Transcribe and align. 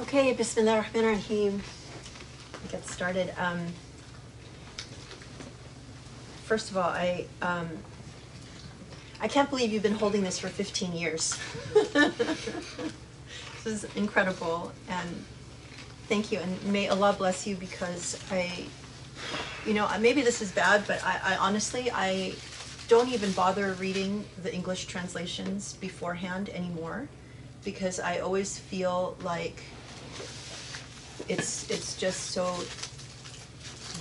Okay, 0.00 0.32
Bismillah 0.32 0.78
ar-Rahman 0.78 1.04
ar-Rahim. 1.04 1.62
Get 2.68 2.84
started. 2.84 3.32
Um, 3.38 3.64
first 6.42 6.72
of 6.72 6.76
all, 6.76 6.90
I 6.90 7.26
um, 7.40 7.68
I 9.20 9.28
can't 9.28 9.48
believe 9.48 9.72
you've 9.72 9.84
been 9.84 9.94
holding 9.94 10.24
this 10.24 10.36
for 10.36 10.48
15 10.48 10.94
years. 10.94 11.38
this 11.92 13.66
is 13.66 13.84
incredible, 13.94 14.72
and 14.88 15.24
thank 16.08 16.32
you, 16.32 16.40
and 16.40 16.64
may 16.64 16.88
Allah 16.88 17.14
bless 17.16 17.46
you 17.46 17.54
because 17.54 18.18
I, 18.32 18.64
you 19.64 19.74
know, 19.74 19.88
maybe 20.00 20.22
this 20.22 20.42
is 20.42 20.50
bad, 20.50 20.82
but 20.88 21.04
I, 21.04 21.20
I 21.22 21.36
honestly 21.36 21.88
I 21.92 22.34
don't 22.88 23.10
even 23.10 23.30
bother 23.30 23.74
reading 23.74 24.24
the 24.42 24.52
English 24.52 24.86
translations 24.86 25.74
beforehand 25.74 26.48
anymore 26.48 27.08
because 27.64 28.00
I 28.00 28.18
always 28.18 28.58
feel 28.58 29.16
like 29.22 29.62
it's 31.28 31.70
it's 31.70 31.96
just 31.96 32.30
so 32.30 32.44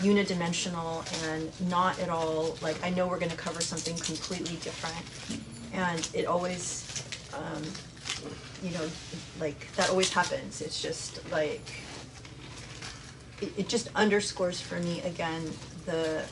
unidimensional 0.01 1.05
and 1.29 1.51
not 1.69 1.99
at 1.99 2.09
all 2.09 2.57
like 2.61 2.75
I 2.83 2.89
know 2.89 3.07
we're 3.07 3.19
going 3.19 3.31
to 3.31 3.37
cover 3.37 3.61
something 3.61 3.95
completely 3.95 4.57
different, 4.57 5.05
and 5.73 6.09
it 6.13 6.25
always, 6.25 7.03
um, 7.33 7.63
you 8.63 8.71
know, 8.71 8.87
like 9.39 9.71
that 9.75 9.89
always 9.89 10.11
happens. 10.11 10.61
It's 10.61 10.81
just 10.81 11.19
like 11.31 11.61
it, 13.41 13.53
it 13.57 13.69
just 13.69 13.89
underscores 13.95 14.59
for 14.59 14.79
me 14.79 15.01
again 15.01 15.51
the 15.85 16.23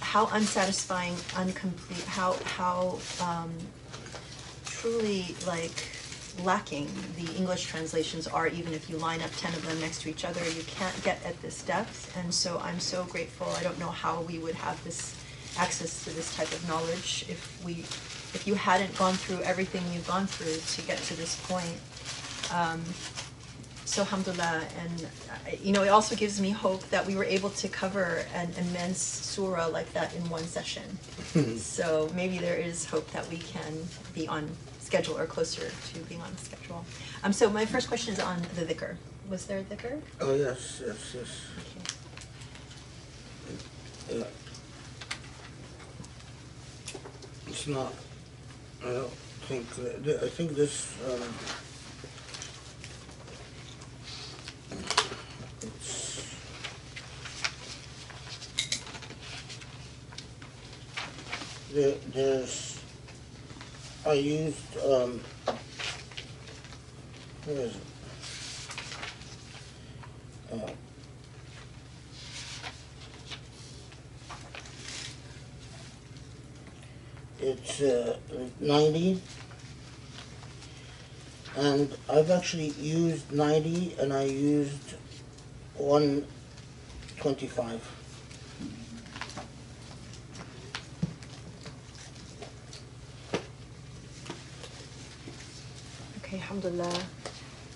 how 0.00 0.26
unsatisfying, 0.32 1.14
incomplete, 1.40 2.04
how 2.04 2.36
how 2.44 2.98
um, 3.20 3.52
truly 4.64 5.34
like 5.46 5.84
lacking 6.44 6.88
the 7.16 7.34
English 7.36 7.66
translations 7.66 8.26
are, 8.26 8.48
even 8.48 8.72
if 8.72 8.88
you 8.90 8.96
line 8.98 9.20
up 9.20 9.30
10 9.36 9.54
of 9.54 9.66
them 9.66 9.80
next 9.80 10.02
to 10.02 10.10
each 10.10 10.24
other, 10.24 10.44
you 10.50 10.62
can't 10.66 11.02
get 11.02 11.22
at 11.24 11.40
this 11.42 11.62
depth. 11.62 12.16
And 12.16 12.32
so 12.32 12.58
I'm 12.62 12.80
so 12.80 13.04
grateful. 13.04 13.48
I 13.56 13.62
don't 13.62 13.78
know 13.78 13.88
how 13.88 14.22
we 14.22 14.38
would 14.38 14.54
have 14.54 14.82
this 14.84 15.14
access 15.58 16.04
to 16.04 16.10
this 16.10 16.34
type 16.36 16.52
of 16.52 16.66
knowledge 16.68 17.24
if 17.28 17.62
we, 17.64 17.72
if 18.34 18.46
you 18.46 18.54
hadn't 18.54 18.96
gone 18.98 19.14
through 19.14 19.40
everything 19.42 19.82
you've 19.92 20.06
gone 20.06 20.26
through 20.26 20.56
to 20.74 20.86
get 20.86 20.98
to 21.04 21.16
this 21.16 21.40
point. 21.46 21.80
Um, 22.52 22.82
so 23.86 24.02
alhamdulillah, 24.02 24.64
and 24.78 25.04
uh, 25.04 25.56
you 25.62 25.72
know, 25.72 25.84
it 25.84 25.88
also 25.88 26.16
gives 26.16 26.40
me 26.40 26.50
hope 26.50 26.82
that 26.90 27.06
we 27.06 27.14
were 27.14 27.24
able 27.24 27.50
to 27.50 27.68
cover 27.68 28.24
an 28.34 28.50
immense 28.58 29.00
surah 29.00 29.68
like 29.68 29.92
that 29.92 30.14
in 30.14 30.28
one 30.28 30.42
session. 30.42 30.98
so 31.56 32.10
maybe 32.14 32.38
there 32.38 32.56
is 32.56 32.84
hope 32.84 33.08
that 33.12 33.28
we 33.30 33.38
can 33.38 33.72
be 34.12 34.26
on 34.26 34.50
schedule 34.86 35.18
or 35.18 35.26
closer 35.26 35.68
to 35.92 35.98
being 36.08 36.22
on 36.22 36.36
schedule. 36.38 36.84
Um, 37.24 37.32
so 37.32 37.50
my 37.50 37.66
first 37.66 37.88
question 37.88 38.14
is 38.14 38.20
on 38.20 38.40
the 38.54 38.62
dhikr. 38.64 38.96
Was 39.28 39.46
there 39.46 39.58
a 39.58 39.64
dhikr? 39.64 40.00
Oh, 40.20 40.34
yes, 40.34 40.80
yes, 40.86 41.14
yes. 41.14 41.30
Okay. 44.08 44.18
Yeah. 44.18 44.24
It's 47.48 47.66
not, 47.66 47.92
I 48.84 48.90
don't 48.90 49.10
think, 49.48 49.68
that- 49.74 50.04
th- 50.04 50.22
I 50.22 50.28
think 50.28 50.54
this, 50.54 50.94
um, 51.10 51.22
it's, 55.62 56.22
there, 61.72 61.94
there's, 62.14 62.65
I 64.06 64.12
used, 64.12 64.76
um, 64.84 65.20
where 67.44 67.56
is 67.56 67.74
it? 67.74 67.82
Uh, 70.52 70.70
it's 77.40 77.80
uh, 77.80 78.16
90 78.60 79.20
and 81.56 81.92
I've 82.08 82.30
actually 82.30 82.68
used 82.78 83.32
90 83.32 83.96
and 83.98 84.12
I 84.12 84.22
used 84.22 84.94
125 85.78 87.96
Okay, 96.18 96.38
alhamdulillah. 96.66 97.02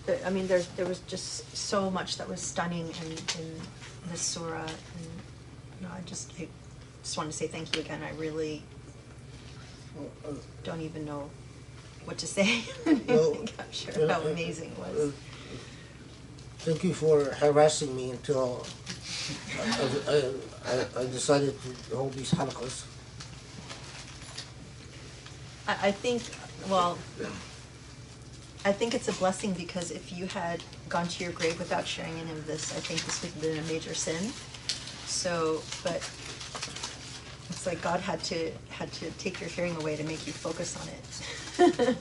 The, 0.07 0.27
I 0.27 0.31
mean, 0.31 0.47
there's 0.47 0.67
there 0.77 0.87
was 0.87 1.01
just 1.01 1.57
so 1.57 1.91
much 1.91 2.17
that 2.19 2.29
was 2.29 2.41
stunning 2.41 2.89
in, 2.89 3.11
in 3.41 3.61
this 4.11 4.21
surah, 4.21 4.63
and 4.63 5.07
you 5.81 5.87
know, 5.87 5.93
I 5.95 6.01
just 6.07 6.33
I 6.39 6.49
just 7.03 7.17
want 7.17 7.31
to 7.31 7.37
say 7.37 7.47
thank 7.47 7.75
you 7.77 7.83
again. 7.83 8.01
I 8.03 8.13
really 8.19 8.63
Uh, 10.25 10.33
don't 10.65 10.81
even 10.81 11.05
know 11.05 11.29
what 12.05 12.17
to 12.19 12.27
say. 12.27 12.63
Well, 13.09 13.37
I 13.43 13.47
capture 13.47 13.93
uh, 14.05 14.09
how 14.15 14.21
uh, 14.27 14.33
amazing 14.33 14.71
it 14.73 14.79
uh, 14.79 14.89
was. 14.89 15.13
thank 16.65 16.83
you 16.85 16.95
for 16.95 17.25
harassing 17.43 17.95
me 17.97 18.11
until 18.11 18.65
I, 19.59 19.65
I, 20.09 20.17
I, 20.73 21.03
I 21.03 21.05
decided 21.11 21.55
to 21.63 21.97
hold 21.97 22.13
these 22.15 22.33
halaqas 22.33 22.85
I, 25.69 25.89
I 25.89 25.93
think, 25.93 26.23
well, 26.69 26.97
I 28.65 28.73
think 28.73 28.95
it's 28.95 29.09
a 29.09 29.13
blessing 29.13 29.53
because 29.55 29.91
if 29.91 30.13
you 30.13 30.27
had 30.27 30.63
gone 30.89 31.09
to 31.09 31.25
your 31.25 31.33
grave 31.33 31.59
without 31.59 31.87
sharing 31.87 32.13
any 32.19 32.31
of 32.33 32.47
this, 32.47 32.77
I 32.77 32.81
think 32.81 33.03
this 33.05 33.23
would 33.23 33.33
have 33.33 33.43
been 33.43 33.59
a 33.59 33.67
major 33.73 33.95
sin. 33.95 34.33
So, 35.07 35.63
but 35.83 35.97
it's 37.49 37.67
like 37.67 37.81
God 37.81 38.01
had 38.01 38.23
to 38.25 38.53
had 38.69 38.93
to 38.95 39.11
take 39.13 39.41
your 39.41 39.49
hearing 39.49 39.77
away 39.77 39.97
to 39.97 40.05
make 40.05 40.27
you 40.27 40.33
focus 40.33 40.77
on 40.81 40.89
it. 40.89 41.97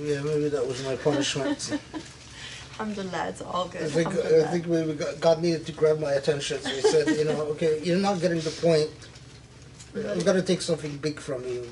yeah 0.00 0.20
maybe 0.22 0.48
that 0.48 0.66
was 0.66 0.84
my 0.84 0.96
punishment 0.96 1.78
Alhamdulillah, 2.80 3.28
it's 3.28 3.42
all 3.42 3.68
good. 3.68 3.82
I 3.82 3.88
think 3.88 4.08
I 4.08 4.46
think 4.46 4.66
maybe 4.66 4.94
God- 5.20 5.42
needed 5.42 5.66
to 5.66 5.72
grab 5.72 6.00
my 6.00 6.12
attention. 6.12 6.62
So 6.62 6.70
He 6.70 6.80
said, 6.80 7.08
you 7.08 7.24
know, 7.24 7.42
okay, 7.52 7.78
you're 7.84 7.98
not 7.98 8.22
getting 8.22 8.40
the 8.40 8.50
point. 8.50 8.88
I'm 9.94 10.20
gonna 10.20 10.42
take 10.42 10.62
something 10.62 10.96
big 10.98 11.18
from 11.18 11.44
you. 11.44 11.68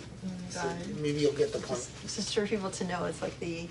So 0.51 0.63
God. 0.63 0.77
maybe 1.01 1.21
you'll 1.21 1.33
get 1.33 1.53
the 1.53 1.59
point. 1.59 1.89
just, 2.03 2.17
just 2.17 2.35
for 2.35 2.47
people 2.47 2.71
to 2.71 2.85
know, 2.85 3.05
it's 3.05 3.23
like 3.23 3.39
the, 3.39 3.69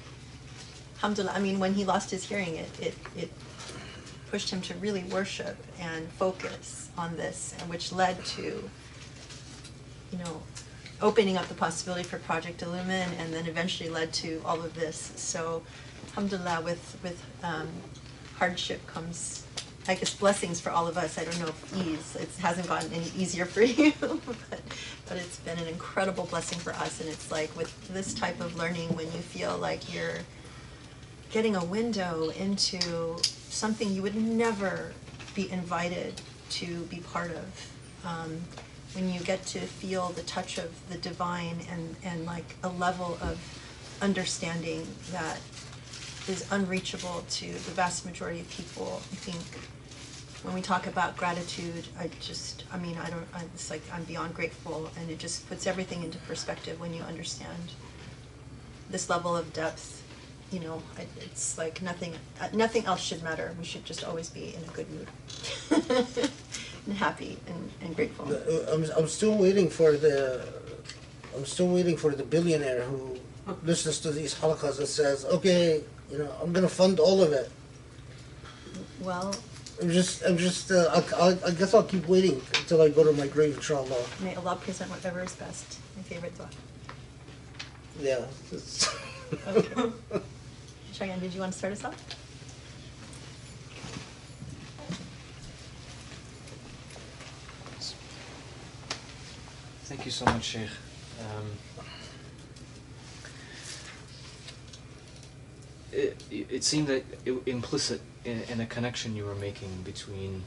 alhamdulillah, 0.96 1.34
I 1.34 1.40
mean, 1.40 1.60
when 1.60 1.74
he 1.74 1.86
lost 1.86 2.12
his 2.12 2.24
hearing, 2.24 2.56
it, 2.56 2.70
it, 2.80 2.96
it 3.16 3.32
pushed 4.30 4.50
him 4.50 4.62
to 4.62 4.74
really 4.76 5.04
worship 5.06 5.58
and 5.80 6.08
focus 6.14 6.90
on 6.98 7.18
this, 7.18 7.56
and 7.60 7.70
which 7.70 7.92
led 7.92 8.24
to, 8.26 8.70
you 10.12 10.18
know, 10.20 10.44
opening 11.02 11.38
up 11.38 11.48
the 11.48 11.54
possibility 11.54 12.04
for 12.04 12.20
Project 12.20 12.62
Illumine, 12.62 13.10
and 13.20 13.34
then 13.34 13.46
eventually 13.48 13.90
led 13.90 14.14
to 14.14 14.42
all 14.46 14.62
of 14.62 14.74
this. 14.76 15.14
So, 15.16 15.64
alhamdulillah, 16.10 16.62
with, 16.62 16.98
with 17.04 17.24
um, 17.44 17.68
hardship 18.38 18.86
comes, 18.88 19.47
I 19.90 19.96
guess, 19.96 20.14
blessings 20.14 20.60
for 20.60 20.70
all 20.70 20.88
of 20.88 20.98
us. 20.98 21.18
I 21.18 21.24
don't 21.24 21.40
know 21.40 21.48
if 21.48 21.78
ease, 21.78 22.16
it 22.16 22.30
hasn't 22.42 22.68
gotten 22.68 22.92
any 22.92 23.10
easier 23.18 23.46
for 23.46 23.62
you, 23.64 23.94
but, 24.02 24.62
but 25.08 25.18
it's 25.18 25.40
been 25.40 25.58
an 25.60 25.68
incredible 25.68 26.26
blessing 26.26 26.60
for 26.60 26.74
us. 26.74 27.00
And 27.00 27.10
it's 27.10 27.32
like 27.32 27.56
with 27.56 27.88
this 27.88 28.14
type 28.14 28.40
of 28.42 28.58
learning, 28.58 28.90
when 28.96 29.06
you 29.08 29.20
feel 29.20 29.58
like 29.58 29.94
you're 29.94 30.20
getting 31.32 31.56
a 31.56 31.64
window 31.64 32.30
into 32.30 32.80
something 33.24 33.92
you 33.92 34.02
would 34.02 34.16
never 34.16 34.94
be 35.36 35.50
invited 35.52 36.22
to 36.50 36.84
be 36.84 36.98
part 36.98 37.32
of. 37.32 37.72
Um, 38.06 38.42
when 38.94 39.14
you 39.14 39.20
get 39.22 39.46
to 39.48 39.60
feel 39.60 40.10
the 40.10 40.24
touch 40.24 40.58
of 40.58 40.72
the 40.90 40.98
divine 40.98 41.60
and, 41.72 41.96
and 42.04 42.26
like 42.26 42.56
a 42.64 42.70
level 42.70 43.18
of 43.22 43.40
understanding 44.02 44.88
that 45.12 45.40
is 46.28 46.46
unreachable 46.52 47.24
to 47.30 47.46
the 47.46 47.72
vast 47.72 48.06
majority 48.06 48.42
of 48.42 48.50
people, 48.50 49.02
I 49.12 49.16
think 49.16 49.44
when 50.44 50.54
we 50.54 50.62
talk 50.62 50.88
about 50.88 51.18
gratitude, 51.18 51.88
I 52.00 52.10
just, 52.20 52.64
I 52.72 52.78
mean, 52.78 52.98
I 52.98 53.10
don't, 53.10 53.28
I, 53.34 53.44
it's 53.54 53.70
like 53.70 53.82
I'm 53.92 54.04
beyond 54.04 54.34
grateful, 54.34 54.90
and 55.00 55.10
it 55.10 55.20
just 55.20 55.48
puts 55.50 55.66
everything 55.68 56.04
into 56.04 56.18
perspective 56.20 56.80
when 56.80 56.94
you 56.94 57.02
understand 57.04 57.72
this 58.90 59.10
level 59.10 59.36
of 59.36 59.52
depth. 59.54 60.04
You 60.52 60.62
know, 60.62 60.82
I, 60.98 61.06
it's 61.20 61.58
like 61.58 61.82
nothing, 61.82 62.14
uh, 62.40 62.48
nothing 62.54 62.86
else 62.86 63.02
should 63.02 63.24
matter. 63.24 63.54
We 63.60 63.66
should 63.66 63.84
just 63.84 64.04
always 64.04 64.30
be 64.30 64.56
in 64.56 64.64
a 64.64 64.74
good 64.74 64.88
mood, 64.92 65.08
and 66.86 66.96
happy 66.96 67.38
and, 67.48 67.72
and 67.82 67.96
grateful. 67.96 68.32
Uh, 68.32 68.74
I'm 68.74 68.86
I'm 68.98 69.08
still 69.08 69.36
waiting 69.38 69.70
for 69.70 69.94
the 69.94 70.48
I'm 71.36 71.46
still 71.46 71.68
waiting 71.68 71.98
for 71.98 72.12
the 72.12 72.24
billionaire 72.24 72.84
who 72.84 73.18
listens 73.64 74.00
to 74.02 74.12
these 74.12 74.36
halaqas 74.36 74.80
and 74.80 74.88
says, 74.88 75.26
okay, 75.26 75.84
you 76.10 76.18
know, 76.18 76.32
I'm 76.42 76.54
gonna 76.54 76.70
fund 76.70 77.00
all 77.00 77.22
of 77.22 77.34
it. 77.34 77.52
Well, 79.02 79.36
I'm 79.82 79.92
just 79.92 80.24
I'm 80.24 80.38
just 80.38 80.72
uh, 80.72 81.02
I, 81.20 81.30
I, 81.30 81.38
I 81.48 81.52
guess 81.52 81.74
I'll 81.74 81.84
keep 81.84 82.08
waiting 82.08 82.42
until 82.56 82.82
I 82.82 82.90
go 82.90 83.04
to 83.04 83.12
my 83.12 83.28
grave, 83.28 83.56
inshallah. 83.56 84.04
may 84.22 84.34
Allah 84.36 84.56
present 84.56 84.90
whatever 84.90 85.22
is 85.24 85.36
best. 85.36 85.78
My 85.96 86.02
favorite 86.04 86.36
dua. 86.38 86.50
Yeah. 88.00 88.26
it's- 88.52 88.90
Okay. 89.48 89.92
Cheyenne, 90.94 91.20
did 91.20 91.34
you 91.34 91.42
want 91.42 91.52
to 91.52 91.58
start 91.60 91.74
us 91.74 91.84
off? 91.84 91.96
Thank 99.86 100.06
you 100.06 100.12
so 100.12 100.26
much, 100.26 100.44
Sheikh. 100.44 100.70
Um, 101.22 101.46
it, 105.92 106.22
it 106.30 106.64
seemed 106.64 106.88
that 106.88 107.06
it, 107.26 107.34
implicit 107.46 108.02
in 108.28 108.60
a 108.62 108.66
connection 108.66 109.16
you 109.16 109.26
were 109.26 109.36
making 109.36 109.82
between 109.84 110.44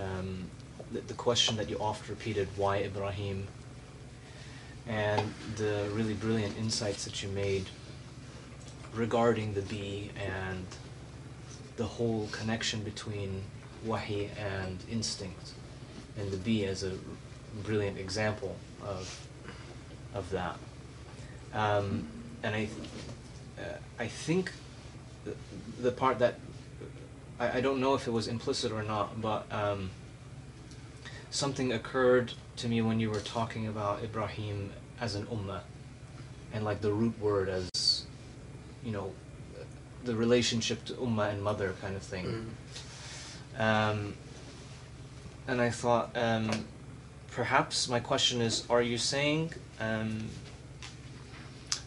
um, 0.00 0.44
the, 0.92 1.00
the 1.00 1.14
question 1.14 1.56
that 1.56 1.68
you 1.68 1.76
oft 1.78 2.08
repeated, 2.08 2.48
why 2.56 2.78
Ibrahim, 2.78 3.46
and 4.86 5.34
the 5.56 5.88
really 5.92 6.14
brilliant 6.14 6.56
insights 6.58 7.04
that 7.04 7.22
you 7.22 7.28
made 7.28 7.66
regarding 8.94 9.54
the 9.54 9.62
bee 9.62 10.10
and 10.16 10.66
the 11.76 11.84
whole 11.84 12.28
connection 12.30 12.82
between 12.82 13.42
wahi 13.84 14.30
and 14.38 14.78
instinct, 14.90 15.52
and 16.18 16.30
the 16.30 16.36
bee 16.36 16.64
as 16.64 16.82
a 16.82 16.92
brilliant 17.62 17.98
example 17.98 18.56
of 18.84 19.26
of 20.14 20.30
that. 20.30 20.56
Um, 21.52 22.06
and 22.42 22.54
I, 22.54 22.68
uh, 23.58 23.76
I 23.98 24.06
think 24.06 24.52
the, 25.24 25.34
the 25.80 25.90
part 25.90 26.18
that 26.20 26.38
I, 27.38 27.58
I 27.58 27.60
don't 27.60 27.80
know 27.80 27.94
if 27.94 28.06
it 28.06 28.10
was 28.10 28.28
implicit 28.28 28.72
or 28.72 28.82
not, 28.82 29.20
but 29.20 29.46
um, 29.52 29.90
something 31.30 31.72
occurred 31.72 32.32
to 32.56 32.68
me 32.68 32.80
when 32.82 33.00
you 33.00 33.10
were 33.10 33.20
talking 33.20 33.66
about 33.66 34.02
Ibrahim 34.02 34.70
as 35.00 35.14
an 35.14 35.26
ummah, 35.26 35.60
and 36.52 36.64
like 36.64 36.80
the 36.80 36.92
root 36.92 37.18
word 37.18 37.48
as, 37.48 38.04
you 38.84 38.92
know, 38.92 39.12
the 40.04 40.14
relationship 40.14 40.84
to 40.84 40.92
ummah 40.94 41.30
and 41.30 41.42
mother 41.42 41.74
kind 41.80 41.96
of 41.96 42.02
thing. 42.02 42.54
Um, 43.58 44.14
and 45.48 45.60
I 45.60 45.70
thought, 45.70 46.16
um, 46.16 46.66
perhaps 47.30 47.88
my 47.88 48.00
question 48.00 48.40
is: 48.40 48.64
Are 48.70 48.82
you 48.82 48.98
saying 48.98 49.52
um, 49.80 50.28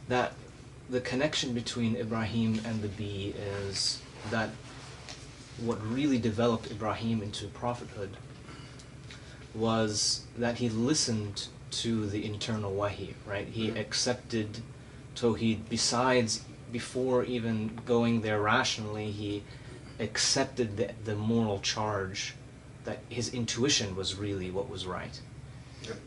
that 0.08 0.34
the 0.90 1.02
connection 1.02 1.54
between 1.54 1.96
Ibrahim 1.96 2.62
and 2.66 2.82
the 2.82 2.88
bee 2.88 3.34
is 3.38 4.02
that 4.30 4.50
what 5.60 5.82
really 5.86 6.18
developed 6.20 6.70
Ibrahim 6.72 7.22
into 7.22 7.48
prophethood 7.48 8.12
was 9.56 10.22
that 10.38 10.58
he 10.58 10.70
listened 10.70 11.48
to 11.72 12.08
the 12.08 12.26
internal 12.26 12.74
wahi, 12.74 13.16
right? 13.26 13.48
He 13.48 13.70
Mhm. 13.70 13.80
accepted 13.80 14.62
Tawheed 15.16 15.68
besides, 15.68 16.42
before 16.72 17.24
even 17.24 17.80
going 17.86 18.22
there 18.22 18.40
rationally, 18.40 19.12
he 19.12 19.44
accepted 20.00 20.78
the, 20.78 20.92
the 21.06 21.16
moral 21.16 21.60
charge 21.60 22.36
that 22.84 23.00
his 23.10 23.34
intuition 23.34 23.96
was 23.96 24.16
really 24.16 24.52
what 24.52 24.70
was 24.70 24.86
right. 24.86 25.20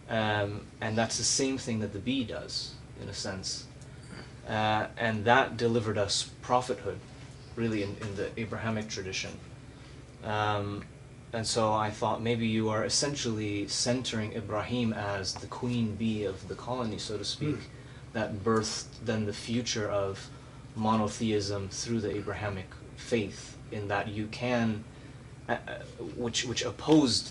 Um, 0.09 0.67
and 0.81 0.97
that's 0.97 1.19
the 1.19 1.25
same 1.25 1.59
thing 1.59 1.81
that 1.81 1.93
the 1.93 1.99
bee 1.99 2.23
does, 2.25 2.75
in 3.03 3.09
a 3.09 3.15
sense. 3.15 3.65
Uh, 4.49 4.87
and 4.97 5.25
that 5.25 5.57
delivered 5.57 5.99
us 5.99 6.31
prophethood, 6.41 7.01
really, 7.57 7.83
in, 7.83 7.97
in 8.01 8.17
the 8.17 8.29
Abrahamic 8.37 8.89
tradition. 8.89 9.31
Um, 10.25 10.83
and 11.33 11.47
so 11.47 11.73
I 11.73 11.91
thought 11.91 12.23
maybe 12.23 12.47
you 12.47 12.69
are 12.71 12.85
essentially 12.85 13.69
centering 13.69 14.33
Ibrahim 14.33 14.93
as 14.93 15.35
the 15.35 15.47
queen 15.47 15.95
bee 15.95 16.25
of 16.25 16.49
the 16.49 16.55
colony, 16.55 16.99
so 16.99 17.17
to 17.17 17.25
speak, 17.25 17.57
Mm. 17.57 18.13
that 18.13 18.45
birthed 18.45 18.87
then 19.05 19.27
the 19.27 19.33
future 19.33 19.89
of 19.89 20.29
monotheism 20.75 21.69
through 21.69 22.01
the 22.01 22.11
Abrahamic 22.17 22.67
faith, 22.97 23.57
in 23.71 23.89
that 23.89 24.09
you 24.09 24.27
can, 24.27 24.83
uh, 25.49 25.53
uh, 25.53 25.75
which 26.17 26.45
which 26.45 26.63
opposed 26.63 27.31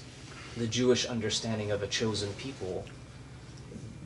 the 0.56 0.68
Jewish 0.68 1.06
understanding 1.06 1.72
of 1.72 1.84
a 1.84 1.88
chosen 1.88 2.34
people 2.34 2.86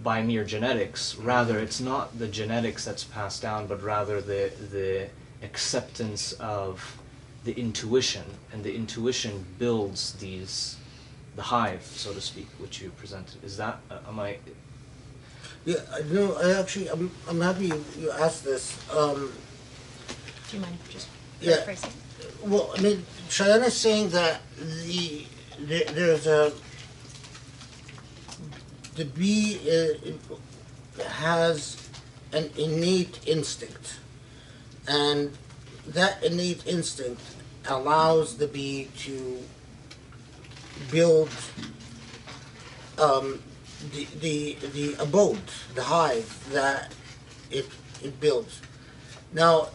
by 0.04 0.22
mere 0.22 0.44
genetics. 0.44 1.16
Rather, 1.16 1.60
it's 1.60 1.80
not 1.80 2.18
the 2.20 2.28
genetics 2.28 2.84
that's 2.84 3.04
passed 3.04 3.42
down, 3.42 3.68
but 3.68 3.82
rather 3.84 4.20
the 4.22 4.52
the 4.72 5.10
acceptance 5.44 6.34
of 6.34 6.98
the 7.44 7.54
intuition, 7.60 8.24
and 8.52 8.64
the 8.64 8.74
intuition 8.74 9.46
builds 9.60 10.14
these 10.14 10.78
the 11.36 11.42
hive, 11.42 11.84
so 11.84 12.14
to 12.14 12.22
speak, 12.22 12.48
which 12.60 12.82
you 12.82 12.90
presented. 12.92 13.44
Is 13.44 13.58
that 13.58 13.80
uh, 13.90 13.98
am 14.08 14.20
I? 14.20 14.38
Yeah, 15.66 15.78
I 15.94 16.02
know. 16.14 16.36
I 16.36 16.60
actually, 16.60 16.90
I'm, 16.90 17.10
I'm 17.28 17.42
happy 17.42 17.68
you, 17.68 17.86
you 18.00 18.12
asked 18.12 18.44
this. 18.44 18.78
Um, 18.92 19.32
Do 20.50 20.58
you 20.58 20.62
mind 20.62 20.78
just 20.90 21.08
Yeah. 21.42 21.56
paraphrasing? 21.64 21.92
well, 22.44 22.72
I 22.78 22.82
mean, 22.82 23.06
Cheyenne 23.30 23.64
is 23.64 23.74
saying 23.74 24.10
that 24.10 24.42
the, 24.60 25.26
the 25.60 25.84
there's 25.94 26.28
a 26.28 26.52
the 28.96 29.06
bee 29.06 29.60
uh, 29.70 31.04
has 31.10 31.78
an 32.32 32.50
innate 32.58 33.20
instinct, 33.26 33.96
and 34.88 35.32
that 35.88 36.24
innate 36.24 36.66
instinct 36.66 37.22
allows 37.68 38.38
the 38.38 38.48
bee 38.48 38.90
to 38.98 39.40
build 40.92 41.30
um, 43.00 43.42
the, 43.92 44.08
the 44.20 44.58
the 44.74 44.96
abode, 45.02 45.42
the 45.76 45.84
hive 45.84 46.48
that 46.52 46.94
it 47.52 47.68
it 48.04 48.20
builds. 48.20 48.62
Now, 49.34 49.70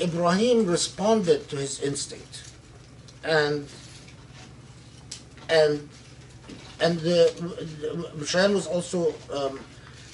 Ibrahim 0.00 0.66
responded 0.66 1.48
to 1.50 1.56
his 1.56 1.80
instinct, 1.80 2.50
and 3.24 3.68
and 5.48 5.88
and 6.80 6.98
the, 7.00 7.30
the 8.16 8.48
was 8.52 8.66
also 8.66 9.14
um, 9.32 9.60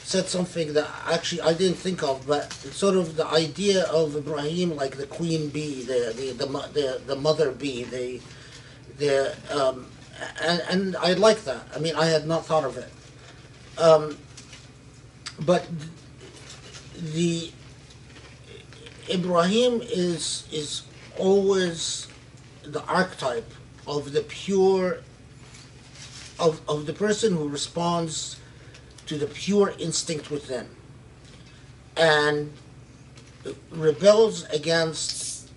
said 0.08 0.26
something 0.26 0.72
that 0.72 0.88
actually 1.06 1.43
I 1.43 1.52
didn't 1.52 1.76
think 1.76 2.02
of, 2.02 2.26
but 2.26 2.50
sort 2.52 2.96
of 2.96 3.16
the 3.16 3.26
idea 3.26 3.84
of 3.88 4.16
Ibrahim 4.16 4.75
like 4.75 4.96
the 4.96 5.06
queen 5.06 5.50
bee, 5.50 5.82
the 5.82 6.14
the 6.16 6.32
the 6.32 6.46
the, 6.72 7.02
the 7.06 7.16
mother 7.16 7.50
bee, 7.50 7.84
the 7.84 8.19
the 8.96 9.37
um, 9.50 9.87
and 10.43 10.62
and 10.70 10.96
I 10.96 11.12
like 11.12 11.44
that. 11.44 11.69
I 11.76 11.78
mean, 11.78 11.94
I 11.94 12.06
had 12.06 12.26
not 12.26 12.46
thought 12.46 12.64
of 12.64 12.78
it. 12.78 12.90
Um, 13.76 14.16
but 15.44 15.69
the 16.96 17.52
Ibrahim 19.10 19.82
is 19.82 20.49
is 20.50 20.84
always 21.19 22.08
the 22.62 22.82
archetype 22.84 23.53
of 23.86 24.12
the 24.12 24.22
pure 24.22 25.00
of, 26.41 26.62
of 26.67 26.86
the 26.86 26.94
person 26.94 27.36
who 27.36 27.46
responds 27.46 28.41
to 29.08 29.17
the 29.17 29.27
pure 29.27 29.74
instinct 29.79 30.31
within 30.31 30.69
and 31.96 32.53
rebels 33.70 34.44
against 34.50 35.48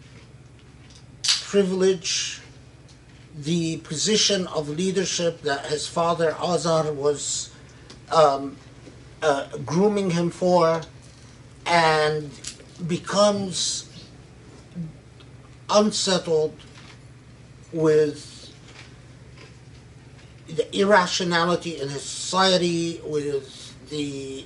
privilege 1.24 2.42
the 3.40 3.78
position 3.78 4.48
of 4.48 4.70
leadership 4.70 5.42
that 5.42 5.66
his 5.66 5.88
father 5.88 6.36
Azar 6.42 6.92
was 6.94 7.52
um, 8.12 8.56
uh, 9.22 9.48
grooming 9.66 10.10
him 10.10 10.30
for 10.30 10.82
and 11.66 12.30
becomes 12.88 13.88
unsettled 15.70 16.56
with 17.74 18.31
the 20.56 20.78
irrationality 20.78 21.80
in 21.82 21.90
his 21.90 22.04
society, 22.04 23.02
with 23.06 23.74
the 23.90 24.46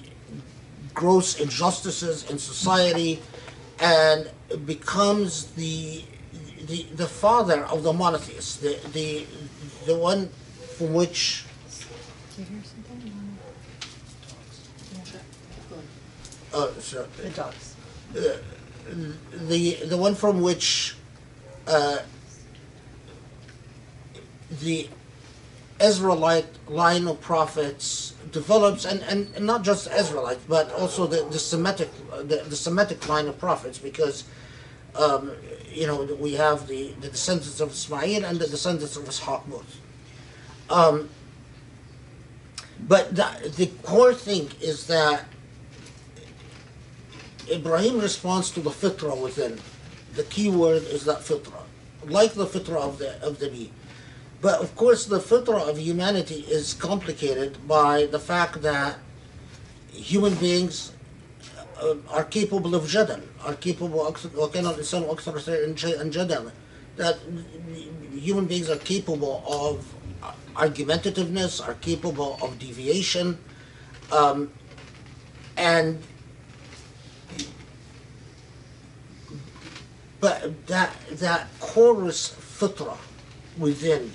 gross 0.94 1.40
injustices 1.40 2.30
in 2.30 2.38
society, 2.40 3.22
and 3.80 4.30
becomes 4.66 5.46
the 5.54 6.04
the, 6.68 6.84
the 6.96 7.06
father 7.08 7.64
of 7.66 7.84
the 7.84 7.94
monotheists, 7.94 8.58
the, 8.58 8.80
the 8.94 9.26
the 9.86 9.96
one 9.98 10.30
from 10.78 10.94
which 10.94 11.46
Do 12.36 12.42
you 12.42 12.48
hear 12.50 12.64
something? 12.64 13.38
uh, 16.54 16.68
so, 16.80 17.08
The 17.22 17.30
dogs. 17.30 17.76
the 18.14 19.86
the 19.86 19.98
one 19.98 20.16
from 20.16 20.42
which 20.42 20.96
uh, 21.68 21.98
the 24.62 24.88
Israelite 25.82 26.48
line 26.70 27.08
of 27.08 27.20
prophets 27.20 28.14
develops, 28.32 28.86
and, 28.86 29.02
and, 29.04 29.46
not 29.46 29.64
just 29.64 29.92
Israelite, 29.92 30.40
but 30.48 30.72
also 30.74 31.06
the, 31.06 31.26
the 31.30 31.40
Semitic 31.40 31.90
the, 32.12 32.44
the 32.48 32.56
Semitic 32.56 33.08
line 33.10 33.28
of 33.28 33.38
prophets, 33.38 33.78
because 33.78 34.24
um, 34.96 35.32
you 35.70 35.86
know 35.86 36.04
we 36.20 36.34
have 36.34 36.68
the, 36.68 36.94
the 37.02 37.10
descendants 37.10 37.60
of 37.60 37.72
Ismail 37.72 38.24
and 38.24 38.40
the 38.40 38.48
descendants 38.48 38.96
of 38.96 39.04
Ishaq 39.04 39.46
both. 39.48 39.80
Um, 40.70 41.10
but 42.88 43.16
the, 43.16 43.54
the 43.58 43.68
core 43.84 44.14
thing 44.14 44.50
is 44.62 44.88
that 44.88 45.26
Ibrahim 47.52 48.00
responds 48.00 48.50
to 48.52 48.62
the 48.62 48.70
fitra 48.70 49.20
within. 49.22 49.60
The 50.16 50.24
key 50.24 50.50
word 50.50 50.84
is 50.84 51.04
that 51.06 51.20
fitra, 51.20 51.62
like 52.06 52.34
the 52.34 52.46
fitra 52.46 52.78
of 52.78 52.98
the 52.98 53.22
of 53.22 53.40
the 53.40 53.50
bee. 53.50 53.72
But 54.46 54.62
of 54.62 54.76
course, 54.76 55.06
the 55.06 55.18
fitra 55.18 55.68
of 55.68 55.80
humanity 55.80 56.46
is 56.48 56.76
complicated 56.76 57.68
by 57.68 58.06
the 58.06 58.20
fact 58.20 58.62
that 58.62 59.00
human 59.92 60.36
beings 60.36 60.92
uh, 61.82 61.96
are 62.12 62.26
capable 62.26 62.76
of 62.76 62.84
jadal, 62.84 63.24
are 63.44 63.56
capable 63.56 64.06
of 64.06 64.14
jadal, 64.18 64.52
that 66.98 67.18
human 68.14 68.46
beings 68.46 68.70
are 68.70 68.78
capable 68.78 69.44
of 69.48 69.84
argumentativeness, 70.54 71.68
are 71.68 71.74
capable 71.74 72.38
of 72.40 72.60
deviation, 72.60 73.40
um, 74.12 74.52
and 75.58 76.04
but 80.20 80.68
that 80.68 80.96
that 81.14 81.48
chorus 81.60 82.30
fitra 82.60 82.96
within 83.58 84.12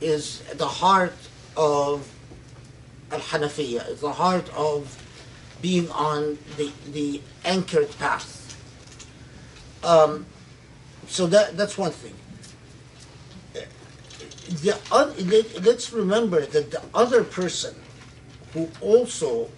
is 0.00 0.40
the 0.56 0.66
heart 0.66 1.14
of 1.56 2.08
al 3.12 3.20
Hanafiya, 3.20 3.88
is 3.88 4.00
the 4.00 4.12
heart 4.12 4.48
of 4.54 4.96
being 5.60 5.90
on 5.90 6.38
the 6.56 6.70
the 6.92 7.20
anchored 7.44 7.90
path. 7.98 8.36
Um, 9.82 10.26
so 11.06 11.26
that 11.26 11.56
that's 11.56 11.76
one 11.76 11.92
thing. 11.92 12.14
The 14.62 14.72
oth- 14.90 15.20
let, 15.26 15.64
let's 15.64 15.92
remember 15.92 16.44
that 16.44 16.70
the 16.70 16.82
other 16.94 17.22
person 17.22 17.74
who 18.52 18.68
also 18.80 19.48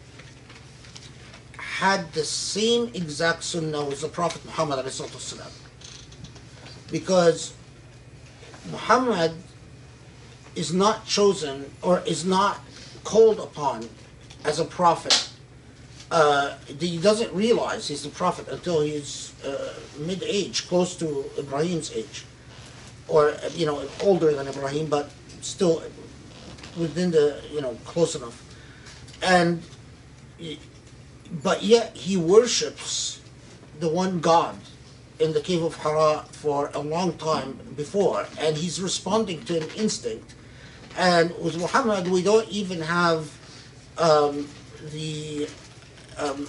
had 1.57 2.13
the 2.13 2.25
same 2.25 2.91
exact 2.95 3.43
sunnah 3.43 3.85
was 3.85 4.03
the 4.03 4.09
Prophet 4.09 4.45
Muhammad 4.45 4.85
because 6.91 7.55
Muhammad 8.71 9.33
is 10.55 10.73
not 10.73 11.07
chosen 11.07 11.71
or 11.83 12.03
is 12.07 12.25
not 12.25 12.61
called 13.05 13.39
upon 13.39 13.89
as 14.45 14.59
a 14.59 14.65
prophet. 14.65 15.29
Uh, 16.11 16.57
he 16.67 16.99
doesn't 16.99 17.33
realize 17.33 17.89
he's 17.89 18.05
a 18.05 18.11
prophet 18.11 18.47
until 18.49 18.83
he's 18.83 19.33
uh, 19.47 19.73
mid-age, 19.99 20.69
close 20.69 20.95
to 20.97 21.25
Ibrahim's 21.39 21.91
age, 21.93 22.25
or 23.09 23.35
you 23.55 23.65
know 23.65 23.83
older 24.03 24.33
than 24.35 24.47
Ibrahim, 24.47 24.87
but 24.87 25.11
still 25.41 25.83
within 26.77 27.11
the 27.11 27.41
you 27.51 27.63
know 27.63 27.79
close 27.87 28.15
enough, 28.15 28.43
and 29.23 29.63
but 31.43 31.63
yet 31.63 31.97
he 31.97 32.17
worships 32.17 33.21
the 33.81 33.89
one 33.89 34.21
God 34.21 34.57
in 35.19 35.33
the 35.33 35.41
cave 35.41 35.63
of 35.63 35.77
Hira 35.77 36.25
for 36.31 36.71
a 36.75 36.81
long 36.81 37.17
time 37.17 37.59
before, 37.75 38.27
and 38.39 38.57
he's 38.57 38.83
responding 38.83 39.45
to 39.45 39.63
an 39.63 39.69
instinct. 39.77 40.35
And 40.99 41.35
with 41.39 41.59
Muhammad, 41.59 42.09
we 42.09 42.23
don't 42.23 42.49
even 42.49 42.81
have 42.81 43.31
um, 43.99 44.49
the 44.93 45.49
um, 46.19 46.49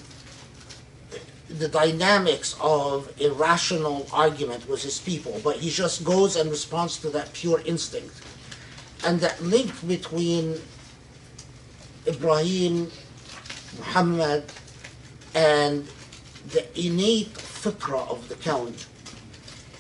the 1.50 1.68
dynamics 1.68 2.56
of 2.60 3.12
irrational 3.22 4.08
argument 4.12 4.68
with 4.68 4.82
his 4.82 5.00
people, 5.00 5.40
but 5.44 5.58
he 5.58 5.70
just 5.70 6.04
goes 6.04 6.36
and 6.36 6.50
responds 6.50 6.98
to 6.98 7.10
that 7.10 7.32
pure 7.34 7.62
instinct. 7.66 8.22
And 9.06 9.20
that 9.20 9.42
link 9.42 9.72
between 9.88 10.60
Ibrahim, 12.08 12.90
Muhammad, 13.78 14.46
and 15.36 15.88
the 16.50 16.66
innate 16.80 17.34
fitra 17.34 18.10
of 18.10 18.28
the 18.30 18.36
kawn 18.36 18.74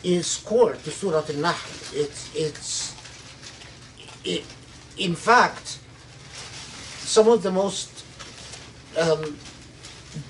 is 0.03 0.37
core 0.37 0.73
to 0.73 0.91
Surah 0.91 1.23
Al-Nahl. 1.29 1.55
It's, 1.93 2.35
it's, 2.35 2.35
it, 2.35 2.55
in 4.25 5.15
fact, 5.15 5.79
some 6.99 7.27
of 7.27 7.43
the 7.43 7.51
most 7.51 8.05
um, 8.97 9.37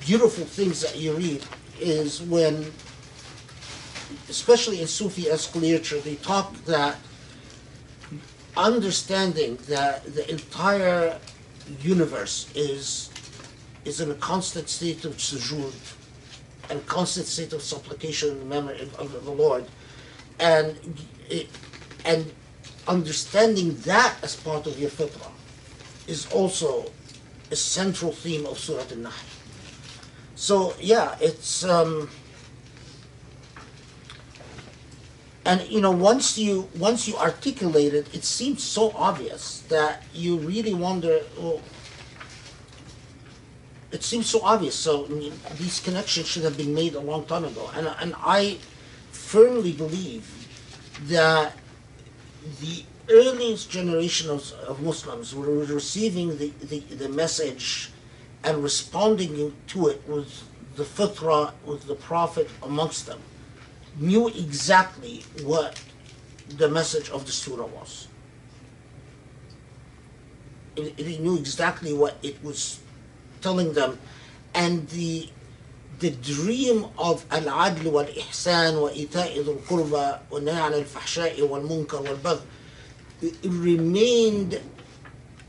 beautiful 0.06 0.46
things 0.46 0.82
that 0.82 0.98
you 0.98 1.14
read 1.14 1.44
is 1.80 2.22
when, 2.22 2.72
especially 4.30 4.82
in 4.82 4.88
Sufi-esque 4.88 5.56
literature, 5.56 6.00
they 6.00 6.16
talk 6.16 6.54
that 6.66 6.98
understanding 8.56 9.58
that 9.68 10.06
the 10.14 10.30
entire 10.30 11.20
universe 11.82 12.52
is 12.56 13.10
is 13.86 14.00
in 14.00 14.12
a 14.12 14.16
constant 14.16 14.70
state 14.70 15.04
of 15.04 15.18
sujood 15.18 15.74
and 16.70 16.86
constant 16.86 17.26
state 17.26 17.52
of 17.52 17.62
supplication 17.62 18.30
in 18.30 18.40
the 18.40 18.46
memory 18.46 18.80
of, 18.80 18.96
of 18.96 19.26
the 19.26 19.32
Lord, 19.32 19.66
and 20.40 20.78
it, 21.30 21.50
and 22.06 22.32
understanding 22.88 23.76
that 23.82 24.16
as 24.24 24.36
part 24.36 24.68
of 24.68 24.80
your 24.80 24.90
fitrah 24.90 25.32
is 26.08 26.26
also 26.32 26.92
a 27.52 27.56
central 27.56 28.12
theme 28.12 28.46
of 28.46 28.58
Surah 28.58 28.84
Al-Nahl. 28.92 29.14
So 30.36 30.74
yeah, 30.80 31.16
it's 31.22 31.64
um, 31.64 32.10
and 35.46 35.62
you 35.70 35.80
know 35.80 35.92
once 35.92 36.38
you 36.38 36.68
once 36.78 37.08
you 37.08 37.16
articulate 37.16 37.94
it, 37.94 38.14
it 38.14 38.24
seems 38.24 38.64
so 38.64 38.92
obvious 38.96 39.60
that 39.70 40.04
you 40.14 40.38
really 40.38 40.74
wonder. 40.74 41.22
Well, 41.38 41.62
it 43.92 44.04
seems 44.04 44.28
so 44.28 44.42
obvious. 44.42 44.76
So 44.76 45.06
I 45.06 45.10
mean, 45.10 45.34
these 45.58 45.80
connections 45.80 46.28
should 46.28 46.44
have 46.44 46.58
been 46.58 46.74
made 46.74 46.96
a 46.96 47.00
long 47.00 47.26
time 47.26 47.46
ago, 47.46 47.70
and 47.76 47.88
and 48.00 48.16
I 48.18 48.58
firmly 49.12 49.72
believe 49.72 50.26
that 51.04 51.56
the 52.62 52.84
earliest 53.10 53.70
generation 53.70 54.30
of, 54.30 54.52
of 54.68 54.82
Muslims 54.82 55.36
were 55.36 55.66
receiving 55.66 56.38
the, 56.38 56.50
the, 56.62 56.80
the 56.80 57.10
message 57.10 57.92
and 58.44 58.64
responding 58.64 59.54
to 59.68 59.88
it 59.88 60.02
with 60.08 60.44
the 60.76 60.84
fitrah, 60.84 61.54
with 61.66 61.86
the 61.88 61.96
Prophet 61.96 62.50
amongst 62.62 63.06
them, 63.06 63.20
knew 63.98 64.28
exactly 64.28 65.24
what 65.44 65.82
the 66.58 66.68
message 66.68 67.10
of 67.10 67.26
the 67.26 67.32
surah 67.32 67.66
was. 67.66 68.08
It 70.76 71.22
knew 71.22 71.38
exactly 71.38 71.94
what 71.94 72.18
it 72.24 72.44
was 72.44 72.80
telling 73.42 73.74
them, 73.74 74.00
and 74.56 74.88
the 74.90 75.30
the 76.00 76.12
dream 76.12 76.86
of 76.98 77.26
wa 77.32 78.90
ita'i 78.90 79.44
dhul 79.44 79.62
qurba 79.68 80.20
wa 80.30 80.40
nahy 80.40 80.68
'an 80.68 80.74
al-fahsha'i 80.74 81.48
wal-munkar 81.48 82.02
wal-bagh 82.02 82.42
remained 83.44 84.60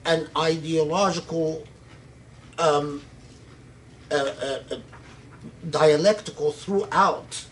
an 0.04 0.28
ideological 0.36 1.64
um, 2.58 3.02
uh, 4.10 4.14
uh, 4.14 4.58
uh, 4.70 4.76
dialectical 5.70 6.52
throughout 6.52 7.46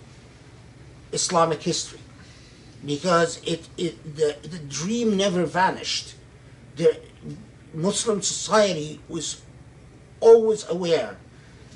Islamic 1.13 1.63
history 1.63 1.99
because 2.85 3.41
it, 3.45 3.69
it 3.77 4.17
the, 4.17 4.37
the 4.47 4.59
dream 4.59 5.17
never 5.17 5.45
vanished. 5.45 6.15
The 6.77 6.99
Muslim 7.75 8.23
society 8.23 9.01
was 9.09 9.43
always 10.21 10.69
aware 10.69 11.17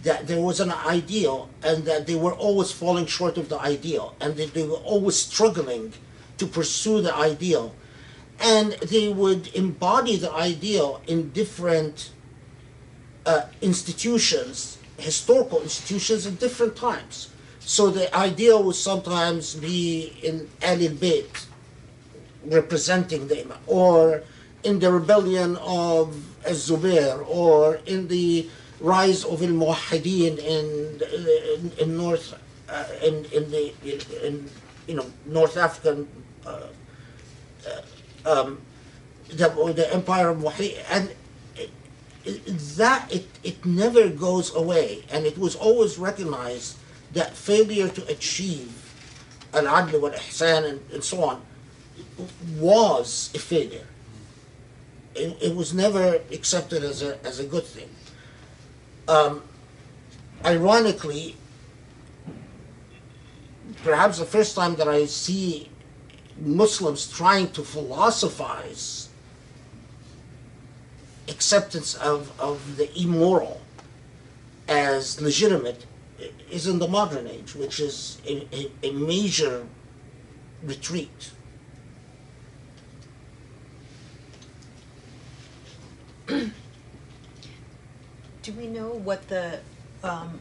that 0.06 0.28
there 0.28 0.40
was 0.40 0.60
an 0.60 0.70
ideal 0.70 1.50
and 1.64 1.84
that 1.84 2.06
they 2.06 2.14
were 2.14 2.32
always 2.32 2.70
falling 2.70 3.06
short 3.06 3.36
of 3.36 3.48
the 3.48 3.58
ideal 3.58 4.14
and 4.20 4.36
that 4.36 4.54
they 4.54 4.62
were 4.62 4.82
always 4.92 5.16
struggling 5.16 5.92
to 6.38 6.46
pursue 6.46 7.00
the 7.02 7.12
ideal 7.12 7.75
and 8.38 8.72
they 8.75 9.08
would 9.12 9.48
embody 9.48 10.16
the 10.16 10.30
ideal 10.32 11.02
in 11.08 11.30
different 11.30 12.10
uh, 13.25 13.46
institutions, 13.60 14.78
historical 14.96 15.60
institutions 15.62 16.25
at 16.25 16.38
different 16.38 16.76
times. 16.76 17.30
So 17.58 17.90
the 17.90 18.14
ideal 18.14 18.62
would 18.62 18.76
sometimes 18.76 19.56
be 19.56 20.16
in 20.22 20.48
Al 20.62 20.78
Bayt, 21.02 21.46
representing 22.44 23.26
the 23.26 23.40
Imam, 23.40 23.58
or 23.66 24.22
in 24.62 24.78
the 24.78 24.92
rebellion 24.92 25.56
of 25.56 26.14
Az-Zubair, 26.46 27.26
or 27.28 27.80
in 27.86 28.06
the 28.06 28.48
rise 28.80 29.25
of 29.25 29.42
Al 29.42 29.49
Muwahhideen 29.49 30.38
in, 30.38 31.73
in, 31.78 31.97
North, 31.97 32.35
uh, 32.68 32.85
in, 33.02 33.25
in 33.26 33.50
the 33.50 33.75
in, 34.26 34.49
you 34.87 34.97
know 34.97 35.06
North 35.26 35.56
African. 35.56 36.09
Uh, 36.45 36.66
um, 38.25 38.61
the, 39.28 39.49
the 39.75 39.92
empire 39.92 40.28
of 40.28 40.40
Muhammad, 40.40 40.76
and 40.90 41.11
that 42.76 43.12
it, 43.12 43.26
it 43.42 43.64
never 43.64 44.09
goes 44.09 44.54
away, 44.54 45.04
and 45.11 45.26
it 45.26 45.38
was 45.38 45.54
always 45.54 45.99
recognized 45.99 46.76
that 47.12 47.37
failure 47.37 47.88
to 47.88 48.06
achieve 48.09 48.73
al-adl 49.54 50.00
wal-ihsan 50.00 50.68
and, 50.68 50.80
and 50.92 51.02
so 51.02 51.23
on 51.23 51.42
was 52.59 53.30
a 53.35 53.38
failure. 53.38 53.87
It, 55.14 55.37
it 55.40 55.56
was 55.56 55.73
never 55.73 56.21
accepted 56.33 56.83
as 56.83 57.02
a, 57.02 57.25
as 57.25 57.38
a 57.38 57.45
good 57.45 57.64
thing. 57.64 57.88
Um, 59.08 59.42
ironically, 60.44 61.36
perhaps 63.84 64.18
the 64.18 64.25
first 64.25 64.56
time 64.56 64.75
that 64.76 64.88
I 64.88 65.06
see 65.06 65.68
Muslims 66.40 67.10
trying 67.10 67.50
to 67.52 67.62
philosophize 67.62 69.08
acceptance 71.28 71.94
of, 71.94 72.32
of 72.40 72.76
the 72.76 72.88
immoral 72.98 73.60
as 74.68 75.20
legitimate 75.20 75.86
is 76.50 76.66
in 76.66 76.78
the 76.78 76.88
modern 76.88 77.26
age, 77.26 77.54
which 77.54 77.80
is 77.80 78.18
a, 78.26 78.46
a, 78.52 78.70
a 78.88 78.92
major 78.92 79.66
retreat. 80.62 81.30
Do 88.46 88.52
we 88.52 88.68
know 88.68 88.90
what 88.90 89.26
the, 89.26 89.58
um, 90.04 90.38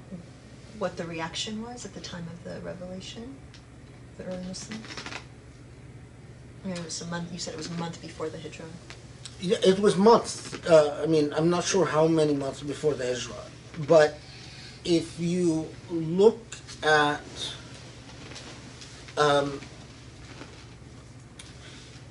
what 0.77 0.95
the 0.95 1.05
reaction 1.05 1.63
was 1.63 1.85
at 1.85 1.95
the 1.95 1.99
time 1.99 2.27
of 2.31 2.43
the 2.43 2.59
revelation, 2.61 3.35
the 4.19 4.25
early 4.25 4.43
Muslims? 4.43 4.85
It 6.67 6.85
was 6.85 7.01
a 7.01 7.07
month, 7.07 7.33
you 7.33 7.39
said 7.39 7.55
it 7.55 7.57
was 7.57 7.71
a 7.71 7.73
month 7.73 7.99
before 8.03 8.29
the 8.29 8.37
Hijrah. 8.37 8.65
Yeah, 9.41 9.57
It 9.63 9.79
was 9.79 9.97
months. 9.97 10.53
Uh, 10.69 11.01
I 11.01 11.07
mean, 11.07 11.33
I'm 11.33 11.49
not 11.49 11.63
sure 11.63 11.83
how 11.83 12.05
many 12.05 12.35
months 12.35 12.61
before 12.61 12.93
the 12.93 13.07
Hijrah, 13.07 13.87
but 13.87 14.19
if 14.83 15.19
you 15.19 15.67
look 15.89 16.57
at 16.83 17.23
um, 19.17 19.59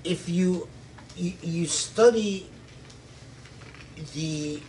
if 0.03 0.29
you, 0.29 0.67
you 1.17 1.35
you 1.41 1.67
study 1.67 2.51
the 4.15 4.61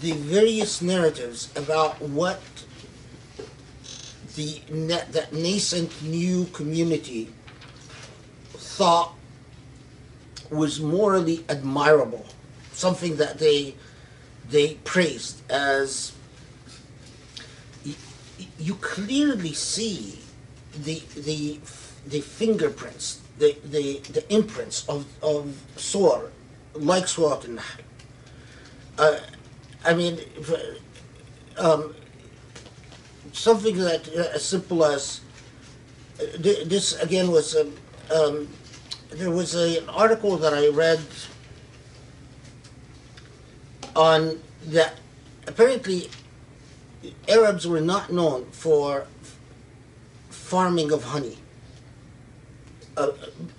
the 0.00 0.12
various 0.12 0.80
narratives 0.80 1.52
about 1.56 2.00
what 2.00 2.40
the 4.34 4.60
that 5.12 5.32
nascent 5.32 6.02
new 6.02 6.46
community 6.46 7.28
thought 8.54 9.12
was 10.50 10.80
morally 10.80 11.44
admirable, 11.48 12.26
something 12.72 13.16
that 13.16 13.38
they 13.38 13.74
they 14.48 14.74
praised 14.84 15.42
as 15.50 16.12
you 18.58 18.74
clearly 18.76 19.52
see 19.52 20.18
the 20.84 21.02
the 21.16 21.60
the 22.06 22.20
fingerprints, 22.20 23.20
the 23.38 23.56
the, 23.64 24.00
the 24.10 24.32
imprints 24.32 24.88
of 24.88 25.06
of 25.22 25.60
Surah, 25.76 26.22
like 26.74 27.06
Al-Nahl. 27.18 27.62
Uh, 28.98 29.18
I 29.84 29.94
mean, 29.94 30.20
um, 31.58 31.94
something 33.32 33.76
that 33.78 34.08
uh, 34.08 34.34
as 34.34 34.44
simple 34.44 34.84
as 34.84 35.20
uh, 36.20 36.24
th- 36.42 36.68
this 36.68 36.98
again 37.00 37.30
was 37.30 37.56
um, 37.56 37.72
um, 38.14 38.48
there 39.10 39.30
was 39.30 39.54
a, 39.54 39.78
an 39.82 39.88
article 39.88 40.36
that 40.36 40.54
I 40.54 40.68
read 40.68 41.00
on 43.94 44.40
that 44.66 44.94
apparently 45.46 46.08
Arabs 47.28 47.66
were 47.66 47.80
not 47.80 48.12
known 48.12 48.46
for 48.52 49.06
farming 50.30 50.92
of 50.92 51.02
honey 51.04 51.38
uh, 52.96 53.08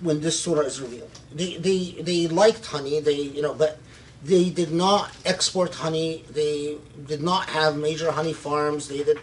when 0.00 0.20
this 0.20 0.40
surah 0.40 0.62
is 0.62 0.80
revealed. 0.80 1.10
They, 1.32 1.56
they, 1.56 1.96
they 2.00 2.28
liked 2.28 2.64
honey, 2.66 3.00
they, 3.00 3.20
you 3.20 3.42
know, 3.42 3.54
but 3.54 3.78
they 4.24 4.48
did 4.48 4.72
not 4.72 5.12
export 5.24 5.74
honey, 5.74 6.24
they 6.30 6.78
did 7.06 7.22
not 7.22 7.50
have 7.50 7.76
major 7.76 8.10
honey 8.10 8.32
farms, 8.32 8.88
they 8.88 9.04
did. 9.04 9.18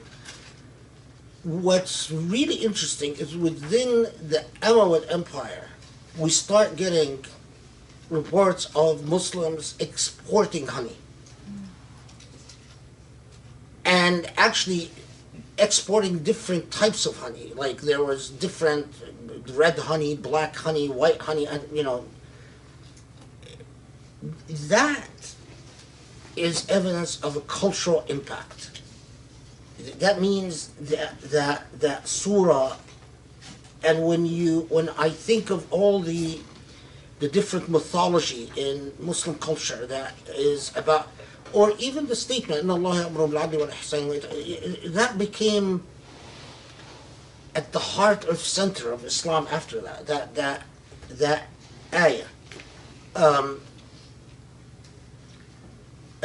What's 1.43 2.11
really 2.11 2.55
interesting 2.55 3.15
is 3.15 3.35
within 3.35 4.03
the 4.21 4.45
Umayyad 4.61 5.11
Empire, 5.11 5.69
we 6.17 6.29
start 6.29 6.75
getting 6.75 7.25
reports 8.11 8.69
of 8.75 9.07
Muslims 9.09 9.75
exporting 9.79 10.67
honey. 10.67 10.97
And 13.83 14.31
actually 14.37 14.91
exporting 15.57 16.19
different 16.19 16.69
types 16.71 17.05
of 17.05 17.17
honey. 17.17 17.53
Like 17.55 17.81
there 17.81 18.03
was 18.03 18.29
different 18.29 18.87
red 19.53 19.79
honey, 19.79 20.15
black 20.15 20.55
honey, 20.55 20.89
white 20.89 21.21
honey, 21.21 21.47
and 21.47 21.63
you 21.73 21.83
know. 21.83 22.05
That 24.49 25.35
is 26.35 26.67
evidence 26.69 27.21
of 27.21 27.35
a 27.35 27.41
cultural 27.41 28.05
impact. 28.07 28.81
That 29.99 30.21
means 30.21 30.69
that 30.79 31.19
that 31.21 31.65
that 31.79 32.07
surah 32.07 32.77
and 33.83 34.05
when 34.05 34.25
you 34.25 34.67
when 34.69 34.89
I 34.89 35.09
think 35.09 35.49
of 35.49 35.71
all 35.73 35.99
the 35.99 36.39
the 37.19 37.27
different 37.27 37.69
mythology 37.69 38.51
in 38.55 38.93
Muslim 38.99 39.37
culture 39.37 39.85
that 39.87 40.13
is 40.35 40.75
about 40.75 41.07
or 41.53 41.73
even 41.79 42.07
the 42.07 42.15
statement 42.15 42.63
"Inna 42.63 42.73
Allah 42.75 43.05
ya'muru 43.05 43.29
bil 43.31 43.39
'adli 43.39 43.57
wal 43.57 43.67
ihsan 43.67 44.07
wa 44.07 44.13
ita-" 44.13 44.89
that 44.89 45.17
became 45.17 45.83
at 47.55 47.71
the 47.73 47.79
heart 47.79 48.23
of 48.25 48.39
center 48.39 48.91
of 48.91 49.03
Islam 49.03 49.47
after 49.51 49.81
that 49.81 50.05
that 50.05 50.35
that 50.35 50.63
that 51.09 51.47
ayah 51.93 52.27
um, 53.15 53.61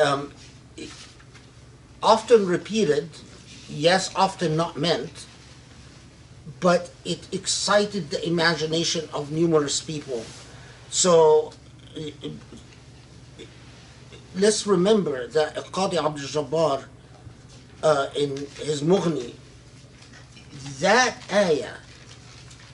um, 0.02 0.32
often 2.02 2.46
repeated 2.46 3.09
yes 3.68 4.14
often 4.14 4.56
not 4.56 4.76
meant 4.76 5.26
but 6.61 6.90
it 7.04 7.26
excited 7.32 8.11
the 8.11 8.26
imagination 8.26 9.09
of 9.12 9.30
numerous 9.30 9.80
people. 9.80 10.24
So 10.90 11.52
let's 14.35 14.66
remember 14.66 15.26
that 15.28 15.56
Qadi 15.56 15.96
Abdul 15.96 16.26
Jabbar 16.26 16.85
uh, 17.82 18.09
in 18.16 18.37
his 18.61 18.82
Mughni, 18.82 19.35
that 20.80 21.16
ayah 21.32 21.76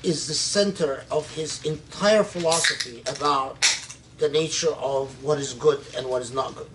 is 0.03 0.27
the 0.27 0.35
center 0.35 1.05
of 1.11 1.31
his 1.35 1.65
entire 1.65 2.25
philosophy 2.25 3.03
about 3.07 3.57
the 4.19 4.29
nature 4.29 4.73
of 4.73 5.23
what 5.23 5.39
is 5.39 5.55
good 5.55 5.81
and 5.97 6.07
what 6.07 6.23
is 6.23 6.33
not 6.33 6.55
good. 6.55 6.71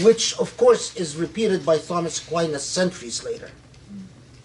Which, 0.00 0.38
of 0.38 0.56
course, 0.56 0.96
is 0.96 1.16
repeated 1.16 1.66
by 1.66 1.78
Thomas 1.78 2.22
Aquinas 2.22 2.64
centuries 2.64 3.22
later 3.22 3.50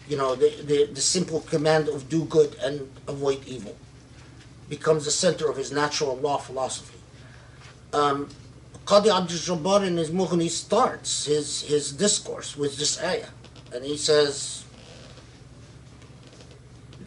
you 0.07 0.17
know, 0.17 0.35
the, 0.35 0.49
the, 0.63 0.85
the 0.93 1.01
simple 1.01 1.41
command 1.41 1.89
of 1.89 2.09
do 2.09 2.25
good 2.25 2.55
and 2.63 2.89
avoid 3.07 3.45
evil 3.45 3.75
becomes 4.69 5.05
the 5.05 5.11
center 5.11 5.49
of 5.49 5.57
his 5.57 5.71
natural 5.71 6.15
law 6.17 6.37
philosophy. 6.37 6.97
Um, 7.93 8.29
Qadi 8.85 9.15
Abdul 9.15 9.37
Jabbar 9.37 9.85
in 9.85 9.97
his 9.97 10.11
Mughni 10.11 10.49
starts 10.49 11.25
his, 11.25 11.61
his 11.63 11.91
discourse 11.91 12.55
with 12.55 12.77
this 12.77 13.01
ayah. 13.03 13.27
And 13.73 13.83
he 13.83 13.97
says, 13.97 14.63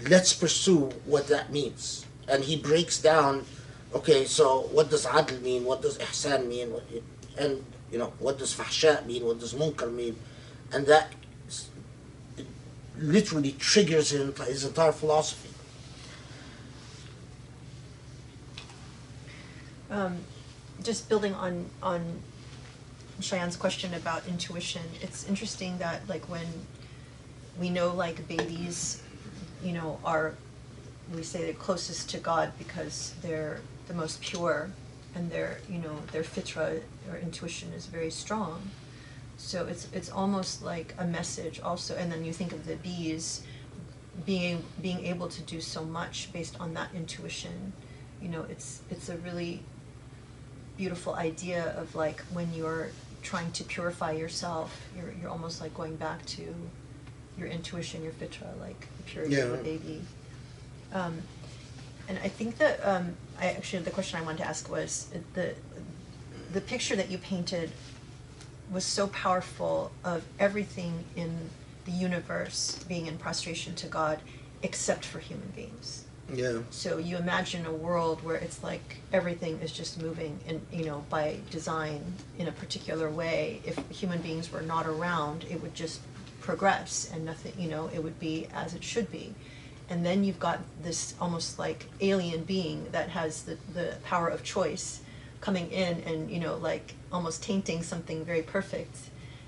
let's 0.09 0.35
pursue 0.35 0.91
what 1.07 1.27
that 1.29 1.51
means. 1.51 2.05
And 2.29 2.45
he 2.45 2.57
breaks 2.57 3.01
down, 3.01 3.47
okay, 3.95 4.27
so 4.27 4.69
what 4.73 4.91
does 4.91 5.07
adl 5.07 5.41
mean? 5.41 5.65
What 5.65 5.81
does 5.81 5.97
ihsan 5.99 6.47
mean? 6.47 6.75
And, 7.39 7.65
you 7.91 7.99
know, 7.99 8.13
what 8.19 8.39
does 8.39 8.55
fahsha 8.55 9.05
mean? 9.07 9.25
What 9.25 9.41
does 9.41 9.55
munkar 9.55 9.93
mean? 9.93 10.17
And 10.73 10.87
that 10.87 11.13
literally 12.99 13.53
triggers 13.53 14.11
his, 14.11 14.65
entire 14.65 14.93
philosophy. 14.93 15.49
Um, 19.91 20.19
just 20.85 21.09
building 21.09 21.35
on 21.35 21.67
on 21.83 22.21
Cheyenne's 23.21 23.57
question 23.57 23.93
about 23.95 24.27
intuition, 24.29 24.83
it's 25.03 25.29
interesting 25.29 25.79
that 25.79 26.09
like 26.09 26.29
when 26.29 26.47
we 27.59 27.71
know 27.71 27.93
like 27.93 28.27
babies, 28.29 29.03
you 29.65 29.73
know, 29.73 29.99
are 30.05 30.35
we 31.13 31.23
say 31.23 31.43
they're 31.43 31.53
closest 31.55 32.09
to 32.11 32.19
God 32.19 32.53
because 32.57 33.15
they're 33.21 33.61
the 33.89 33.95
most 33.95 34.21
pure 34.21 34.71
and 35.15 35.31
their 35.31 35.59
you 35.69 35.79
know 35.79 35.97
their 36.13 36.23
fitra 36.23 36.81
or 37.11 37.17
intuition 37.19 37.73
is 37.73 37.87
very 37.87 38.11
strong. 38.11 38.71
So 39.37 39.67
it's 39.67 39.89
it's 39.93 40.11
almost 40.11 40.63
like 40.63 40.95
a 40.99 41.05
message 41.05 41.61
also 41.61 41.97
and 41.97 42.11
then 42.13 42.25
you 42.25 42.33
think 42.33 42.53
of 42.53 42.67
the 42.67 42.77
bees 42.77 43.43
being 44.27 44.63
being 44.83 45.07
able 45.07 45.29
to 45.29 45.43
do 45.43 45.61
so 45.61 45.85
much 45.85 46.33
based 46.33 46.59
on 46.61 46.75
that 46.75 46.91
intuition. 46.95 47.73
You 48.23 48.29
know, 48.29 48.43
it's 48.51 48.83
it's 48.91 49.09
a 49.09 49.17
really 49.19 49.63
beautiful 50.77 51.15
idea 51.15 51.75
of 51.77 51.95
like 51.95 52.21
when 52.33 52.53
you're 52.55 52.89
trying 53.23 53.51
to 53.53 53.65
purify 53.65 54.13
yourself, 54.13 54.79
you're 54.97 55.13
you're 55.21 55.31
almost 55.31 55.61
like 55.61 55.75
going 55.75 55.97
back 55.97 56.25
to 56.27 56.55
your 57.39 57.49
intuition, 57.49 58.03
your 58.03 58.13
fitra, 58.13 58.59
like 58.61 58.81
the 58.99 59.03
purity 59.05 59.41
of 59.41 59.53
a 59.55 59.57
Yeah. 59.57 59.63
baby. 59.63 60.03
Um, 60.93 61.23
and 62.09 62.19
I 62.23 62.29
think 62.29 62.59
that 62.59 62.85
um, 62.87 63.17
I 63.39 63.47
actually 63.47 63.83
the 63.83 63.91
question 63.91 64.19
I 64.19 64.23
wanted 64.23 64.39
to 64.39 64.47
ask 64.47 64.71
was 64.71 65.11
uh, 65.15 65.19
the 65.35 65.55
the 66.53 66.61
picture 66.61 66.97
that 66.97 67.11
you 67.11 67.19
painted 67.19 67.71
was 68.71 68.85
so 68.85 69.09
powerful 69.09 69.91
of 70.05 70.25
everything 70.39 71.05
in 71.17 71.51
the 71.85 71.93
universe 71.93 72.85
being 72.89 73.07
in 73.07 73.19
prostration 73.19 73.75
to 73.75 73.87
God 73.87 74.21
except 74.63 75.05
for 75.05 75.19
human 75.19 75.49
beings. 75.57 76.05
Yeah. 76.33 76.61
So 76.71 76.99
you 76.99 77.17
imagine 77.17 77.67
a 77.67 77.73
world 77.73 78.23
where 78.23 78.37
it's 78.37 78.63
like 78.63 78.99
everything 79.13 79.59
is 79.61 79.73
just 79.73 80.01
moving 80.01 80.39
in, 80.47 80.61
you 80.73 80.85
know, 80.85 81.05
by 81.11 81.39
design 81.51 82.05
in 82.39 82.47
a 82.47 82.53
particular 82.53 83.11
way. 83.11 83.61
If 83.65 83.79
human 83.91 84.21
beings 84.21 84.53
were 84.53 84.63
not 84.63 84.87
around, 84.87 85.45
it 85.51 85.61
would 85.61 85.75
just 85.75 86.01
progress 86.41 87.11
and 87.13 87.25
nothing, 87.25 87.53
you 87.59 87.69
know, 87.69 87.91
it 87.93 88.03
would 88.03 88.19
be 88.21 88.47
as 88.55 88.75
it 88.75 88.85
should 88.85 89.11
be. 89.11 89.35
And 89.91 90.07
then 90.07 90.23
you've 90.25 90.39
got 90.39 90.61
this 90.83 91.15
almost 91.21 91.59
like 91.59 91.87
alien 92.01 92.45
being 92.45 92.87
that 92.93 93.09
has 93.11 93.43
the, 93.43 93.59
the 93.75 93.97
power 94.05 94.29
of 94.29 94.43
choice 94.45 95.01
coming 95.41 95.71
in 95.73 96.01
and, 96.03 96.31
you 96.31 96.39
know, 96.39 96.57
like 96.57 96.95
almost 97.13 97.43
tainting 97.43 97.83
something 97.83 98.25
very 98.25 98.43
perfect 98.43 98.97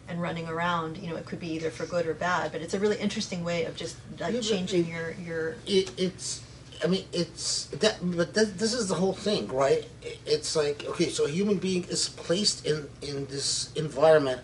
and 0.08 0.20
running 0.20 0.48
around, 0.48 0.98
you 0.98 1.08
know, 1.08 1.16
it 1.16 1.24
could 1.26 1.38
be 1.38 1.52
either 1.52 1.70
for 1.70 1.86
good 1.86 2.06
or 2.06 2.14
bad, 2.14 2.50
but 2.50 2.60
it's 2.60 2.74
a 2.74 2.78
really 2.80 2.98
interesting 2.98 3.44
way 3.44 3.64
of 3.64 3.76
just 3.76 3.96
like 4.18 4.34
but 4.34 4.42
changing 4.42 4.84
it- 4.84 4.88
your, 4.88 5.12
your 5.12 5.54
it, 5.66 5.92
it's 5.98 6.42
i 6.84 6.88
mean 6.88 7.04
it's 7.12 7.66
that 7.66 7.96
but 8.02 8.34
this 8.34 8.74
is 8.74 8.88
the 8.88 8.96
whole 8.96 9.12
thing 9.12 9.46
right? 9.46 9.86
It's 10.26 10.56
like 10.56 10.84
okay 10.84 11.08
so 11.10 11.26
a 11.26 11.28
human 11.30 11.58
being 11.58 11.84
is 11.84 12.08
placed 12.08 12.66
in 12.66 12.88
in 13.00 13.26
this 13.26 13.72
environment 13.76 14.40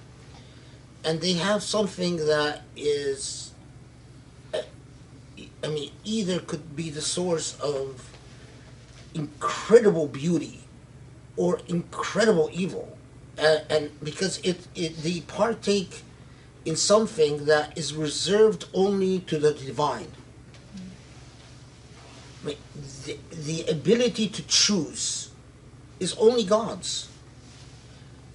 and 1.04 1.20
they 1.20 1.32
have 1.32 1.64
something 1.64 2.16
that 2.28 2.62
is 2.76 3.47
i 5.64 5.68
mean 5.68 5.90
either 6.04 6.38
could 6.40 6.76
be 6.76 6.90
the 6.90 7.00
source 7.00 7.58
of 7.60 8.10
incredible 9.14 10.06
beauty 10.06 10.60
or 11.36 11.60
incredible 11.68 12.48
evil 12.52 12.96
and, 13.36 13.62
and 13.70 14.00
because 14.02 14.38
it, 14.38 14.66
it 14.74 14.96
they 15.02 15.20
partake 15.20 16.02
in 16.64 16.76
something 16.76 17.46
that 17.46 17.76
is 17.78 17.94
reserved 17.94 18.66
only 18.74 19.20
to 19.20 19.38
the 19.38 19.54
divine 19.54 20.08
I 22.42 22.46
mean, 22.46 22.56
the, 23.04 23.18
the 23.30 23.64
ability 23.70 24.28
to 24.28 24.42
choose 24.46 25.30
is 25.98 26.14
only 26.18 26.44
God's. 26.44 27.08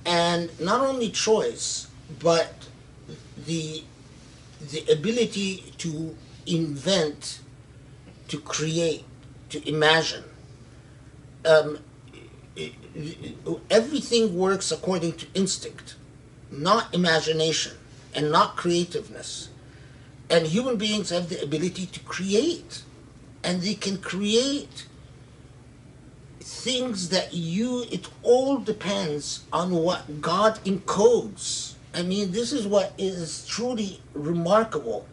And 0.06 0.50
not 0.60 0.82
only 0.82 1.10
choice, 1.10 1.88
but 2.20 2.54
the, 3.46 3.84
the 4.72 4.92
ability 4.92 5.74
to 5.78 6.16
invent, 6.46 7.40
to 8.28 8.40
create, 8.40 9.06
to 9.50 9.68
imagine. 9.68 10.24
Um, 11.46 11.80
everything 13.70 14.38
works 14.38 14.72
according 14.72 15.14
to 15.14 15.28
instinct, 15.34 15.96
not 16.52 16.94
imagination, 16.94 17.74
and 18.16 18.32
not 18.32 18.56
creativeness. 18.56 19.50
And 20.30 20.48
human 20.48 20.78
beings 20.78 21.10
have 21.10 21.30
the 21.30 21.42
ability 21.44 21.86
to 21.88 22.00
create 22.02 22.84
and 23.44 23.62
they 23.62 23.74
can 23.74 23.98
create 23.98 24.88
things 26.40 27.10
that 27.10 27.34
you 27.34 27.86
it 27.92 28.08
all 28.22 28.58
depends 28.58 29.44
on 29.52 29.72
what 29.72 30.22
god 30.22 30.60
encodes 30.66 31.74
i 31.94 32.02
mean 32.02 32.32
this 32.32 32.52
is 32.52 32.68
what 32.68 32.94
is 32.98 33.46
truly 33.48 34.02
remarkable 34.14 35.06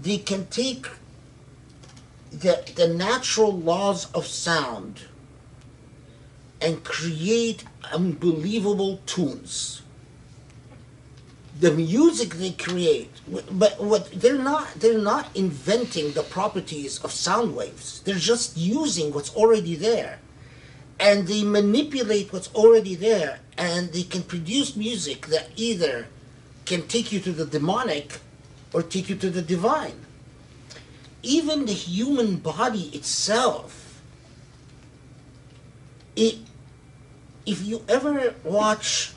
they 0.00 0.18
can 0.18 0.46
take 0.46 0.86
the, 2.30 2.70
the 2.74 2.88
natural 2.88 3.52
laws 3.52 4.12
of 4.12 4.26
sound 4.26 5.02
and 6.60 6.82
create 6.84 7.64
unbelievable 7.92 9.00
tunes. 9.06 9.82
The 11.58 11.70
music 11.72 12.34
they 12.34 12.50
create 12.50 13.10
but 13.50 13.82
what 13.82 14.10
they're 14.12 14.38
not 14.38 14.74
they're 14.74 14.98
not 14.98 15.34
inventing 15.34 16.12
the 16.12 16.22
properties 16.22 16.98
of 17.02 17.12
sound 17.12 17.56
waves. 17.56 18.02
They're 18.04 18.16
just 18.16 18.56
using 18.58 19.12
what's 19.12 19.34
already 19.34 19.74
there. 19.74 20.18
And 21.00 21.26
they 21.26 21.42
manipulate 21.42 22.32
what's 22.32 22.52
already 22.54 22.94
there 22.94 23.40
and 23.56 23.92
they 23.92 24.02
can 24.02 24.22
produce 24.22 24.76
music 24.76 25.26
that 25.28 25.48
either 25.56 26.06
can 26.66 26.86
take 26.88 27.12
you 27.12 27.20
to 27.20 27.32
the 27.32 27.46
demonic 27.46 28.20
or 28.76 28.82
take 28.82 29.08
you 29.08 29.16
to 29.16 29.30
the 29.30 29.40
divine 29.40 30.04
even 31.22 31.64
the 31.64 31.72
human 31.72 32.36
body 32.36 32.90
itself 32.98 34.02
it 36.14 36.36
if 37.46 37.64
you 37.64 37.82
ever 37.88 38.34
watch 38.44 39.12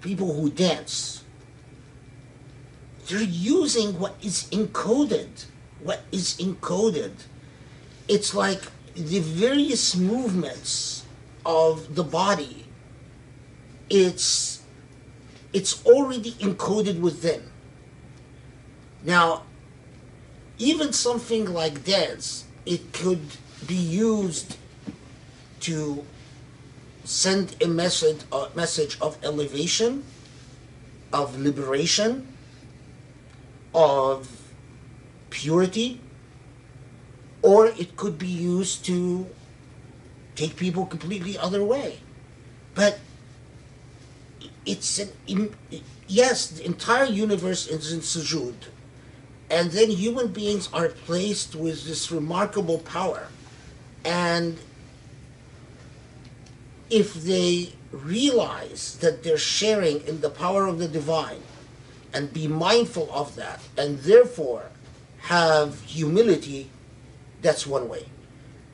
people 0.00 0.34
who 0.34 0.50
dance 0.50 1.18
they're 3.08 3.22
using 3.22 3.98
what 3.98 4.16
is 4.22 4.44
encoded. 4.50 5.46
What 5.82 6.02
is 6.12 6.36
encoded. 6.36 7.12
It's 8.06 8.34
like 8.34 8.60
the 8.94 9.20
various 9.20 9.96
movements 9.96 11.06
of 11.46 11.94
the 11.94 12.04
body. 12.04 12.66
It's 13.88 14.62
it's 15.54 15.84
already 15.86 16.32
encoded 16.32 17.00
within. 17.00 17.42
Now, 19.04 19.42
even 20.58 20.92
something 20.92 21.52
like 21.52 21.84
dance, 21.84 22.44
it 22.66 22.92
could 22.92 23.22
be 23.66 23.76
used 23.76 24.56
to 25.60 26.04
send 27.04 27.56
a 27.62 27.66
message 27.66 28.20
a 28.32 28.48
message 28.54 28.98
of 29.00 29.16
elevation, 29.24 30.04
of 31.12 31.38
liberation, 31.38 32.28
of 33.74 34.28
purity, 35.30 36.00
or 37.42 37.66
it 37.66 37.96
could 37.96 38.18
be 38.18 38.28
used 38.28 38.84
to 38.84 39.26
take 40.34 40.56
people 40.56 40.86
completely 40.86 41.38
other 41.38 41.64
way. 41.64 42.00
But 42.74 42.98
it's 44.66 44.98
an 44.98 45.54
yes, 46.06 46.48
the 46.48 46.64
entire 46.64 47.06
universe 47.06 47.66
is 47.66 47.92
in 47.92 48.00
sujood, 48.00 48.54
and 49.50 49.70
then 49.70 49.90
human 49.90 50.28
beings 50.28 50.68
are 50.72 50.88
placed 50.88 51.54
with 51.54 51.86
this 51.86 52.10
remarkable 52.10 52.78
power, 52.78 53.28
and 54.04 54.58
if 56.90 57.14
they 57.14 57.72
realize 57.92 58.98
that 59.00 59.22
they're 59.22 59.38
sharing 59.38 60.06
in 60.06 60.20
the 60.20 60.30
power 60.30 60.66
of 60.66 60.78
the 60.78 60.88
divine 60.88 61.40
and 62.12 62.32
be 62.32 62.46
mindful 62.46 63.08
of 63.12 63.34
that 63.36 63.60
and 63.76 63.98
therefore 64.00 64.64
have 65.18 65.80
humility 65.82 66.70
that's 67.42 67.66
one 67.66 67.88
way. 67.88 68.06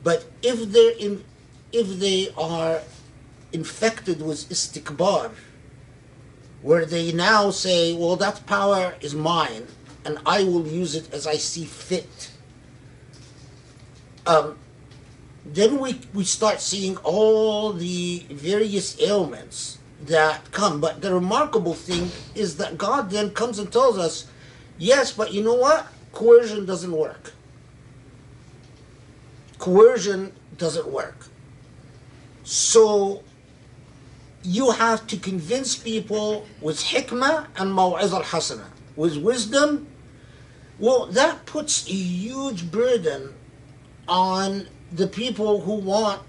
But 0.03 0.25
if 0.41 0.71
they're 0.71 0.97
in 0.97 1.23
if 1.71 1.99
they 1.99 2.29
are 2.37 2.81
infected 3.51 4.21
with 4.21 4.49
istikbar 4.49 5.31
where 6.61 6.85
they 6.85 7.11
now 7.11 7.51
say 7.51 7.93
well 7.93 8.15
that 8.15 8.45
power 8.45 8.95
is 9.01 9.13
mine 9.13 9.67
and 10.05 10.19
i 10.25 10.43
will 10.43 10.67
use 10.67 10.95
it 10.95 11.11
as 11.13 11.27
i 11.27 11.35
see 11.35 11.65
fit 11.65 12.31
um, 14.27 14.57
then 15.45 15.79
we, 15.79 16.01
we 16.13 16.23
start 16.23 16.59
seeing 16.59 16.97
all 16.97 17.71
the 17.71 18.25
various 18.29 18.99
ailments 18.99 19.77
that 20.03 20.51
come. 20.51 20.81
But 20.81 21.01
the 21.01 21.13
remarkable 21.13 21.73
thing 21.73 22.09
is 22.33 22.57
that 22.57 22.77
God 22.77 23.09
then 23.09 23.31
comes 23.31 23.59
and 23.59 23.71
tells 23.71 23.97
us, 23.97 24.27
yes, 24.77 25.11
but 25.11 25.33
you 25.33 25.43
know 25.43 25.53
what? 25.53 25.87
Coercion 26.11 26.65
doesn't 26.65 26.91
work. 26.91 27.33
Coercion 29.59 30.33
doesn't 30.57 30.87
work. 30.87 31.27
So 32.43 33.23
you 34.43 34.71
have 34.71 35.07
to 35.07 35.17
convince 35.17 35.75
people 35.75 36.45
with 36.61 36.77
hikmah 36.77 37.47
and 37.57 37.71
maw'iz 37.71 38.13
al-hasana, 38.13 38.65
with 38.95 39.17
wisdom. 39.17 39.87
Well, 40.79 41.05
that 41.07 41.45
puts 41.45 41.87
a 41.87 41.93
huge 41.93 42.69
burden 42.71 43.33
on 44.07 44.67
the 44.91 45.07
people 45.07 45.61
who 45.61 45.75
want 45.75 46.21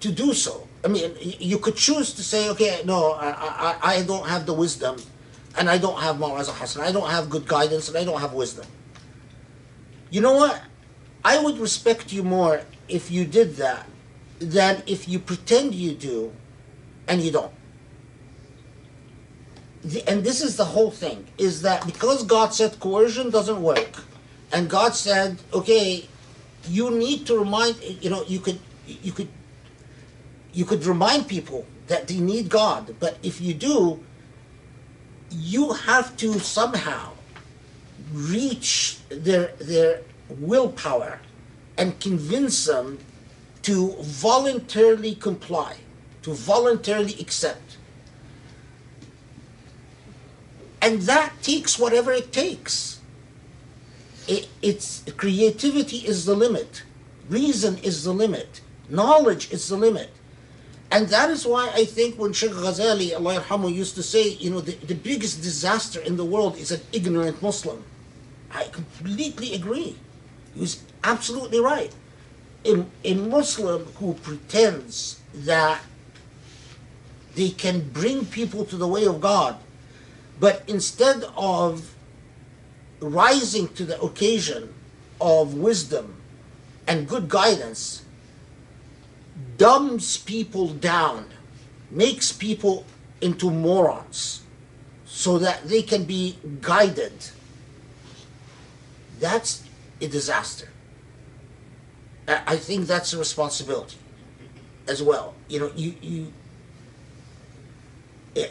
to 0.00 0.10
do 0.10 0.32
so. 0.32 0.66
I 0.84 0.88
mean, 0.88 1.14
you 1.20 1.58
could 1.58 1.76
choose 1.76 2.12
to 2.14 2.22
say, 2.22 2.48
okay, 2.50 2.82
no, 2.84 3.12
I, 3.12 3.30
I, 3.30 3.76
I 3.82 4.02
don't 4.02 4.26
have 4.28 4.46
the 4.46 4.52
wisdom, 4.52 4.96
and 5.58 5.68
I 5.68 5.78
don't 5.78 6.00
have 6.00 6.16
Mawaz 6.16 6.48
Hassan, 6.48 6.84
I 6.84 6.92
don't 6.92 7.10
have 7.10 7.28
good 7.28 7.46
guidance, 7.46 7.88
and 7.88 7.96
I 7.96 8.04
don't 8.04 8.20
have 8.20 8.32
wisdom. 8.32 8.66
You 10.10 10.20
know 10.20 10.34
what? 10.34 10.62
I 11.24 11.42
would 11.42 11.58
respect 11.58 12.12
you 12.12 12.22
more 12.22 12.62
if 12.88 13.10
you 13.10 13.24
did 13.24 13.56
that 13.56 13.86
than 14.38 14.82
if 14.86 15.08
you 15.08 15.18
pretend 15.18 15.74
you 15.74 15.92
do 15.92 16.32
and 17.08 17.20
you 17.20 17.32
don't. 17.32 17.52
And 20.06 20.24
this 20.24 20.42
is 20.42 20.56
the 20.56 20.64
whole 20.64 20.90
thing 20.90 21.26
is 21.38 21.62
that 21.62 21.86
because 21.86 22.24
God 22.24 22.52
said 22.52 22.80
coercion 22.80 23.30
doesn't 23.30 23.62
work, 23.62 24.02
and 24.52 24.68
God 24.68 24.94
said, 24.94 25.38
okay, 25.52 26.08
you 26.68 26.90
need 26.90 27.26
to 27.26 27.38
remind 27.38 27.76
you 27.82 28.10
know 28.10 28.24
you 28.26 28.40
could 28.40 28.58
you 28.86 29.12
could 29.12 29.28
you 30.52 30.64
could 30.64 30.84
remind 30.84 31.28
people 31.28 31.66
that 31.86 32.08
they 32.08 32.18
need 32.18 32.48
God, 32.48 32.96
but 32.98 33.18
if 33.22 33.40
you 33.40 33.54
do, 33.54 34.00
you 35.30 35.72
have 35.72 36.16
to 36.16 36.38
somehow 36.40 37.12
reach 38.12 38.98
their 39.08 39.48
their 39.58 40.02
willpower 40.30 41.20
and 41.76 41.98
convince 42.00 42.64
them 42.64 42.98
to 43.62 43.94
voluntarily 44.00 45.14
comply, 45.14 45.76
to 46.22 46.32
voluntarily 46.32 47.16
accept. 47.20 47.76
And 50.86 51.02
that 51.02 51.32
takes 51.42 51.80
whatever 51.80 52.12
it 52.12 52.32
takes. 52.32 53.00
It, 54.28 54.46
it's 54.62 55.02
creativity 55.16 55.96
is 55.96 56.26
the 56.26 56.36
limit, 56.36 56.84
reason 57.28 57.78
is 57.78 58.04
the 58.04 58.12
limit, 58.12 58.60
knowledge 58.88 59.50
is 59.50 59.68
the 59.68 59.76
limit. 59.76 60.10
And 60.92 61.08
that 61.08 61.28
is 61.30 61.44
why 61.44 61.72
I 61.74 61.86
think 61.86 62.20
when 62.20 62.32
Sheikh 62.32 62.52
Ghazali, 62.52 63.16
Allah 63.16 63.40
yarhamu, 63.40 63.74
used 63.74 63.96
to 63.96 64.02
say, 64.04 64.28
you 64.28 64.50
know, 64.50 64.60
the, 64.60 64.76
the 64.86 64.94
biggest 64.94 65.42
disaster 65.42 66.00
in 66.00 66.16
the 66.16 66.24
world 66.24 66.56
is 66.56 66.70
an 66.70 66.80
ignorant 66.92 67.42
Muslim. 67.42 67.82
I 68.52 68.68
completely 68.70 69.54
agree. 69.54 69.96
He 70.54 70.60
was 70.60 70.84
absolutely 71.02 71.58
right. 71.58 71.92
A, 72.64 72.84
a 73.02 73.14
Muslim 73.14 73.86
who 73.96 74.14
pretends 74.14 75.20
that 75.34 75.80
they 77.34 77.48
can 77.50 77.88
bring 77.88 78.24
people 78.24 78.64
to 78.66 78.76
the 78.76 78.86
way 78.86 79.04
of 79.04 79.20
God, 79.20 79.56
but 80.38 80.62
instead 80.66 81.24
of 81.36 81.94
rising 83.00 83.68
to 83.74 83.84
the 83.84 84.00
occasion 84.00 84.72
of 85.20 85.54
wisdom 85.54 86.14
and 86.86 87.08
good 87.08 87.28
guidance, 87.28 88.04
dumbs 89.56 90.16
people 90.16 90.68
down, 90.68 91.26
makes 91.90 92.32
people 92.32 92.84
into 93.20 93.50
morons 93.50 94.42
so 95.06 95.38
that 95.38 95.66
they 95.68 95.82
can 95.82 96.04
be 96.04 96.38
guided. 96.60 97.12
That's 99.18 99.64
a 100.00 100.08
disaster. 100.08 100.68
I 102.28 102.56
think 102.56 102.86
that's 102.86 103.12
a 103.12 103.18
responsibility 103.18 103.96
as 104.88 105.02
well. 105.02 105.34
You 105.48 105.60
know, 105.60 105.72
you 105.76 105.94
you 106.02 106.32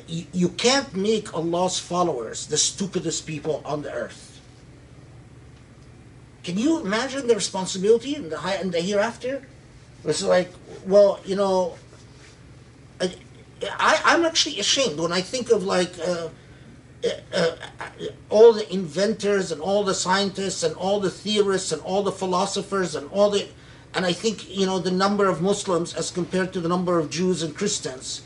you, 0.08 0.50
can't 0.50 0.96
make 0.96 1.34
Allah's 1.34 1.80
followers 1.80 2.48
the 2.48 2.58
stupidest 2.58 3.28
people 3.28 3.62
on 3.66 3.84
the 3.84 3.92
earth. 3.92 4.42
Can 6.44 6.58
you 6.58 6.80
imagine 6.80 7.28
the 7.28 7.36
responsibility 7.36 8.16
in 8.16 8.30
the 8.30 8.38
high 8.38 8.62
the 8.64 8.82
hereafter? 8.82 9.48
It's 10.04 10.24
like, 10.24 10.52
well, 10.86 11.20
you 11.26 11.36
know, 11.36 11.76
I, 13.02 14.02
I'm 14.06 14.26
actually 14.26 14.60
ashamed 14.60 15.00
when 15.00 15.12
I 15.12 15.22
think 15.22 15.52
of 15.52 15.64
like. 15.64 15.94
Uh, 16.00 16.30
uh, 17.06 17.10
uh, 17.38 17.56
all 18.32 18.52
the 18.52 18.74
inventors 18.74 19.52
and 19.52 19.62
all 19.62 19.84
the 19.84 19.94
scientists 19.94 20.64
and 20.64 20.76
all 20.76 21.00
the 21.00 21.10
theorists 21.12 21.72
and 21.72 21.80
all 21.84 22.02
the 22.02 22.12
philosophers 22.12 22.96
and 22.96 23.08
all 23.12 23.30
the 23.30 23.48
and 23.94 24.08
I 24.08 24.12
think 24.12 24.50
you 24.50 24.66
know 24.66 24.80
the 24.80 24.90
number 24.90 25.28
of 25.28 25.40
Muslims 25.40 25.94
as 25.94 26.10
compared 26.10 26.52
to 26.54 26.62
the 26.62 26.70
number 26.70 26.98
of 26.98 27.12
Jews 27.12 27.44
and 27.44 27.56
Christians. 27.56 28.24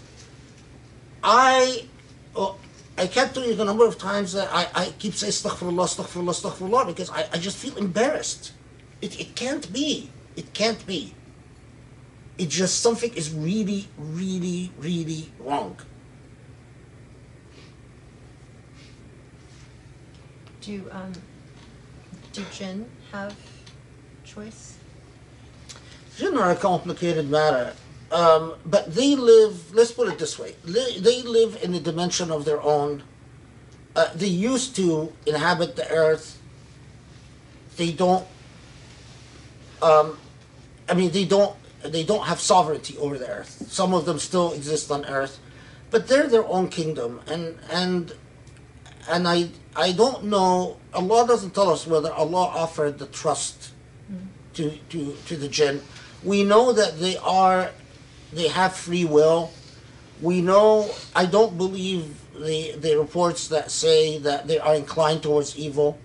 I 1.23 1.85
oh, 2.35 2.57
I 2.97 3.07
can't 3.07 3.33
tell 3.33 3.45
you 3.45 3.55
the 3.55 3.65
number 3.65 3.85
of 3.85 3.97
times 3.97 4.33
that 4.33 4.49
I, 4.51 4.67
I 4.75 4.93
keep 4.99 5.13
saying 5.13 5.31
astaghfirullah, 5.31 5.85
astaghfirullah, 5.85 6.51
astaghfirullah 6.51 6.87
because 6.87 7.09
I, 7.09 7.25
I 7.31 7.37
just 7.37 7.57
feel 7.57 7.77
embarrassed. 7.77 8.51
It, 9.01 9.19
it 9.19 9.35
can't 9.35 9.71
be. 9.71 10.09
It 10.35 10.53
can't 10.53 10.85
be. 10.85 11.13
It 12.37 12.49
just 12.49 12.81
something 12.81 13.13
is 13.13 13.33
really, 13.33 13.87
really, 13.97 14.71
really 14.79 15.29
wrong. 15.39 15.77
Do 20.61 20.83
um, 20.91 21.13
do 22.33 22.43
jinn 22.53 22.85
have 23.11 23.35
choice? 24.25 24.77
Jinn 26.17 26.37
are 26.37 26.51
a 26.51 26.55
complicated 26.55 27.29
matter, 27.29 27.73
um, 28.11 28.55
but 28.65 28.93
they 28.93 29.15
live. 29.15 29.73
Let's 29.73 29.91
put 29.91 30.07
it 30.07 30.17
this 30.17 30.39
way: 30.39 30.55
they, 30.63 30.99
they 30.99 31.21
live 31.21 31.61
in 31.63 31.73
a 31.73 31.79
dimension 31.79 32.31
of 32.31 32.45
their 32.45 32.61
own. 32.61 33.03
Uh, 33.95 34.07
they 34.15 34.27
used 34.27 34.75
to 34.77 35.13
inhabit 35.25 35.75
the 35.75 35.89
earth. 35.91 36.39
They 37.77 37.91
don't. 37.91 38.25
Um, 39.81 40.17
I 40.87 40.93
mean, 40.95 41.11
they 41.11 41.25
don't. 41.25 41.55
They 41.83 42.03
don't 42.03 42.25
have 42.25 42.39
sovereignty 42.39 42.97
over 42.97 43.17
the 43.17 43.29
earth. 43.29 43.65
Some 43.69 43.93
of 43.93 44.05
them 44.05 44.19
still 44.19 44.53
exist 44.53 44.91
on 44.91 45.05
earth, 45.05 45.39
but 45.91 46.07
they're 46.07 46.27
their 46.27 46.45
own 46.45 46.69
kingdom, 46.69 47.21
and 47.27 47.57
and 47.71 48.13
and 49.07 49.27
I 49.27 49.49
I 49.75 49.91
don't 49.91 50.25
know. 50.25 50.77
Allah 50.93 51.27
doesn't 51.27 51.53
tell 51.53 51.69
us 51.69 51.85
whether 51.85 52.11
Allah 52.11 52.51
offered 52.55 52.97
the 52.97 53.05
trust 53.05 53.71
to 54.55 54.71
to 54.89 55.15
to 55.27 55.37
the 55.37 55.47
jinn. 55.47 55.81
We 56.23 56.43
know 56.43 56.73
that 56.73 56.99
they 56.99 57.15
are 57.17 57.71
they 58.33 58.47
have 58.47 58.75
free 58.75 59.05
will. 59.05 59.51
We 60.21 60.41
know 60.41 60.89
I 61.15 61.25
don't 61.25 61.57
believe 61.57 62.15
the 62.33 62.75
the 62.77 62.97
reports 62.97 63.47
that 63.49 63.71
say 63.71 64.17
that 64.19 64.47
they 64.47 64.59
are 64.59 64.75
inclined 64.75 65.23
towards 65.23 65.57
evil. 65.57 65.97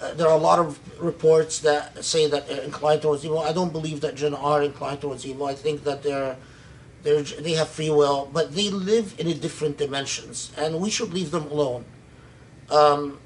Uh, 0.00 0.12
there 0.14 0.28
are 0.28 0.36
a 0.36 0.40
lot 0.40 0.58
of 0.58 0.78
reports 1.00 1.60
that 1.60 2.04
say 2.04 2.28
that 2.28 2.48
they're 2.48 2.62
inclined 2.62 3.02
towards 3.02 3.24
evil. 3.24 3.38
I 3.38 3.52
don't 3.52 3.72
believe 3.72 4.00
that 4.02 4.14
jinn 4.14 4.34
are 4.34 4.62
inclined 4.62 5.00
towards 5.00 5.24
evil. 5.24 5.46
I 5.46 5.54
think 5.54 5.84
that 5.84 6.02
they're 6.02 6.36
they're 7.02 7.22
they 7.22 7.52
have 7.52 7.68
free 7.68 7.90
will, 7.90 8.28
but 8.32 8.54
they 8.54 8.68
live 8.70 9.14
in 9.18 9.26
a 9.28 9.34
different 9.34 9.78
dimensions, 9.78 10.52
and 10.56 10.80
we 10.80 10.90
should 10.90 11.14
leave 11.14 11.30
them 11.30 11.46
alone. 11.50 11.84
Um, 12.68 13.18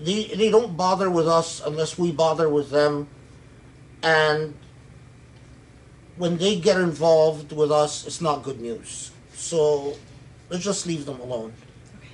they 0.00 0.24
they 0.24 0.50
don't 0.50 0.76
bother 0.76 1.08
with 1.08 1.28
us 1.28 1.62
unless 1.64 1.96
we 1.96 2.12
bother 2.12 2.48
with 2.48 2.70
them, 2.70 3.08
and 4.02 4.54
when 6.18 6.36
they 6.36 6.56
get 6.56 6.78
involved 6.80 7.52
with 7.52 7.70
us, 7.70 8.06
it's 8.06 8.20
not 8.20 8.42
good 8.42 8.60
news. 8.60 9.12
So 9.32 9.96
let's 10.50 10.64
just 10.64 10.86
leave 10.86 11.06
them 11.06 11.20
alone. 11.20 11.52
Okay. 11.96 12.08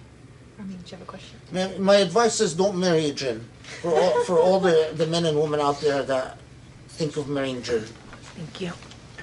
I 0.58 0.62
mean, 0.62 0.76
do 0.76 0.84
you 0.84 0.90
have 0.90 1.02
a 1.02 1.04
question? 1.04 1.40
My, 1.50 1.68
my 1.78 1.96
advice 1.96 2.40
is 2.40 2.54
don't 2.54 2.78
marry 2.78 3.06
a 3.06 3.14
jinn. 3.14 3.48
For 3.80 3.90
all, 3.90 4.24
for 4.24 4.38
all 4.38 4.60
the, 4.60 4.92
the 4.94 5.06
men 5.06 5.24
and 5.24 5.40
women 5.40 5.58
out 5.58 5.80
there 5.80 6.02
that 6.02 6.38
think 6.88 7.16
of 7.16 7.28
marrying 7.28 7.62
jinn. 7.62 7.84
Thank 8.36 8.60
you. 8.60 8.72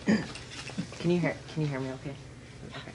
can 1.00 1.12
you 1.12 1.20
hear? 1.20 1.36
Can 1.54 1.62
you 1.62 1.68
hear 1.68 1.80
me? 1.80 1.90
Okay. 1.92 2.16
Okay. 2.70 2.92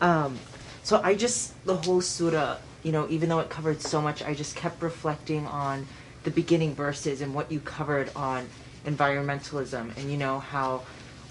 Um, 0.00 0.38
so 0.82 1.00
I 1.04 1.14
just 1.14 1.64
the 1.64 1.76
whole 1.76 2.00
surah, 2.00 2.56
you 2.82 2.90
know, 2.90 3.06
even 3.08 3.28
though 3.28 3.38
it 3.38 3.48
covered 3.48 3.80
so 3.80 4.02
much, 4.02 4.22
I 4.24 4.34
just 4.34 4.56
kept 4.56 4.82
reflecting 4.82 5.46
on 5.46 5.86
the 6.24 6.30
beginning 6.30 6.74
verses 6.74 7.20
and 7.20 7.32
what 7.32 7.50
you 7.50 7.60
covered 7.60 8.10
on 8.16 8.48
environmentalism 8.86 9.96
and 9.96 10.10
you 10.10 10.16
know 10.16 10.40
how 10.40 10.82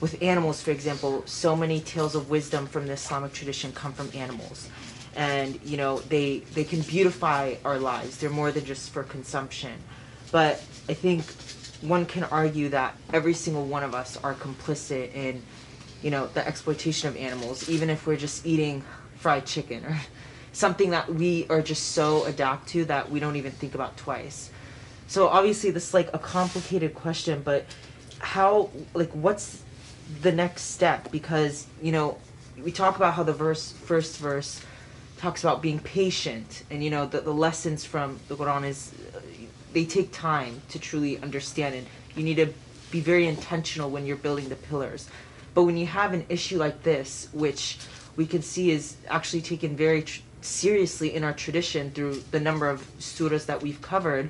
with 0.02 0.22
animals 0.22 0.62
for 0.62 0.72
example 0.72 1.24
so 1.26 1.56
many 1.56 1.80
tales 1.80 2.16
of 2.16 2.30
wisdom 2.30 2.66
from 2.66 2.88
the 2.88 2.94
islamic 2.94 3.32
tradition 3.32 3.72
come 3.72 3.94
from 3.94 4.10
animals. 4.14 4.68
And 5.16 5.60
you 5.64 5.78
know 5.78 6.00
they 6.00 6.40
they 6.56 6.64
can 6.64 6.82
beautify 6.82 7.56
our 7.64 7.78
lives. 7.78 8.18
They're 8.18 8.30
more 8.30 8.52
than 8.52 8.66
just 8.66 8.90
for 8.90 9.04
consumption. 9.04 9.74
But 10.32 10.64
i 10.90 10.94
think 10.94 11.24
one 11.82 12.06
can 12.06 12.24
argue 12.26 12.70
that 12.70 12.96
every 13.14 13.34
single 13.34 13.66
one 13.66 13.84
of 13.84 13.94
us 13.96 14.18
are 14.24 14.34
complicit 14.36 15.14
in 15.14 15.42
you 16.02 16.12
know 16.12 16.28
the 16.28 16.46
exploitation 16.48 17.10
of 17.10 17.18
animals 17.18 17.70
even 17.70 17.90
if 17.90 18.08
we're 18.08 18.18
just 18.18 18.46
eating 18.46 18.84
fried 19.18 19.46
chicken 19.46 19.84
or 19.86 20.00
something 20.54 20.90
that 20.92 21.14
we 21.14 21.46
are 21.50 21.62
just 21.62 21.92
so 21.94 22.26
adapt 22.26 22.68
to 22.70 22.86
that 22.86 23.10
we 23.10 23.20
don't 23.20 23.36
even 23.36 23.52
think 23.52 23.74
about 23.76 23.96
twice. 23.98 24.50
So 25.08 25.28
obviously 25.28 25.72
this 25.72 25.90
is 25.90 25.94
like 25.94 26.10
a 26.14 26.20
complicated 26.20 26.96
question 26.96 27.42
but 27.44 27.66
how 28.20 28.70
like 28.94 29.12
what's 29.12 29.64
the 30.22 30.32
next 30.32 30.64
step 30.64 31.12
because 31.12 31.68
you 31.82 31.92
know 31.92 32.18
we 32.64 32.72
talk 32.72 32.96
about 32.96 33.14
how 33.14 33.24
the 33.24 33.34
verse 33.34 33.72
first 33.72 34.18
verse 34.18 34.62
talks 35.18 35.44
about 35.44 35.62
being 35.62 35.80
patient 35.80 36.64
and 36.70 36.84
you 36.84 36.90
know 36.90 37.06
the, 37.06 37.22
the 37.22 37.34
lessons 37.34 37.86
from 37.86 38.20
the 38.28 38.36
quran 38.36 38.66
is 38.66 38.92
uh, 39.16 39.20
they 39.74 39.86
take 39.86 40.12
time 40.12 40.62
to 40.70 40.80
truly 40.80 41.18
understand 41.20 41.76
and 41.76 41.88
you 42.16 42.24
need 42.24 42.36
to 42.36 42.54
be 42.92 43.00
very 43.00 43.28
intentional 43.28 43.90
when 43.90 44.06
you're 44.06 44.18
building 44.18 44.50
the 44.50 44.56
pillars. 44.56 45.10
But 45.54 45.64
when 45.64 45.78
you 45.78 45.88
have 45.88 46.14
an 46.14 46.26
issue 46.30 46.58
like 46.58 46.84
this 46.84 47.30
which 47.34 47.78
we 48.16 48.26
can 48.26 48.42
see 48.42 48.72
is 48.72 48.98
actually 49.08 49.42
taken 49.42 49.76
very 49.76 50.04
tr- 50.04 50.22
seriously 50.42 51.16
in 51.16 51.24
our 51.24 51.34
tradition 51.34 51.92
through 51.92 52.22
the 52.32 52.40
number 52.40 52.68
of 52.68 52.82
surahs 53.00 53.46
that 53.46 53.62
we've 53.62 53.82
covered 53.82 54.30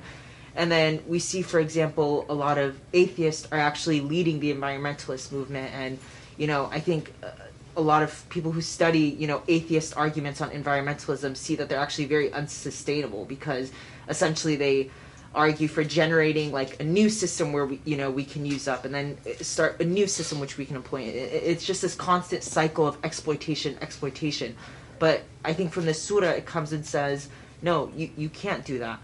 and 0.54 0.70
then 0.70 1.02
we 1.06 1.18
see, 1.18 1.42
for 1.42 1.60
example, 1.60 2.26
a 2.28 2.34
lot 2.34 2.58
of 2.58 2.78
atheists 2.92 3.48
are 3.52 3.58
actually 3.58 4.00
leading 4.00 4.40
the 4.40 4.52
environmentalist 4.52 5.32
movement. 5.32 5.72
And, 5.74 5.98
you 6.36 6.46
know, 6.46 6.68
I 6.70 6.80
think 6.80 7.12
uh, 7.22 7.30
a 7.76 7.80
lot 7.80 8.02
of 8.02 8.28
people 8.28 8.52
who 8.52 8.60
study, 8.60 9.00
you 9.18 9.26
know, 9.26 9.42
atheist 9.48 9.96
arguments 9.96 10.40
on 10.42 10.50
environmentalism 10.50 11.36
see 11.36 11.56
that 11.56 11.68
they're 11.68 11.78
actually 11.78 12.04
very 12.04 12.30
unsustainable 12.32 13.24
because 13.24 13.72
essentially 14.08 14.56
they 14.56 14.90
argue 15.34 15.66
for 15.68 15.82
generating 15.82 16.52
like 16.52 16.78
a 16.80 16.84
new 16.84 17.08
system 17.08 17.54
where 17.54 17.64
we, 17.64 17.80
you 17.86 17.96
know, 17.96 18.10
we 18.10 18.22
can 18.24 18.44
use 18.44 18.68
up 18.68 18.84
and 18.84 18.94
then 18.94 19.16
start 19.40 19.80
a 19.80 19.84
new 19.84 20.06
system 20.06 20.38
which 20.38 20.58
we 20.58 20.66
can 20.66 20.76
employ. 20.76 21.00
It- 21.00 21.32
it- 21.32 21.42
It's 21.44 21.64
just 21.64 21.80
this 21.80 21.94
constant 21.94 22.42
cycle 22.44 22.86
of 22.86 22.98
exploitation, 23.02 23.78
exploitation. 23.80 24.54
But 24.98 25.22
I 25.42 25.54
think 25.54 25.72
from 25.72 25.86
the 25.86 25.94
surah 25.94 26.28
it 26.28 26.44
comes 26.44 26.72
and 26.74 26.84
says, 26.84 27.28
no, 27.62 27.90
you, 27.96 28.10
you 28.18 28.28
can't 28.28 28.64
do 28.66 28.78
that. 28.80 28.98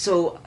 So 0.00 0.40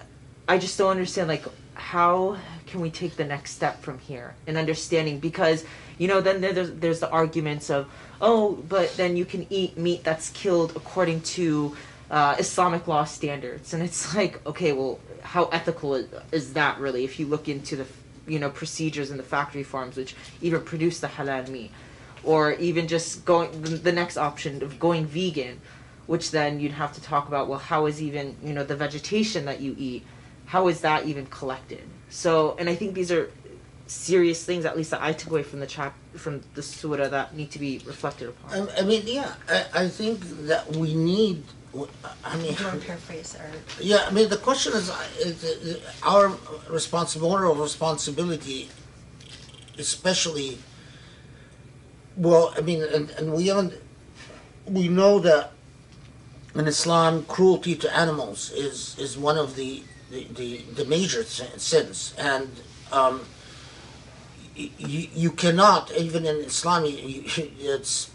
I 0.47 0.57
just 0.57 0.79
don't 0.79 0.89
understand 0.89 1.27
like 1.27 1.45
how 1.75 2.37
can 2.65 2.81
we 2.81 2.89
take 2.89 3.17
the 3.17 3.23
next 3.23 3.51
step 3.51 3.83
from 3.83 3.99
here 3.99 4.33
in 4.47 4.57
understanding? 4.57 5.19
Because 5.19 5.63
you 5.99 6.07
know 6.07 6.21
then 6.21 6.41
there's 6.41 6.71
there's 6.71 6.99
the 6.99 7.09
arguments 7.11 7.69
of 7.69 7.87
oh 8.19 8.53
but 8.67 8.97
then 8.97 9.15
you 9.15 9.25
can 9.25 9.45
eat 9.51 9.77
meat 9.77 10.03
that's 10.03 10.31
killed 10.31 10.71
according 10.75 11.21
to 11.37 11.77
uh, 12.09 12.35
Islamic 12.39 12.87
law 12.87 13.03
standards. 13.03 13.75
And 13.75 13.83
it's 13.83 14.15
like 14.15 14.43
okay 14.47 14.71
well 14.73 14.99
how 15.21 15.45
ethical 15.49 15.93
is, 15.93 16.07
is 16.31 16.53
that 16.53 16.79
really? 16.79 17.03
If 17.03 17.19
you 17.19 17.27
look 17.27 17.47
into 17.47 17.75
the 17.75 17.85
you 18.25 18.39
know 18.39 18.49
procedures 18.49 19.11
in 19.11 19.17
the 19.17 19.29
factory 19.35 19.61
farms 19.61 19.97
which 19.97 20.15
even 20.41 20.61
produce 20.61 20.99
the 20.99 21.07
halal 21.07 21.47
meat 21.47 21.69
or 22.23 22.53
even 22.53 22.87
just 22.87 23.23
going 23.23 23.51
the 23.61 23.91
next 23.91 24.17
option 24.17 24.63
of 24.63 24.79
going 24.79 25.05
vegan 25.05 25.61
which 26.07 26.31
then 26.31 26.59
you'd 26.59 26.71
have 26.73 26.93
to 26.93 27.01
talk 27.01 27.27
about 27.27 27.47
well 27.47 27.59
how 27.59 27.85
is 27.85 28.01
even 28.01 28.35
you 28.43 28.53
know 28.53 28.63
the 28.63 28.75
vegetation 28.75 29.45
that 29.45 29.59
you 29.61 29.75
eat 29.77 30.03
how 30.45 30.67
is 30.67 30.81
that 30.81 31.05
even 31.05 31.25
collected 31.27 31.83
so 32.09 32.55
and 32.59 32.69
i 32.69 32.75
think 32.75 32.93
these 32.93 33.11
are 33.11 33.31
serious 33.87 34.43
things 34.45 34.65
at 34.65 34.75
least 34.77 34.91
that 34.91 35.01
i 35.01 35.11
took 35.13 35.31
away 35.31 35.43
from 35.43 35.59
the 35.59 35.67
chap 35.67 35.93
from 36.15 36.41
the 36.55 36.61
surah 36.61 37.07
that 37.07 37.35
need 37.35 37.49
to 37.51 37.59
be 37.59 37.79
reflected 37.85 38.29
upon 38.29 38.69
I, 38.69 38.79
I 38.79 38.81
mean, 38.83 39.03
yeah, 39.05 39.33
I, 39.49 39.65
I 39.73 39.87
think 39.87 40.19
that 40.47 40.75
we 40.75 40.93
need. 40.93 41.43
I 42.23 42.37
mean, 42.37 42.53
Do 42.53 42.61
you 42.63 42.67
want 42.69 42.81
to 42.81 42.85
paraphrase 42.85 43.35
or? 43.35 43.49
yeah, 43.81 44.05
I 44.07 44.11
mean, 44.11 44.29
the 44.29 44.37
question 44.37 44.73
is, 44.73 44.91
is, 45.19 45.43
is 45.43 45.83
our 46.03 46.31
responsibility, 46.69 47.31
moral 47.31 47.55
responsibility, 47.55 48.69
especially. 49.79 50.59
Well, 52.15 52.53
I 52.55 52.61
mean, 52.61 52.83
and, 52.83 53.09
and 53.11 53.33
we 53.33 53.47
haven't. 53.47 53.73
We 54.67 54.87
know 54.87 55.17
that 55.19 55.52
in 56.55 56.67
Islam, 56.67 57.23
cruelty 57.23 57.75
to 57.75 57.95
animals 57.95 58.51
is 58.51 58.97
is 58.99 59.17
one 59.17 59.37
of 59.37 59.55
the 59.55 59.83
the, 60.11 60.27
the, 60.35 60.57
the 60.75 60.85
major 60.85 61.23
sins, 61.23 62.13
and 62.17 62.49
um, 62.91 63.21
you, 64.55 65.07
you 65.13 65.31
cannot 65.31 65.91
even 65.91 66.25
in 66.25 66.37
Islam. 66.37 66.83
It's 66.85 68.11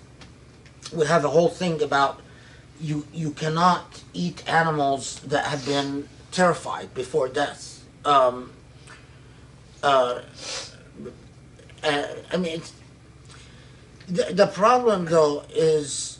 we 0.92 1.06
have 1.06 1.24
a 1.24 1.28
whole 1.28 1.48
thing 1.48 1.82
about 1.82 2.20
you 2.80 3.06
you 3.12 3.32
cannot 3.32 4.02
eat 4.14 4.48
animals 4.48 5.20
that 5.26 5.46
have 5.46 5.66
been 5.66 6.08
terrified 6.30 6.94
before 6.94 7.28
death. 7.28 7.84
Um, 8.04 8.52
uh, 9.82 10.20
uh, 11.82 12.06
I 12.32 12.36
mean, 12.36 12.62
the 14.06 14.32
the 14.32 14.46
problem 14.46 15.06
though 15.06 15.44
is. 15.50 16.17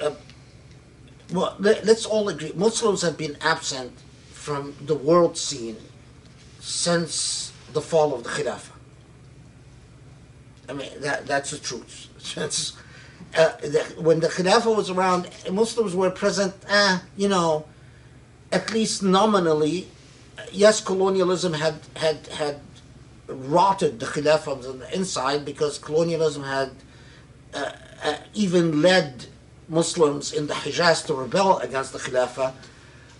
Uh, 0.00 0.10
well, 1.32 1.56
let, 1.58 1.84
let's 1.84 2.06
all 2.06 2.28
agree. 2.28 2.52
Muslims 2.54 3.02
have 3.02 3.16
been 3.16 3.36
absent 3.40 3.92
from 4.32 4.74
the 4.80 4.94
world 4.94 5.36
scene 5.36 5.76
since 6.60 7.52
the 7.72 7.80
fall 7.80 8.14
of 8.14 8.24
the 8.24 8.30
Khilafah. 8.30 8.70
I 10.68 10.72
mean, 10.72 10.90
that 11.00 11.26
that's 11.26 11.50
the 11.50 11.58
truth. 11.58 12.08
Since 12.18 12.74
uh, 13.36 13.52
the, 13.60 13.80
when 13.98 14.20
the 14.20 14.28
Khilafah 14.28 14.74
was 14.74 14.88
around, 14.88 15.28
Muslims 15.50 15.94
were 15.94 16.10
present, 16.10 16.54
eh, 16.68 17.00
you 17.16 17.28
know, 17.28 17.66
at 18.50 18.72
least 18.72 19.02
nominally. 19.02 19.88
Yes, 20.50 20.80
colonialism 20.80 21.52
had 21.52 21.74
had 21.96 22.26
had 22.28 22.60
rotted 23.26 24.00
the 24.00 24.06
Khilafah 24.06 24.68
on 24.70 24.78
the 24.78 24.94
inside 24.94 25.44
because 25.44 25.78
colonialism 25.78 26.44
had 26.44 26.70
uh, 27.52 27.72
uh, 28.02 28.16
even 28.34 28.80
led 28.80 29.26
Muslims 29.74 30.32
in 30.32 30.46
the 30.46 30.54
Hijaz 30.54 31.04
to 31.06 31.14
rebel 31.14 31.58
against 31.58 31.92
the 31.92 31.98
Khilafah, 31.98 32.52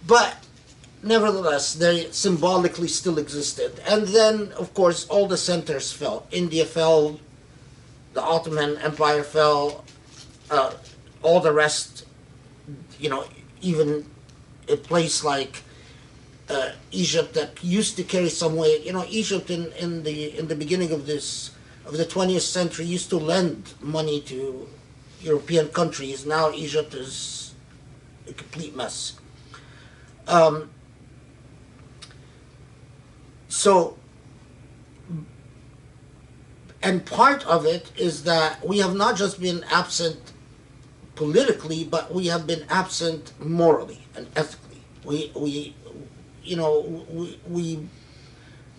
but 0.06 0.36
nevertheless, 1.02 1.74
they 1.74 2.10
symbolically 2.10 2.88
still 2.88 3.18
existed. 3.18 3.72
And 3.86 4.06
then, 4.08 4.52
of 4.52 4.72
course, 4.74 5.06
all 5.08 5.26
the 5.26 5.36
centers 5.36 5.92
fell. 5.92 6.26
India 6.30 6.64
fell, 6.64 7.20
the 8.14 8.22
Ottoman 8.22 8.78
Empire 8.78 9.22
fell, 9.22 9.84
uh, 10.50 10.72
all 11.22 11.40
the 11.40 11.52
rest, 11.52 12.06
you 12.98 13.08
know, 13.10 13.24
even 13.60 14.06
a 14.68 14.76
place 14.76 15.24
like 15.24 15.62
uh, 16.48 16.70
Egypt 16.90 17.34
that 17.34 17.62
used 17.62 17.96
to 17.96 18.04
carry 18.04 18.28
some 18.28 18.56
weight. 18.56 18.84
You 18.84 18.92
know, 18.92 19.04
Egypt 19.08 19.50
in, 19.50 19.72
in 19.72 20.02
the 20.02 20.38
in 20.38 20.48
the 20.48 20.54
beginning 20.54 20.92
of 20.92 21.06
this 21.06 21.50
of 21.86 21.96
the 21.96 22.04
20th 22.04 22.40
century 22.40 22.86
used 22.86 23.10
to 23.10 23.18
lend 23.18 23.74
money 23.80 24.20
to 24.22 24.68
European 25.24 25.68
countries. 25.68 26.26
Now 26.26 26.52
Egypt 26.52 26.94
is 26.94 27.54
a 28.28 28.32
complete 28.32 28.76
mess. 28.76 29.18
Um, 30.26 30.70
so, 33.48 33.96
and 36.82 37.04
part 37.04 37.46
of 37.46 37.66
it 37.66 37.90
is 37.96 38.24
that 38.24 38.66
we 38.66 38.78
have 38.78 38.94
not 38.94 39.16
just 39.16 39.40
been 39.40 39.64
absent 39.70 40.32
politically, 41.14 41.84
but 41.84 42.12
we 42.12 42.26
have 42.26 42.46
been 42.46 42.64
absent 42.68 43.32
morally 43.40 44.00
and 44.16 44.26
ethically. 44.36 44.82
We, 45.04 45.32
we, 45.34 45.74
you 46.42 46.56
know, 46.56 47.04
we, 47.08 47.38
we, 47.48 47.88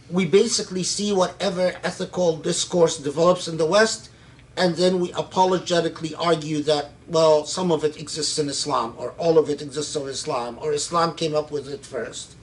we 0.09 0.25
basically 0.25 0.83
see 0.83 1.13
whatever 1.13 1.73
ethical 1.83 2.37
discourse 2.37 2.97
develops 2.97 3.47
in 3.47 3.57
the 3.57 3.65
West, 3.65 4.09
and 4.57 4.75
then 4.75 4.99
we 4.99 5.11
apologetically 5.11 6.15
argue 6.15 6.61
that, 6.63 6.91
well, 7.07 7.45
some 7.45 7.71
of 7.71 7.83
it 7.83 7.99
exists 7.99 8.39
in 8.39 8.47
Islam, 8.47 8.93
or 8.97 9.11
all 9.17 9.37
of 9.37 9.49
it 9.49 9.61
exists 9.61 9.95
in 9.95 10.07
Islam, 10.07 10.57
or 10.61 10.71
Islam 10.71 11.13
came 11.15 11.35
up 11.35 11.51
with 11.51 11.67
it 11.67 11.85
first. 11.85 12.35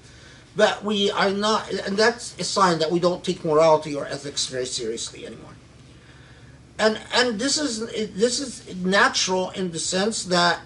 But 0.54 0.84
we 0.84 1.10
are 1.10 1.30
not, 1.30 1.70
and 1.72 1.96
that's 1.96 2.38
a 2.38 2.44
sign 2.44 2.78
that 2.80 2.90
we 2.90 3.00
don't 3.00 3.24
take 3.24 3.44
morality 3.44 3.94
or 3.94 4.06
ethics 4.06 4.46
very 4.46 4.66
seriously 4.66 5.26
anymore. 5.26 5.56
And 6.78 7.00
and 7.14 7.38
this 7.38 7.58
is 7.58 7.80
this 8.14 8.40
is 8.40 8.76
natural 8.76 9.50
in 9.50 9.70
the 9.70 9.78
sense 9.78 10.24
that 10.24 10.60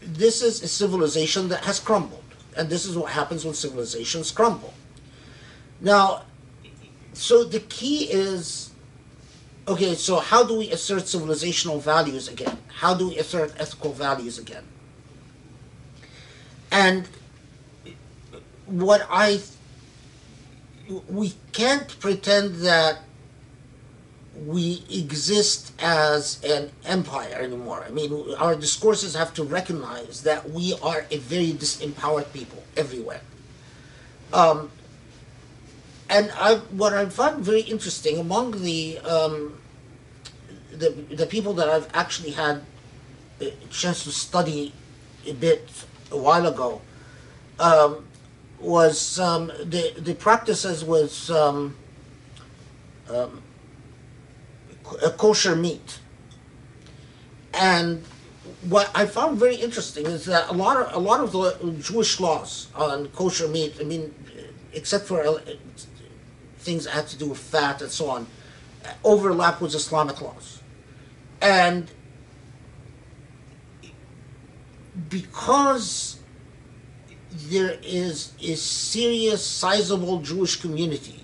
this 0.00 0.42
is 0.42 0.62
a 0.62 0.68
civilization 0.68 1.48
that 1.48 1.64
has 1.64 1.80
crumbled, 1.80 2.24
and 2.56 2.68
this 2.68 2.84
is 2.84 2.96
what 2.96 3.12
happens 3.12 3.44
when 3.44 3.54
civilizations 3.54 4.30
crumble. 4.30 4.74
Now, 5.80 6.24
so 7.14 7.44
the 7.44 7.60
key 7.60 8.04
is 8.10 8.71
okay, 9.68 9.94
so 9.94 10.18
how 10.18 10.44
do 10.44 10.58
we 10.58 10.70
assert 10.70 11.02
civilizational 11.02 11.80
values 11.80 12.28
again? 12.28 12.58
How 12.68 12.94
do 12.94 13.08
we 13.08 13.18
assert 13.18 13.54
ethical 13.58 13.92
values 13.92 14.38
again? 14.38 14.64
And 16.70 17.08
what 18.66 19.06
I 19.10 19.40
we 21.08 21.34
can't 21.52 21.98
pretend 22.00 22.56
that 22.56 23.00
we 24.46 24.82
exist 24.90 25.72
as 25.78 26.42
an 26.42 26.70
empire 26.84 27.34
anymore. 27.34 27.84
I 27.86 27.90
mean, 27.90 28.34
our 28.38 28.56
discourses 28.56 29.14
have 29.14 29.34
to 29.34 29.44
recognize 29.44 30.22
that 30.22 30.50
we 30.50 30.74
are 30.82 31.04
a 31.10 31.18
very 31.18 31.52
disempowered 31.52 32.32
people 32.32 32.62
everywhere. 32.76 33.20
Um, 34.32 34.70
and 36.12 36.30
I, 36.36 36.56
what 36.76 36.92
I 36.92 37.06
find 37.06 37.38
very 37.38 37.62
interesting 37.62 38.18
among 38.18 38.62
the, 38.62 38.98
um, 38.98 39.58
the 40.70 40.90
the 40.90 41.26
people 41.26 41.54
that 41.54 41.68
I've 41.68 41.88
actually 41.94 42.32
had 42.32 42.62
a 43.40 43.50
chance 43.70 44.04
to 44.04 44.12
study 44.12 44.74
a 45.26 45.32
bit 45.32 45.68
a 46.10 46.16
while 46.16 46.46
ago 46.46 46.82
um, 47.58 48.04
was 48.60 49.18
um, 49.18 49.46
the 49.64 49.94
the 49.96 50.14
practices 50.14 50.84
was 50.84 51.30
um, 51.30 51.76
um, 53.08 53.42
kosher 55.16 55.56
meat, 55.56 55.98
and 57.54 58.04
what 58.68 58.90
I 58.94 59.06
found 59.06 59.38
very 59.38 59.56
interesting 59.56 60.04
is 60.04 60.26
that 60.26 60.50
a 60.50 60.52
lot 60.52 60.76
of 60.76 60.94
a 60.94 60.98
lot 60.98 61.20
of 61.20 61.32
the 61.32 61.74
Jewish 61.80 62.20
laws 62.20 62.68
on 62.74 63.08
kosher 63.08 63.48
meat, 63.48 63.76
I 63.80 63.84
mean, 63.84 64.14
except 64.74 65.06
for 65.06 65.24
uh, 65.26 65.38
things 66.62 66.84
that 66.84 66.92
have 66.92 67.08
to 67.08 67.18
do 67.18 67.28
with 67.28 67.38
fat 67.38 67.82
and 67.82 67.90
so 67.90 68.08
on, 68.08 68.26
overlap 69.04 69.60
with 69.60 69.74
Islamic 69.74 70.20
laws. 70.20 70.60
And 71.40 71.90
because 75.08 76.20
there 77.48 77.78
is 77.82 78.32
a 78.40 78.54
serious, 78.54 79.44
sizable 79.44 80.20
Jewish 80.20 80.56
community 80.56 81.20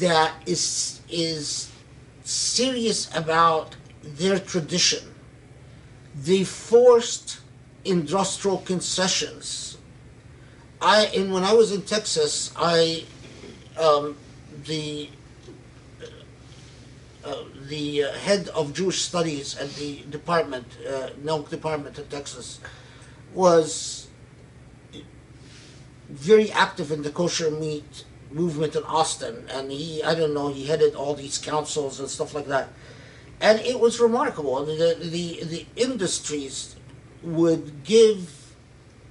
that 0.00 0.32
is 0.46 1.00
is 1.08 1.70
serious 2.24 3.14
about 3.14 3.76
their 4.02 4.38
tradition, 4.38 5.04
they 6.14 6.44
forced 6.44 7.40
industrial 7.84 8.58
concessions. 8.58 9.78
I 10.80 11.06
and 11.06 11.32
when 11.32 11.44
I 11.44 11.52
was 11.52 11.72
in 11.72 11.82
Texas, 11.82 12.52
I 12.56 13.04
um, 13.78 14.16
the 14.64 15.08
uh, 17.24 17.42
the 17.68 18.04
uh, 18.04 18.12
head 18.12 18.48
of 18.48 18.72
Jewish 18.72 19.02
studies 19.02 19.56
at 19.58 19.74
the 19.74 20.02
department, 20.10 20.66
uh, 20.88 21.08
department 21.50 21.98
in 21.98 22.06
Texas, 22.06 22.60
was 23.34 24.06
very 26.08 26.52
active 26.52 26.92
in 26.92 27.02
the 27.02 27.10
kosher 27.10 27.50
meat 27.50 28.04
movement 28.30 28.76
in 28.76 28.84
Austin, 28.84 29.44
and 29.50 29.72
he, 29.72 30.02
I 30.04 30.14
don't 30.14 30.34
know, 30.34 30.48
he 30.48 30.66
headed 30.66 30.94
all 30.94 31.14
these 31.14 31.38
councils 31.38 31.98
and 31.98 32.08
stuff 32.08 32.32
like 32.32 32.46
that, 32.46 32.68
and 33.40 33.58
it 33.60 33.80
was 33.80 33.98
remarkable. 33.98 34.64
The 34.64 34.96
the 35.00 35.44
the 35.44 35.66
industries 35.74 36.76
would 37.22 37.82
give 37.82 38.54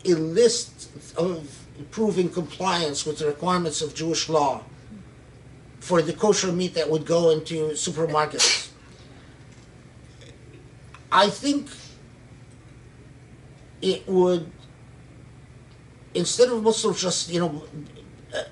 a 0.05 0.13
list 0.13 0.89
of 1.17 1.64
proving 1.91 2.29
compliance 2.29 3.05
with 3.05 3.19
the 3.19 3.27
requirements 3.27 3.81
of 3.81 3.93
Jewish 3.93 4.29
law 4.29 4.63
for 5.79 6.01
the 6.01 6.13
kosher 6.13 6.51
meat 6.51 6.73
that 6.73 6.89
would 6.89 7.05
go 7.05 7.29
into 7.29 7.69
supermarkets. 7.71 8.69
I 11.11 11.29
think 11.29 11.69
it 13.81 14.07
would, 14.07 14.51
instead 16.13 16.49
of 16.49 16.63
just, 16.97 17.29
you 17.29 17.39
know, 17.39 17.63
uh, 18.33 18.43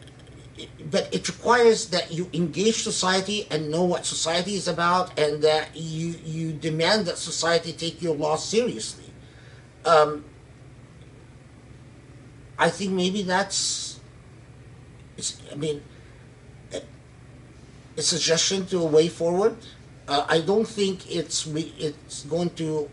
but 0.92 1.14
it 1.14 1.28
requires 1.28 1.88
that 1.88 2.12
you 2.12 2.30
engage 2.34 2.84
society 2.84 3.48
and 3.50 3.72
know 3.72 3.84
what 3.84 4.06
society 4.06 4.54
is 4.54 4.68
about 4.68 5.18
and 5.18 5.42
that 5.44 5.76
you, 5.76 6.16
you 6.24 6.54
demand 6.54 7.08
that 7.08 7.18
society 7.18 7.74
take 7.74 8.02
your 8.02 8.16
law 8.16 8.36
seriously. 8.36 9.12
Um, 9.86 10.24
I 12.64 12.70
think 12.70 12.92
maybe 12.94 13.24
that's, 13.24 14.00
it's, 15.18 15.32
I 15.52 15.56
mean, 15.56 15.84
a 17.98 18.02
suggestion 18.02 18.66
to 18.68 18.80
a 18.80 18.86
way 18.86 19.10
forward. 19.10 19.58
Uh, 20.08 20.26
I 20.30 20.40
don't 20.40 20.68
think 20.78 20.96
it's 21.20 21.46
it's 21.46 22.24
going 22.24 22.52
to 22.62 22.90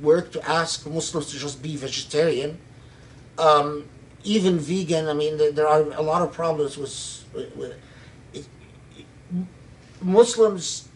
work 0.00 0.32
to 0.32 0.40
ask 0.48 0.86
Muslims 0.86 1.26
to 1.32 1.36
just 1.38 1.62
be 1.62 1.76
vegetarian. 1.76 2.58
Um, 3.38 3.84
even 4.24 4.58
vegan, 4.58 5.06
I 5.06 5.12
mean, 5.12 5.36
there, 5.36 5.68
are 5.68 5.82
a 5.82 6.02
lot 6.02 6.22
of 6.22 6.32
problems 6.32 6.78
with, 6.78 6.96
with, 7.34 7.54
with 7.56 7.72
it, 8.32 8.46
it- 8.96 9.46
Muslims. 10.00 10.88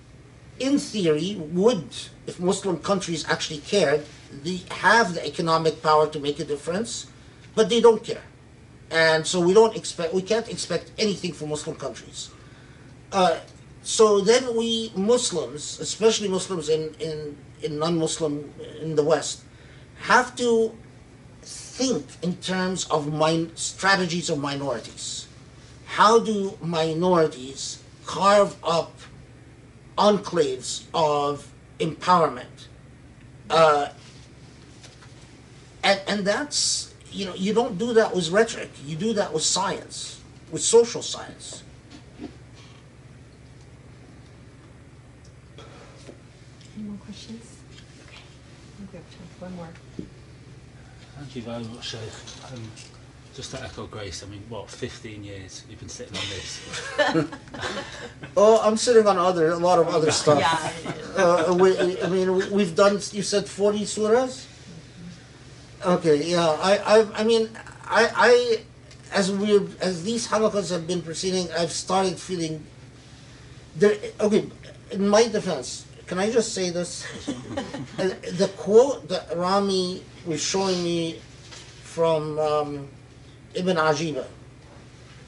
In 0.59 0.79
theory, 0.79 1.37
would 1.61 1.87
if 2.27 2.41
Muslim 2.41 2.79
countries 2.79 3.25
actually 3.29 3.61
cared, 3.61 4.01
they 4.43 4.59
have 4.71 5.15
the 5.15 5.25
economic 5.25 5.83
power 5.83 6.09
to 6.09 6.19
make 6.19 6.41
a 6.41 6.45
difference, 6.45 7.07
but 7.59 7.69
they 7.69 7.81
don't 7.81 8.03
care, 8.11 8.27
and 8.91 9.27
so 9.27 9.37
we 9.41 9.53
don't 9.53 9.75
expect 9.75 10.15
we 10.15 10.23
can't 10.23 10.49
expect 10.49 10.87
anything 11.05 11.33
from 11.39 11.47
Muslim 11.55 11.75
countries. 11.85 12.31
Uh, 13.11 13.41
so 13.83 14.21
then 14.21 14.45
we 14.57 14.93
Muslims, 14.95 15.81
especially 15.81 16.29
Muslims 16.29 16.69
in, 16.69 16.95
in, 17.01 17.37
in 17.63 17.79
non-Muslim 17.79 18.35
in 18.81 18.95
the 18.95 19.03
West, 19.03 19.43
have 20.13 20.37
to 20.37 20.73
think 21.43 22.07
in 22.23 22.37
terms 22.37 22.87
of 22.91 23.13
min- 23.13 23.51
strategies 23.57 24.31
of 24.31 24.39
minorities. 24.39 25.27
How 25.87 26.21
do 26.21 26.57
minorities 26.61 27.83
carve 28.07 28.55
up 28.63 28.93
enclaves 29.97 30.85
of 30.95 31.51
empowerment? 31.81 32.69
Uh, 33.51 33.89
and, 35.83 36.01
and 36.07 36.27
that's, 36.27 36.88
you 37.19 37.25
know, 37.27 37.35
you 37.35 37.53
don't 37.53 37.77
do 37.79 37.93
that 37.95 38.15
with 38.15 38.31
rhetoric. 38.31 38.71
You 38.87 38.95
do 38.95 39.13
that 39.15 39.33
with 39.33 39.43
science, 39.43 40.21
with 40.53 40.63
social 40.63 41.03
science. 41.03 41.65
Any 46.77 46.85
more 46.89 46.99
questions? 46.99 47.43
Okay. 48.07 48.19
I 48.19 48.79
think 48.79 48.93
we 48.93 48.99
have 48.99 49.11
time 49.11 49.29
for 49.37 49.45
one 49.47 49.57
more. 49.57 49.69
Thank 51.19 51.35
you 51.37 51.43
very 51.43 51.65
much, 51.65 51.85
Sheikh. 51.89 52.53
Um, 52.53 52.63
just 53.35 53.51
to 53.53 53.63
echo 53.63 53.87
Grace, 53.87 54.23
I 54.23 54.27
mean, 54.29 54.43
what, 54.49 54.71
15 54.71 55.25
years 55.25 55.65
you've 55.69 55.81
been 55.81 55.89
sitting 55.89 56.17
on 56.17 56.25
this? 56.31 56.61
Oh, 58.37 58.61
I'm 58.63 58.77
sitting 58.77 59.07
on 59.09 59.19
other 59.19 59.51
a 59.51 59.57
lot 59.57 59.81
of 59.81 59.89
other 59.89 60.11
stuff. 60.23 60.39
Yeah, 60.39 60.91
it 60.93 60.97
is. 61.01 61.17
Uh, 61.17 61.57
we, 61.59 61.77
I 62.03 62.09
mean, 62.09 62.37
we- 62.37 62.49
we've 62.51 62.75
done. 62.77 62.95
You 63.11 63.23
said 63.23 63.49
forty 63.49 63.81
surahs. 63.81 64.47
Okay, 65.85 66.25
yeah. 66.25 66.49
I, 66.61 66.79
I, 66.79 67.21
I 67.21 67.25
mean, 67.25 67.49
I, 67.85 68.11
I, 68.15 68.61
as 69.13 69.31
we, 69.31 69.57
as 69.81 70.03
these 70.03 70.27
halakas 70.27 70.71
have 70.71 70.87
been 70.87 71.03
proceeding, 71.03 71.49
I've 71.53 71.73
started 71.73 72.19
feeling. 72.19 72.65
There. 73.77 73.97
Okay, 74.21 74.47
in 74.91 75.09
my 75.09 75.29
defense, 75.29 75.87
can 76.07 76.19
I 76.19 76.31
just 76.31 76.53
say 76.53 76.71
this? 76.71 77.07
The 77.97 78.51
quote 78.57 79.09
that 79.09 79.37
Rami 79.37 80.03
was 80.27 80.43
showing 80.43 80.83
me 80.83 81.21
from 81.83 82.39
um, 82.39 82.89
Ibn 83.55 83.77
Ajiba. 83.77 84.27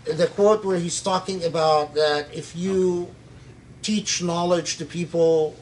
The 0.04 0.26
quote 0.28 0.64
where 0.64 0.78
he's 0.78 1.00
talking 1.02 1.44
about 1.44 1.94
that 1.94 2.32
if 2.32 2.56
you 2.56 3.14
teach 3.82 4.22
knowledge 4.22 4.78
to 4.78 4.84
people 4.84 5.56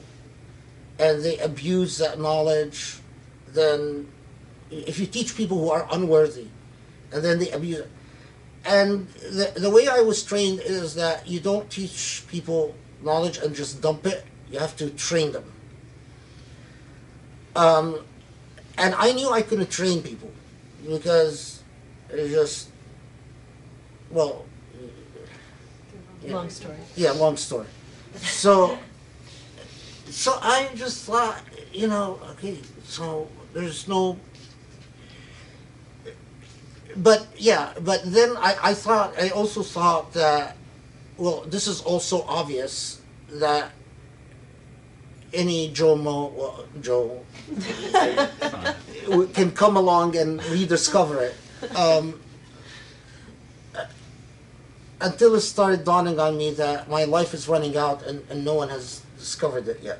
and 0.99 1.23
they 1.23 1.37
abuse 1.39 1.97
that 1.97 2.19
knowledge, 2.19 2.99
then 3.47 4.07
if 4.71 4.99
you 4.99 5.05
teach 5.05 5.35
people 5.35 5.57
who 5.57 5.69
are 5.69 5.87
unworthy 5.91 6.47
and 7.11 7.23
then 7.23 7.39
they 7.39 7.49
abuse 7.51 7.79
it. 7.79 7.89
And 8.65 9.07
the, 9.07 9.53
the 9.55 9.69
way 9.69 9.87
I 9.87 10.01
was 10.01 10.23
trained 10.23 10.59
is 10.59 10.95
that 10.95 11.27
you 11.27 11.39
don't 11.39 11.69
teach 11.69 12.23
people 12.27 12.75
knowledge 13.01 13.37
and 13.37 13.55
just 13.55 13.81
dump 13.81 14.05
it, 14.05 14.25
you 14.51 14.59
have 14.59 14.75
to 14.77 14.89
train 14.91 15.31
them. 15.31 15.51
Um, 17.55 17.99
and 18.77 18.93
I 18.95 19.11
knew 19.13 19.29
I 19.29 19.41
couldn't 19.41 19.69
train 19.69 20.01
people 20.03 20.31
because 20.87 21.63
it's 22.09 22.33
just, 22.33 22.69
well, 24.11 24.45
yeah. 26.21 26.35
Long 26.35 26.49
story. 26.49 26.75
Yeah, 26.95 27.11
long 27.11 27.37
story. 27.37 27.67
So, 28.15 28.77
so 30.09 30.37
I 30.41 30.69
just 30.75 31.05
thought, 31.05 31.41
you 31.71 31.87
know, 31.87 32.19
okay, 32.31 32.57
so 32.83 33.27
there's 33.53 33.87
no. 33.87 34.17
But 36.95 37.27
yeah, 37.37 37.73
but 37.81 38.01
then 38.05 38.35
I, 38.37 38.57
I 38.63 38.73
thought, 38.73 39.13
I 39.19 39.29
also 39.29 39.63
thought 39.63 40.13
that, 40.13 40.57
well, 41.17 41.41
this 41.41 41.67
is 41.67 41.81
also 41.81 42.23
obvious 42.23 43.01
that 43.29 43.71
any 45.33 45.69
Joe 45.71 45.95
Mo, 45.95 46.33
well, 46.35 46.65
Joe 46.81 47.23
can 49.33 49.51
come 49.51 49.77
along 49.77 50.15
and 50.17 50.43
rediscover 50.45 51.21
it. 51.21 51.35
Um, 51.75 52.19
until 55.01 55.35
it 55.35 55.41
started 55.41 55.85
dawning 55.85 56.19
on 56.19 56.37
me 56.37 56.51
that 56.51 56.89
my 56.89 57.05
life 57.05 57.33
is 57.33 57.47
running 57.47 57.77
out 57.77 58.05
and, 58.05 58.25
and 58.29 58.43
no 58.43 58.55
one 58.55 58.69
has 58.69 59.01
discovered 59.17 59.67
it 59.67 59.81
yet. 59.81 59.99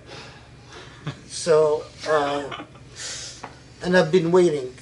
So, 1.27 1.83
uh, 2.07 2.63
and 3.81 3.95
I've 3.95 4.11
been 4.11 4.31
waiting. 4.31 4.73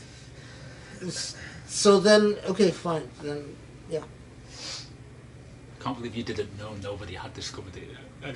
So 1.78 2.00
then, 2.00 2.38
okay, 2.50 2.72
fine. 2.72 3.08
Then, 3.22 3.56
yeah. 3.88 4.02
Can't 5.80 5.96
believe 5.96 6.16
you 6.16 6.24
didn't 6.24 6.58
know 6.58 6.74
nobody 6.82 7.14
had 7.14 7.36
discovered 7.36 7.78
it 7.78 7.90
yet. 8.24 8.36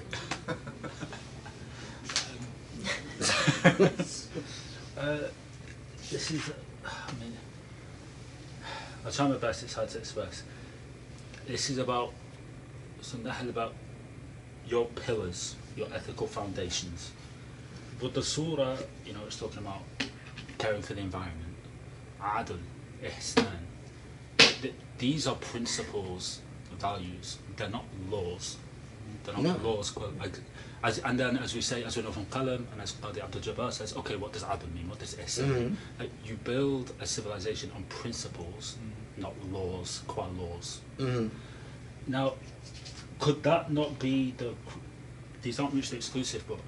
uh, 4.96 5.18
this 6.12 6.30
is, 6.30 6.52
I 6.86 7.14
mean, 7.20 7.36
I'll 9.04 9.12
try 9.12 9.28
my 9.28 9.38
best, 9.38 9.64
it's 9.64 9.74
hard 9.74 9.90
to 9.90 9.98
express. 9.98 10.44
This 11.48 11.72
is 11.72 11.80
about, 11.80 12.14
something 13.02 13.50
about 13.50 13.74
your 14.68 14.86
pillars, 14.86 15.56
your 15.76 15.88
ethical 15.96 16.28
foundations. 16.28 17.10
But 18.00 18.14
the 18.14 18.22
surah, 18.22 18.78
you 19.04 19.14
know, 19.14 19.22
it's 19.26 19.40
talking 19.40 19.58
about 19.58 19.82
caring 20.60 20.84
for 20.84 20.94
the 20.94 21.02
environment, 21.02 21.56
adl, 22.22 22.60
ihsan. 23.04 23.48
Th- 24.38 24.74
These 24.98 25.28
are 25.28 25.36
principles, 25.36 26.42
values. 26.80 27.38
They're 27.58 27.70
not 27.70 27.86
laws. 28.10 28.58
They're 29.24 29.34
not 29.36 29.44
No. 29.44 29.70
laws. 29.70 29.92
quote, 29.92 30.18
Like, 30.20 30.40
as, 30.84 30.98
and 31.00 31.20
then, 31.20 31.38
as 31.38 31.54
we 31.54 31.62
say, 31.62 31.84
as 31.84 31.96
we 31.98 32.04
know 32.04 32.12
from 32.12 32.26
Qalam, 32.28 32.66
and 32.72 32.82
as 32.82 32.94
Qadi 32.94 33.24
Abdul 33.24 33.42
Jabbar 33.42 33.72
says, 33.72 33.96
okay, 33.96 34.16
what 34.16 34.34
does 34.34 34.44
adl 34.44 34.72
mean? 34.74 34.90
What 34.90 35.00
does 35.00 35.14
ihsan 35.16 35.48
mean? 35.54 35.78
Like, 36.00 36.10
you 36.26 36.36
build 36.44 36.92
a 37.00 37.06
civilization 37.06 37.72
on 37.76 37.84
principles, 37.84 38.78
not 39.18 39.34
laws, 39.52 40.02
qua 40.08 40.28
laws. 40.38 40.82
Mm-hmm. 40.98 41.28
Now, 42.08 42.34
could 43.20 43.44
that 43.44 43.72
not 43.72 44.00
be 44.00 44.34
the? 44.38 44.54
These 45.44 45.60
aren't 45.60 45.74
mutually 45.74 45.98
exclusive, 45.98 46.44
but 46.48 46.60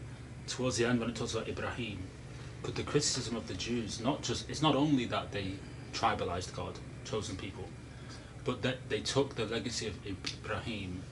towards 0.47 0.77
the 0.77 0.85
end, 0.85 0.99
when 0.99 1.09
it 1.09 1.15
talks 1.15 1.33
about 1.33 1.47
Ibrahim, 1.47 1.99
could 2.61 2.75
the 2.75 2.83
criticism 2.83 3.35
of 3.35 3.47
the 3.47 3.55
Jews 3.55 3.99
not 3.99 4.21
just? 4.21 4.47
It's 4.49 4.61
not 4.61 4.75
only 4.75 5.05
that 5.05 5.31
they 5.31 5.53
tribalized 5.92 6.54
God, 6.54 6.74
chosen 7.04 7.36
people, 7.36 7.64
but 8.44 8.62
that 8.62 8.88
they 8.88 9.00
took 9.00 9.34
the 9.36 9.46
legacy 9.46 9.86
of 9.88 9.94
Ibrahim 10.06 11.02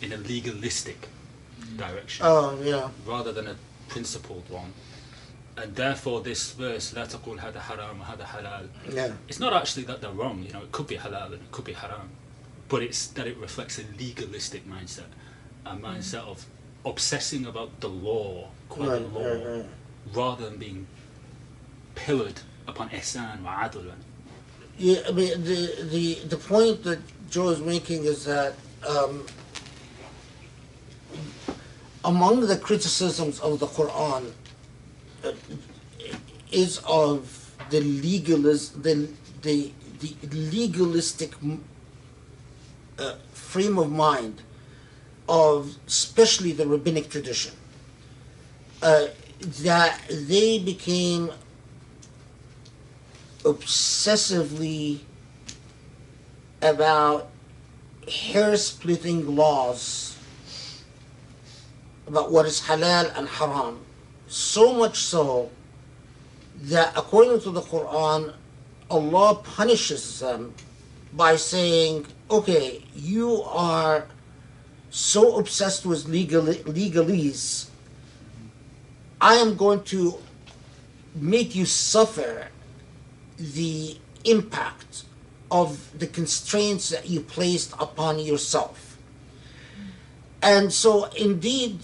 in 0.00 0.12
a 0.12 0.16
legalistic 0.16 1.08
direction 1.76 2.26
Oh 2.26 2.58
yeah. 2.62 2.88
rather 3.06 3.32
than 3.32 3.46
a 3.46 3.56
principled 3.88 4.48
one. 4.50 4.72
And 5.56 5.74
therefore, 5.76 6.22
this 6.22 6.52
verse, 6.52 6.92
لا 6.94 7.06
تقول 7.06 7.38
هذا 7.38 7.60
حرام 7.60 8.00
وهذا 8.00 8.24
حلال, 8.26 8.68
Yeah. 8.94 9.12
it's 9.28 9.38
not 9.38 9.52
actually 9.52 9.84
that 9.84 10.00
they're 10.00 10.10
wrong, 10.10 10.42
you 10.42 10.52
know, 10.52 10.62
it 10.62 10.72
could 10.72 10.86
be 10.86 10.96
halal 10.96 11.26
and 11.26 11.34
it 11.34 11.50
could 11.52 11.64
be 11.66 11.74
haram, 11.74 12.08
but 12.68 12.82
it's 12.82 13.06
that 13.08 13.26
it 13.26 13.36
reflects 13.36 13.78
a 13.78 13.82
legalistic 13.98 14.66
mindset, 14.68 15.10
a 15.66 15.76
mindset 15.76 16.24
of 16.26 16.46
obsessing 16.86 17.44
about 17.46 17.80
the 17.80 17.88
law, 17.88 18.48
quite 18.70 18.88
Right, 18.88 19.12
law, 19.12 19.24
right, 19.24 19.46
right. 19.58 19.66
rather 20.14 20.48
than 20.48 20.58
being 20.58 20.86
pillared 21.94 22.40
upon 22.66 22.88
ihsan 22.90 23.42
wa 23.42 23.62
adl. 23.68 23.92
Yeah, 24.77 25.01
I 25.07 25.11
mean 25.11 25.43
the 25.43 25.87
the 25.91 26.13
the 26.29 26.37
point 26.37 26.83
that 26.83 26.99
Joe 27.31 27.49
is 27.49 27.61
making 27.61 28.03
is 28.05 28.25
that 28.25 28.53
um, 28.87 29.25
among 32.05 32.41
the 32.41 32.57
criticisms 32.57 33.39
of 33.39 33.59
the 33.59 33.65
Quran 33.65 34.31
uh, 35.23 35.31
is 36.51 36.77
of 36.87 37.55
the 37.71 37.81
legalist 37.81 38.83
the 38.83 39.09
the 39.41 39.71
the 39.99 40.15
legalistic 40.31 41.33
uh, 42.99 43.15
frame 43.33 43.79
of 43.79 43.91
mind 43.91 44.43
of 45.27 45.75
especially 45.87 46.51
the 46.51 46.67
rabbinic 46.67 47.09
tradition. 47.09 47.53
Uh, 48.83 49.07
that 49.63 50.01
they 50.09 50.59
became 50.59 51.31
obsessively 53.47 54.99
about 56.61 57.29
hair 58.07 58.57
splitting 58.57 59.35
laws 59.35 60.17
about 62.07 62.31
what 62.31 62.45
is 62.45 62.61
halal 62.61 63.11
and 63.17 63.27
haram. 63.27 63.79
So 64.27 64.73
much 64.73 64.97
so 64.97 65.49
that 66.63 66.93
according 66.97 67.41
to 67.41 67.51
the 67.51 67.61
Quran, 67.61 68.33
Allah 68.89 69.35
punishes 69.35 70.19
them 70.19 70.53
by 71.13 71.35
saying, 71.35 72.05
okay, 72.31 72.83
you 72.95 73.43
are 73.43 74.07
so 74.89 75.37
obsessed 75.37 75.85
with 75.85 76.05
legal, 76.05 76.43
legalese, 76.43 77.69
I 79.19 79.35
am 79.35 79.55
going 79.55 79.83
to 79.85 80.17
make 81.15 81.55
you 81.55 81.65
suffer 81.65 82.47
the 83.37 83.97
impact 84.23 85.03
of 85.49 85.97
the 85.97 86.07
constraints 86.07 86.89
that 86.89 87.09
you 87.09 87.21
placed 87.21 87.73
upon 87.79 88.19
yourself. 88.19 88.97
And 90.41 90.71
so, 90.71 91.05
indeed, 91.05 91.79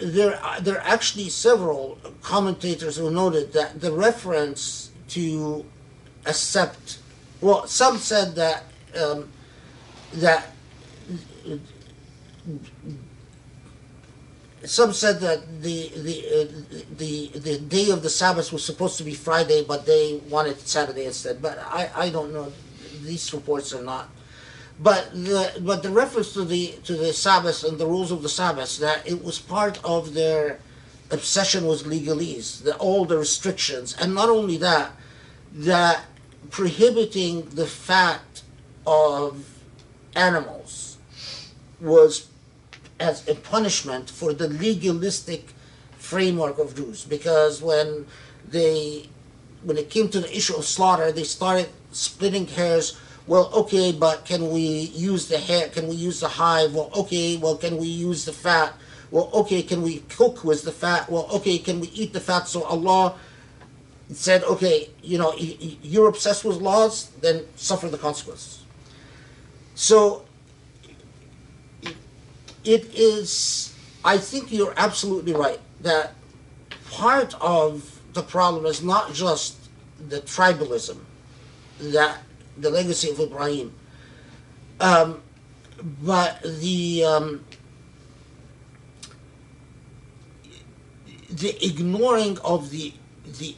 there 0.00 0.36
are, 0.42 0.60
there 0.60 0.76
are 0.76 0.86
actually 0.86 1.28
several 1.28 1.98
commentators 2.22 2.96
who 2.96 3.10
noted 3.10 3.52
that 3.52 3.80
the 3.80 3.92
reference 3.92 4.90
to 5.08 5.64
accept, 6.26 6.98
well, 7.40 7.66
some 7.66 7.98
said 7.98 8.34
that 8.34 8.64
um, 9.00 9.28
that 10.14 10.48
some 14.64 14.92
said 14.92 15.20
that 15.20 15.62
the 15.62 15.88
the 15.96 16.24
uh, 16.26 16.84
the 16.98 17.28
the 17.38 17.58
day 17.58 17.90
of 17.90 18.02
the 18.02 18.10
Sabbath 18.10 18.52
was 18.52 18.64
supposed 18.64 18.98
to 18.98 19.04
be 19.04 19.14
Friday, 19.14 19.64
but 19.66 19.86
they 19.86 20.20
wanted 20.28 20.58
Saturday 20.60 21.06
instead. 21.06 21.40
But 21.40 21.58
I, 21.58 21.90
I 21.94 22.10
don't 22.10 22.32
know. 22.32 22.52
These 23.02 23.32
reports 23.32 23.72
are 23.74 23.82
not. 23.82 24.08
But 24.78 25.12
the 25.12 25.60
but 25.60 25.82
the 25.82 25.90
reference 25.90 26.32
to 26.34 26.44
the 26.44 26.74
to 26.84 26.94
the 26.94 27.12
Sabbath 27.12 27.64
and 27.64 27.78
the 27.78 27.86
rules 27.86 28.10
of 28.10 28.22
the 28.22 28.28
Sabbath 28.28 28.78
that 28.78 29.06
it 29.06 29.24
was 29.24 29.38
part 29.38 29.78
of 29.84 30.14
their 30.14 30.60
obsession 31.10 31.66
with 31.66 31.84
legalese, 31.84 32.62
the, 32.62 32.76
all 32.76 33.04
the 33.04 33.18
restrictions, 33.18 33.96
and 34.00 34.14
not 34.14 34.28
only 34.28 34.56
that, 34.58 34.92
that 35.52 36.04
prohibiting 36.50 37.48
the 37.50 37.66
fat 37.66 38.42
of 38.86 39.44
animals 40.14 40.98
was 41.80 42.29
as 43.00 43.26
a 43.28 43.34
punishment 43.34 44.10
for 44.10 44.32
the 44.32 44.48
legalistic 44.48 45.52
framework 45.98 46.58
of 46.58 46.76
Jews. 46.76 47.04
Because 47.04 47.62
when 47.62 48.06
they, 48.48 49.08
when 49.62 49.76
it 49.76 49.90
came 49.90 50.08
to 50.10 50.20
the 50.20 50.36
issue 50.36 50.54
of 50.56 50.64
slaughter, 50.64 51.10
they 51.10 51.24
started 51.24 51.68
splitting 51.92 52.46
hairs. 52.46 52.98
Well, 53.26 53.50
okay, 53.54 53.92
but 53.92 54.24
can 54.24 54.50
we 54.50 54.92
use 54.94 55.28
the 55.28 55.38
hair? 55.38 55.68
Can 55.68 55.88
we 55.88 55.94
use 55.94 56.20
the 56.20 56.28
hive? 56.28 56.74
Well, 56.74 56.90
okay. 56.96 57.36
Well, 57.36 57.56
can 57.56 57.76
we 57.76 57.86
use 57.86 58.24
the 58.24 58.32
fat? 58.32 58.74
Well, 59.10 59.30
okay. 59.34 59.62
Can 59.62 59.82
we 59.82 60.00
cook 60.08 60.44
with 60.44 60.62
the 60.62 60.72
fat? 60.72 61.10
Well, 61.10 61.28
okay. 61.34 61.58
Can 61.58 61.80
we 61.80 61.88
eat 61.88 62.12
the 62.12 62.20
fat? 62.20 62.48
So 62.48 62.64
Allah 62.64 63.14
said, 64.12 64.42
okay, 64.44 64.90
you 65.02 65.18
know, 65.18 65.34
you're 65.36 66.08
obsessed 66.08 66.44
with 66.44 66.56
laws, 66.56 67.10
then 67.20 67.44
suffer 67.56 67.88
the 67.88 67.98
consequences. 67.98 68.64
So 69.74 70.24
it 72.64 72.94
is 72.94 73.74
i 74.04 74.16
think 74.18 74.52
you're 74.52 74.74
absolutely 74.76 75.32
right 75.32 75.60
that 75.80 76.14
part 76.90 77.34
of 77.40 78.00
the 78.12 78.22
problem 78.22 78.66
is 78.66 78.82
not 78.82 79.12
just 79.12 79.56
the 80.08 80.20
tribalism 80.20 80.98
that 81.78 82.18
the 82.58 82.70
legacy 82.70 83.10
of 83.10 83.20
ibrahim 83.20 83.72
um, 84.80 85.22
but 86.02 86.42
the 86.42 87.04
um, 87.04 87.44
the 91.30 91.64
ignoring 91.64 92.38
of 92.38 92.70
the 92.70 92.92
the 93.38 93.54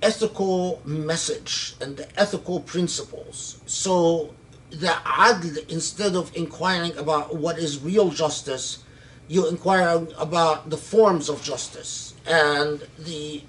ethical 0.00 0.82
message 0.84 1.74
and 1.80 1.96
the 1.96 2.20
ethical 2.20 2.60
principles. 2.60 3.60
So 3.66 4.34
the 4.72 4.88
adl, 5.04 5.68
instead 5.68 6.14
of 6.16 6.34
inquiring 6.34 6.96
about 6.96 7.36
what 7.36 7.58
is 7.58 7.80
real 7.82 8.10
justice, 8.10 8.82
you 9.28 9.46
inquire 9.48 10.06
about 10.18 10.70
the 10.70 10.76
forms 10.76 11.28
of 11.28 11.42
justice 11.42 12.14
and 12.26 12.86
the 12.98 13.42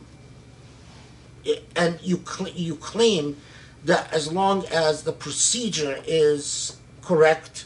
and 1.75 1.99
you 2.01 2.23
cl- 2.25 2.49
you 2.49 2.75
claim 2.75 3.37
that 3.83 4.11
as 4.13 4.31
long 4.31 4.65
as 4.67 5.03
the 5.03 5.11
procedure 5.11 6.01
is 6.07 6.77
correct, 7.01 7.65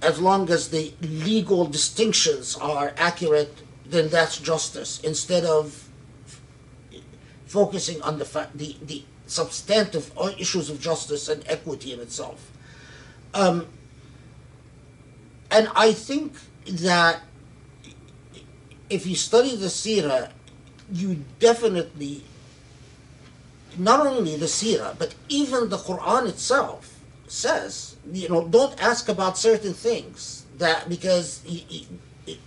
as 0.00 0.18
long 0.18 0.48
as 0.50 0.70
the 0.70 0.94
legal 1.02 1.66
distinctions 1.66 2.56
are 2.56 2.94
accurate, 2.96 3.54
then 3.84 4.08
that's 4.08 4.38
justice. 4.38 5.00
Instead 5.00 5.44
of 5.44 5.88
focusing 7.46 8.00
on 8.02 8.18
the 8.18 8.24
fa- 8.24 8.50
the 8.54 8.76
the 8.82 9.02
substantive 9.26 10.10
issues 10.38 10.70
of 10.70 10.80
justice 10.80 11.28
and 11.28 11.42
equity 11.48 11.92
in 11.92 12.00
itself. 12.00 12.52
Um, 13.36 13.66
and 15.50 15.68
I 15.76 15.92
think 15.92 16.32
that 16.66 17.20
if 18.88 19.06
you 19.06 19.14
study 19.14 19.54
the 19.56 19.66
Sirah, 19.66 20.30
you 20.90 21.22
definitely, 21.38 22.24
not 23.76 24.06
only 24.06 24.36
the 24.36 24.46
Sirah, 24.46 24.96
but 24.98 25.14
even 25.28 25.68
the 25.68 25.76
Quran 25.76 26.28
itself 26.28 26.98
says, 27.28 27.96
you 28.10 28.28
know, 28.30 28.48
don't 28.48 28.82
ask 28.82 29.08
about 29.08 29.36
certain 29.36 29.74
things 29.74 30.46
that 30.56 30.88
because 30.88 31.42
y- 31.46 31.64
y- 32.26 32.38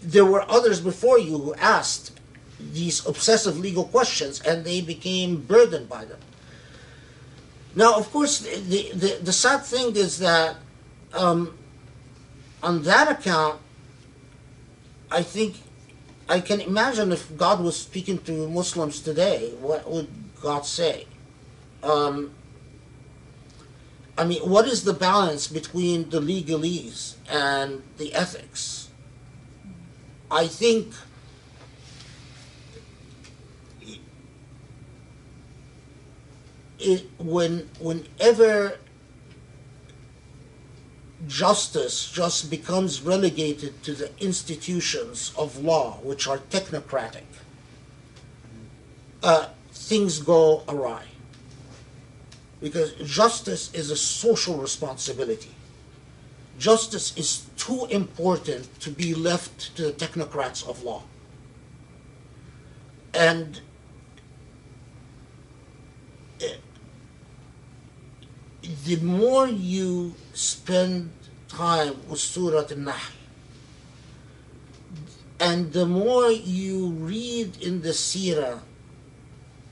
there 0.00 0.24
were 0.24 0.48
others 0.48 0.80
before 0.80 1.18
you 1.18 1.38
who 1.38 1.54
asked 1.54 2.12
these 2.60 3.04
obsessive 3.06 3.58
legal 3.58 3.84
questions 3.84 4.40
and 4.42 4.64
they 4.64 4.80
became 4.80 5.40
burdened 5.40 5.88
by 5.88 6.04
them. 6.04 6.20
Now, 7.76 7.96
of 7.96 8.10
course, 8.12 8.40
the, 8.40 8.92
the, 8.94 9.18
the 9.22 9.32
sad 9.32 9.64
thing 9.64 9.96
is 9.96 10.18
that 10.18 10.56
um, 11.12 11.56
on 12.62 12.82
that 12.82 13.10
account, 13.10 13.60
I 15.10 15.22
think 15.22 15.56
I 16.28 16.40
can 16.40 16.60
imagine 16.60 17.12
if 17.12 17.36
God 17.36 17.60
was 17.60 17.76
speaking 17.76 18.18
to 18.18 18.48
Muslims 18.48 19.00
today, 19.00 19.52
what 19.60 19.90
would 19.90 20.08
God 20.40 20.64
say? 20.64 21.06
Um, 21.82 22.30
I 24.16 24.24
mean, 24.24 24.48
what 24.48 24.66
is 24.66 24.84
the 24.84 24.94
balance 24.94 25.48
between 25.48 26.10
the 26.10 26.20
legalese 26.20 27.16
and 27.28 27.82
the 27.98 28.14
ethics? 28.14 28.88
I 30.30 30.46
think 30.46 30.94
it 36.84 37.10
when 37.18 37.68
whenever 37.80 38.78
justice 41.26 42.10
just 42.10 42.50
becomes 42.50 43.00
relegated 43.02 43.82
to 43.82 43.92
the 43.94 44.10
institutions 44.22 45.32
of 45.36 45.58
law, 45.58 45.98
which 46.02 46.26
are 46.28 46.38
technocratic, 46.38 47.24
uh, 49.22 49.48
things 49.72 50.20
go 50.20 50.62
awry. 50.68 51.04
Because 52.60 52.92
justice 52.94 53.72
is 53.74 53.90
a 53.90 53.96
social 53.96 54.56
responsibility. 54.56 55.54
justice 56.58 57.16
is 57.16 57.46
too 57.56 57.86
important 57.86 58.80
to 58.80 58.90
be 58.90 59.14
left 59.14 59.74
to 59.76 59.82
the 59.82 59.92
technocrats 59.92 60.66
of 60.68 60.82
law. 60.82 61.02
And 63.12 63.60
the 68.84 68.96
more 68.96 69.46
you 69.46 70.14
spend 70.32 71.10
time 71.48 71.96
with 72.08 72.20
Surah 72.20 72.66
Al-Nahl, 72.70 72.94
and 75.40 75.72
the 75.72 75.86
more 75.86 76.30
you 76.30 76.88
read 76.88 77.62
in 77.62 77.82
the 77.82 77.90
Sirah 77.90 78.60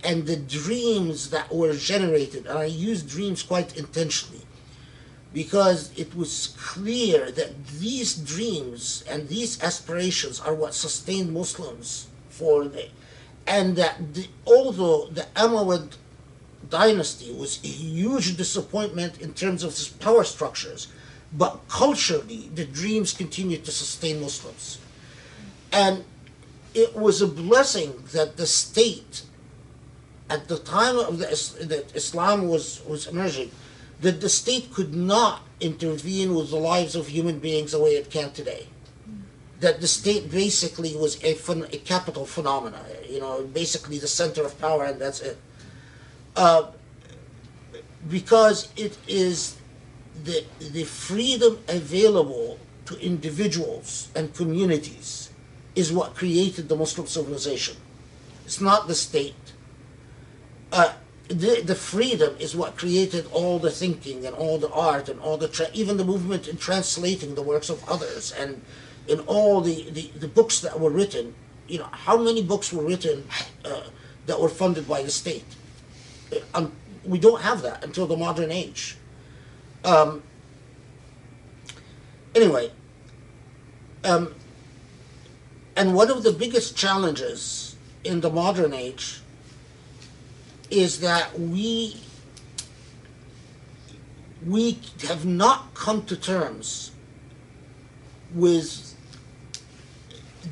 and 0.05 0.27
the 0.27 0.37
dreams 0.37 1.31
that 1.31 1.55
were 1.55 1.75
generated, 1.75 2.47
and 2.47 2.59
I 2.59 2.65
use 2.65 3.03
dreams 3.03 3.43
quite 3.43 3.77
intentionally, 3.77 4.43
because 5.33 5.97
it 5.97 6.15
was 6.15 6.55
clear 6.59 7.31
that 7.31 7.67
these 7.79 8.15
dreams 8.15 9.05
and 9.09 9.29
these 9.29 9.63
aspirations 9.63 10.41
are 10.41 10.55
what 10.55 10.75
sustained 10.75 11.33
Muslims 11.33 12.09
for 12.29 12.65
the, 12.65 12.89
and 13.47 13.77
that 13.77 14.15
the, 14.15 14.27
although 14.47 15.07
the 15.07 15.27
Umayyad 15.37 15.97
dynasty 16.73 17.31
was 17.33 17.63
a 17.63 17.69
huge 17.69 18.37
disappointment 18.37 19.21
in 19.21 19.35
terms 19.35 19.63
of 19.63 20.01
power 20.01 20.25
structures, 20.25 20.89
but 21.35 21.61
culturally 21.69 22.51
the 22.55 22.65
dreams 22.65 23.13
continued 23.13 23.63
to 23.67 23.71
sustain 23.71 24.21
Muslims. 24.21 24.79
And 25.71 26.05
it 26.75 26.97
was 26.97 27.21
a 27.21 27.27
blessing 27.27 28.03
that 28.13 28.39
the 28.39 28.47
state, 28.47 29.23
at 30.31 30.49
the 30.49 30.59
time 30.59 30.97
of 30.97 31.19
the, 31.19 31.27
that 31.67 31.95
Islam 31.95 32.49
was, 32.49 32.83
was 32.89 33.07
emerging, 33.07 33.51
that 34.01 34.23
the 34.23 34.31
state 34.31 34.73
could 34.73 34.95
not 34.95 35.43
intervene 35.61 36.35
with 36.35 36.51
the 36.51 36.57
lives 36.57 36.97
of 36.97 37.07
human 37.09 37.39
beings 37.39 37.73
the 37.73 37.81
way 37.81 37.91
it 37.91 38.11
can 38.11 38.33
today. 38.33 38.67
That 39.61 39.81
the 39.83 39.87
state 39.87 40.31
basically 40.31 40.97
was 40.97 41.23
a, 41.23 41.33
a 41.77 41.79
capital 41.93 42.25
phenomena, 42.25 42.83
you 43.09 43.21
know, 43.21 43.45
basically 43.45 43.99
the 43.99 44.09
center 44.09 44.43
of 44.43 44.59
power, 44.59 44.85
and 44.85 44.99
that's 44.99 45.21
it. 45.21 45.37
Uh, 46.37 46.71
because 48.09 48.73
it 48.77 48.99
is 49.07 49.57
the, 50.25 50.45
the 50.73 50.85
freedom 50.85 51.59
available 51.69 52.59
to 52.87 52.99
individuals 52.99 54.09
and 54.15 54.35
communities 54.35 55.31
is 55.75 55.93
what 55.93 56.15
created 56.15 56.69
the 56.69 56.77
Muslim 56.77 57.07
civilization. 57.07 57.77
It's 58.45 58.61
not 58.61 58.89
the 58.89 58.95
state. 58.95 59.35
Uh, 60.73 60.95
the, 61.29 61.63
the 61.65 61.75
freedom 61.75 62.37
is 62.39 62.55
what 62.57 62.77
created 62.77 63.27
all 63.33 63.59
the 63.59 63.71
thinking 63.71 64.27
and 64.27 64.35
all 64.35 64.59
the 64.59 64.71
art 64.71 65.09
and 65.09 65.21
all 65.21 65.37
the 65.37 65.49
tra- 65.49 65.71
even 65.73 65.97
the 65.97 66.05
movement 66.05 66.49
in 66.49 66.57
translating 66.57 67.35
the 67.35 67.43
works 67.43 67.71
of 67.71 67.89
others 67.89 68.33
and 68.33 68.61
in 69.09 69.21
all 69.21 69.61
the, 69.61 69.91
the, 69.91 70.11
the 70.19 70.29
books 70.29 70.61
that 70.61 70.79
were 70.79 70.91
written. 70.91 71.35
You 71.69 71.79
know, 71.79 71.89
how 71.91 72.19
many 72.19 72.43
books 72.43 72.73
were 72.73 72.85
written 72.85 73.27
uh, 73.65 73.85
that 74.27 74.41
were 74.41 74.49
funded 74.49 74.89
by 74.89 75.03
the 75.03 75.11
state? 75.11 75.45
Um, 76.55 76.73
we 77.05 77.19
don't 77.19 77.43
have 77.43 77.63
that 77.63 77.85
until 77.85 78.07
the 78.07 78.17
modern 78.17 78.51
age. 78.51 78.97
Um, 79.85 80.23
anyway, 82.35 82.71
um, 84.05 84.35
and 85.77 85.95
one 85.95 86.11
of 86.11 86.23
the 86.23 86.33
biggest 86.33 86.77
challenges 86.77 87.77
in 88.05 88.21
the 88.21 88.31
modern 88.31 88.73
age 88.73 89.21
is 90.71 91.01
that 91.01 91.39
we 91.39 91.97
we 94.47 94.79
have 95.07 95.25
not 95.25 95.73
come 95.75 96.05
to 96.05 96.17
terms 96.17 96.91
with 98.35 98.97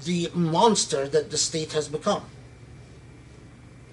the 0.05 0.31
monster 0.33 1.09
that 1.09 1.31
the 1.31 1.37
state 1.37 1.73
has 1.73 1.89
become. 1.89 2.25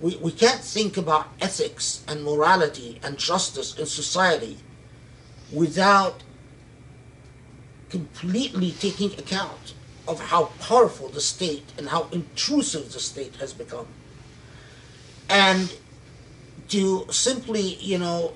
We, 0.02 0.16
we 0.18 0.32
can't 0.32 0.62
think 0.62 0.98
about 0.98 1.28
ethics 1.42 2.04
and 2.08 2.24
morality 2.24 3.00
and 3.04 3.18
justice 3.18 3.78
in 3.78 3.86
society 3.86 4.58
without 5.52 6.24
completely 7.90 8.72
taking 8.72 9.14
account 9.14 9.74
of 10.08 10.20
how 10.20 10.46
powerful 10.60 11.10
the 11.10 11.22
state 11.22 11.72
and 11.78 11.90
how 11.90 12.08
intrusive 12.12 12.94
the 12.94 13.00
state 13.00 13.36
has 13.38 13.54
become. 13.54 13.88
And 15.30 15.76
to 16.70 17.06
simply, 17.10 17.76
you 17.76 17.98
know, 17.98 18.34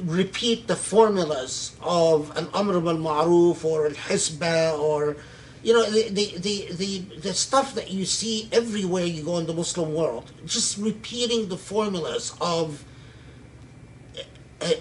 repeat 0.00 0.66
the 0.66 0.76
formulas 0.76 1.76
of 1.80 2.36
an 2.36 2.48
Amr 2.52 2.74
al-Ma'ruf 2.74 3.64
or 3.64 3.86
al 3.86 3.92
Hisba 3.92 4.78
or, 4.78 5.16
you 5.66 5.72
know, 5.72 5.90
the, 5.90 6.08
the, 6.10 6.38
the, 6.38 6.72
the, 6.74 6.98
the 7.18 7.34
stuff 7.34 7.74
that 7.74 7.90
you 7.90 8.04
see 8.04 8.48
everywhere 8.52 9.04
you 9.04 9.24
go 9.24 9.38
in 9.38 9.46
the 9.46 9.52
Muslim 9.52 9.94
world. 9.94 10.30
Just 10.44 10.78
repeating 10.78 11.48
the 11.48 11.56
formulas 11.56 12.36
of, 12.40 12.84
a, 14.62 14.80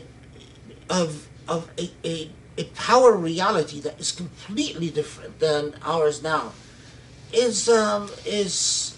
of, 0.88 1.27
of 1.47 1.71
a, 1.79 1.89
a, 2.05 2.29
a 2.59 2.65
power 2.75 3.13
reality 3.13 3.79
that 3.79 3.99
is 3.99 4.11
completely 4.11 4.91
different 4.91 5.39
than 5.39 5.73
ours 5.81 6.21
now 6.21 6.51
is, 7.33 7.67
um, 7.67 8.11
is, 8.23 8.95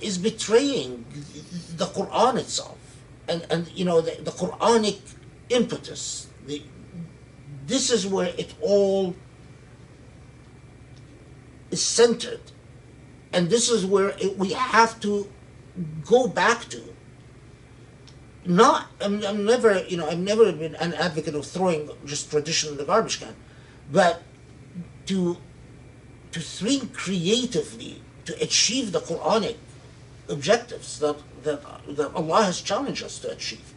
is 0.00 0.18
betraying 0.18 1.04
the 1.76 1.86
Quran 1.86 2.38
itself, 2.38 2.78
and 3.28 3.46
and 3.50 3.68
you 3.74 3.84
know 3.84 4.00
the, 4.00 4.20
the 4.22 4.30
Quranic 4.32 5.00
impetus. 5.48 6.26
The 6.46 6.62
this 7.66 7.90
is 7.90 8.06
where 8.06 8.34
it 8.36 8.54
all 8.60 9.14
is 11.74 11.82
centered, 11.82 12.44
and 13.32 13.50
this 13.50 13.68
is 13.68 13.84
where 13.84 14.10
it, 14.24 14.38
we 14.38 14.52
have 14.52 14.92
to 15.00 15.12
go 16.04 16.20
back 16.28 16.60
to. 16.74 16.80
Not, 18.46 18.88
I'm, 19.00 19.24
I'm 19.24 19.44
never, 19.44 19.82
you 19.84 19.96
know, 19.96 20.06
I've 20.08 20.18
never 20.32 20.52
been 20.52 20.76
an 20.76 20.94
advocate 20.94 21.34
of 21.34 21.44
throwing 21.46 21.90
just 22.04 22.30
tradition 22.30 22.70
in 22.72 22.76
the 22.76 22.84
garbage 22.84 23.18
can, 23.20 23.34
but 23.90 24.22
to 25.06 25.36
to 26.34 26.40
think 26.40 26.92
creatively 26.92 28.02
to 28.24 28.32
achieve 28.42 28.90
the 28.90 29.00
Quranic 29.00 29.56
objectives 30.28 30.98
that, 30.98 31.16
that, 31.44 31.60
that 31.96 32.12
Allah 32.14 32.42
has 32.50 32.60
challenged 32.60 33.04
us 33.04 33.20
to 33.20 33.30
achieve. 33.30 33.73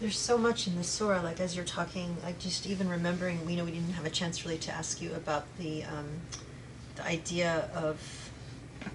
There's 0.00 0.18
so 0.18 0.38
much 0.38 0.66
in 0.66 0.76
the 0.76 0.84
surah, 0.84 1.20
like 1.20 1.40
as 1.40 1.54
you're 1.54 1.64
talking, 1.64 2.16
like 2.24 2.38
just 2.38 2.66
even 2.66 2.88
remembering, 2.88 3.44
we 3.44 3.54
know 3.54 3.66
we 3.66 3.72
didn't 3.72 3.92
have 3.92 4.06
a 4.06 4.10
chance 4.10 4.46
really 4.46 4.56
to 4.58 4.72
ask 4.72 5.02
you 5.02 5.12
about 5.14 5.44
the, 5.58 5.84
um, 5.84 6.08
the 6.96 7.04
idea 7.04 7.68
of, 7.74 8.00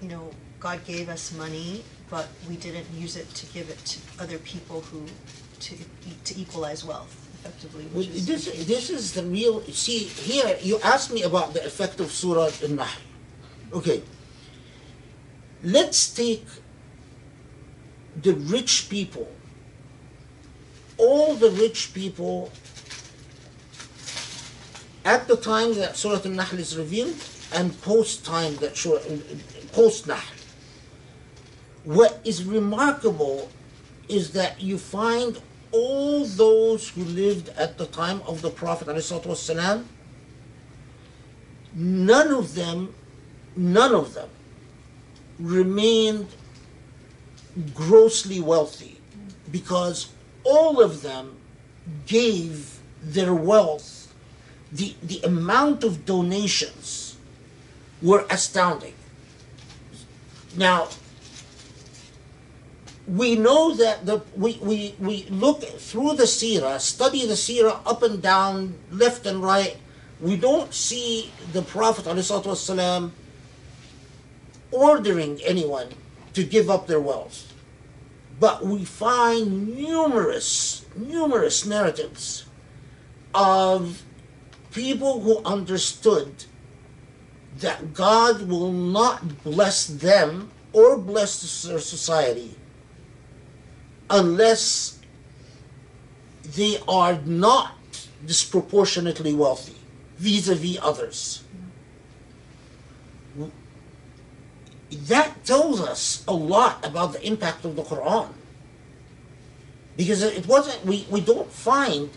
you 0.02 0.08
know, 0.08 0.32
God 0.58 0.84
gave 0.84 1.08
us 1.08 1.32
money, 1.32 1.84
but 2.10 2.26
we 2.48 2.56
didn't 2.56 2.86
use 2.92 3.16
it 3.16 3.32
to 3.34 3.46
give 3.52 3.70
it 3.70 3.78
to 3.84 4.00
other 4.18 4.38
people 4.38 4.80
who, 4.80 5.06
to, 5.60 5.76
to 6.24 6.40
equalize 6.40 6.84
wealth 6.84 7.14
effectively, 7.44 7.86
Well, 7.94 8.02
is. 8.02 8.26
This, 8.26 8.66
this 8.66 8.90
is 8.90 9.12
the 9.12 9.22
real, 9.22 9.62
see, 9.62 9.98
here, 9.98 10.56
you 10.60 10.80
asked 10.80 11.12
me 11.12 11.22
about 11.22 11.54
the 11.54 11.64
effect 11.64 12.00
of 12.00 12.10
Surah 12.10 12.50
Al-Nahl. 12.64 12.88
Okay. 13.72 14.02
Let's 15.62 16.12
take 16.12 16.46
the 18.22 18.34
rich 18.34 18.88
people, 18.88 19.28
all 20.98 21.34
the 21.34 21.50
rich 21.50 21.92
people 21.94 22.50
at 25.04 25.28
the 25.28 25.36
time 25.36 25.74
that 25.74 25.96
Surah 25.96 26.20
Al-Nahl 26.24 26.58
is 26.58 26.76
revealed 26.76 27.16
and 27.52 27.80
post 27.82 28.24
time 28.24 28.56
that 28.56 28.76
Surah, 28.76 29.00
post 29.72 30.06
Nahl. 30.06 30.18
What 31.84 32.20
is 32.24 32.44
remarkable 32.44 33.48
is 34.08 34.32
that 34.32 34.60
you 34.60 34.78
find 34.78 35.40
all 35.70 36.24
those 36.24 36.88
who 36.88 37.04
lived 37.04 37.50
at 37.50 37.78
the 37.78 37.86
time 37.86 38.22
of 38.26 38.42
the 38.42 38.50
Prophet 38.50 38.88
ﷺ, 38.88 39.84
none 41.74 42.28
of 42.32 42.54
them, 42.54 42.94
none 43.56 43.94
of 43.94 44.14
them 44.14 44.28
remained 45.38 46.28
grossly 47.74 48.40
wealthy 48.40 48.98
because 49.52 50.08
all 50.46 50.80
of 50.80 51.02
them 51.02 51.36
gave 52.06 52.78
their 53.02 53.34
wealth, 53.34 54.14
the, 54.72 54.94
the 55.02 55.20
amount 55.24 55.82
of 55.84 56.06
donations 56.06 57.16
were 58.00 58.24
astounding. 58.30 58.94
Now, 60.56 60.88
we 63.06 63.36
know 63.36 63.74
that 63.74 64.06
the 64.06 64.22
we, 64.36 64.58
we, 64.60 64.94
we 64.98 65.24
look 65.24 65.62
through 65.62 66.14
the 66.14 66.24
seerah, 66.24 66.80
study 66.80 67.26
the 67.26 67.34
seerah 67.34 67.80
up 67.86 68.02
and 68.02 68.20
down, 68.22 68.74
left 68.90 69.26
and 69.26 69.42
right. 69.42 69.76
We 70.20 70.36
don't 70.36 70.72
see 70.72 71.30
the 71.52 71.62
Prophet 71.62 72.06
ﷺ 72.06 73.10
ordering 74.72 75.40
anyone 75.44 75.88
to 76.32 76.42
give 76.42 76.70
up 76.70 76.86
their 76.86 77.00
wealth. 77.00 77.45
But 78.38 78.64
we 78.64 78.84
find 78.84 79.76
numerous, 79.76 80.84
numerous 80.94 81.64
narratives 81.64 82.44
of 83.34 84.02
people 84.72 85.20
who 85.20 85.42
understood 85.44 86.44
that 87.58 87.94
God 87.94 88.42
will 88.42 88.72
not 88.72 89.42
bless 89.42 89.86
them 89.86 90.50
or 90.72 90.98
bless 90.98 91.62
their 91.62 91.78
society 91.78 92.54
unless 94.10 94.98
they 96.54 96.78
are 96.86 97.18
not 97.24 97.72
disproportionately 98.26 99.34
wealthy 99.34 99.76
vis-a-vis 100.18 100.78
others. 100.82 101.42
That 104.90 105.44
tells 105.44 105.80
us 105.80 106.24
a 106.28 106.32
lot 106.32 106.84
about 106.86 107.12
the 107.12 107.26
impact 107.26 107.64
of 107.64 107.76
the 107.76 107.82
Quran. 107.82 108.28
Because 109.96 110.22
it 110.22 110.46
wasn't 110.46 110.84
we, 110.84 111.06
we 111.10 111.20
don't 111.20 111.50
find 111.50 112.10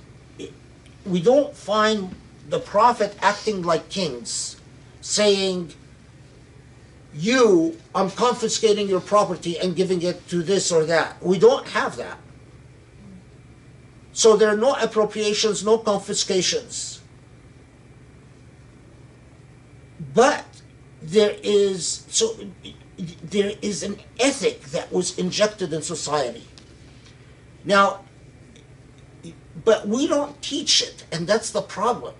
we 1.05 1.21
don't 1.21 1.55
find 1.55 2.15
the 2.49 2.59
Prophet 2.59 3.15
acting 3.21 3.61
like 3.63 3.89
kings, 3.89 4.57
saying, 5.01 5.73
You, 7.13 7.77
I'm 7.93 8.11
confiscating 8.11 8.87
your 8.87 8.99
property 8.99 9.57
and 9.57 9.75
giving 9.75 10.01
it 10.01 10.27
to 10.29 10.43
this 10.43 10.71
or 10.71 10.85
that. 10.85 11.21
We 11.23 11.39
don't 11.39 11.67
have 11.69 11.95
that. 11.97 12.17
So 14.13 14.35
there 14.35 14.49
are 14.49 14.57
no 14.57 14.73
appropriations, 14.73 15.63
no 15.63 15.77
confiscations. 15.77 17.01
But 20.13 20.45
there 21.11 21.35
is 21.43 22.05
so 22.09 22.35
there 23.23 23.53
is 23.61 23.83
an 23.83 23.97
ethic 24.19 24.61
that 24.75 24.91
was 24.91 25.17
injected 25.17 25.73
in 25.73 25.81
society. 25.81 26.45
Now, 27.63 28.01
but 29.63 29.87
we 29.87 30.07
don't 30.07 30.41
teach 30.41 30.81
it, 30.81 31.05
and 31.11 31.27
that's 31.27 31.51
the 31.51 31.61
problem. 31.61 32.13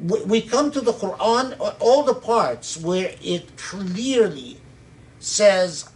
We, 0.00 0.40
come 0.40 0.70
to 0.70 0.80
the 0.80 0.92
Quran, 0.92 1.56
all 1.78 2.02
the 2.04 2.14
parts 2.14 2.78
where 2.78 3.14
it 3.22 3.54
clearly 3.58 4.58
says, 5.18 5.90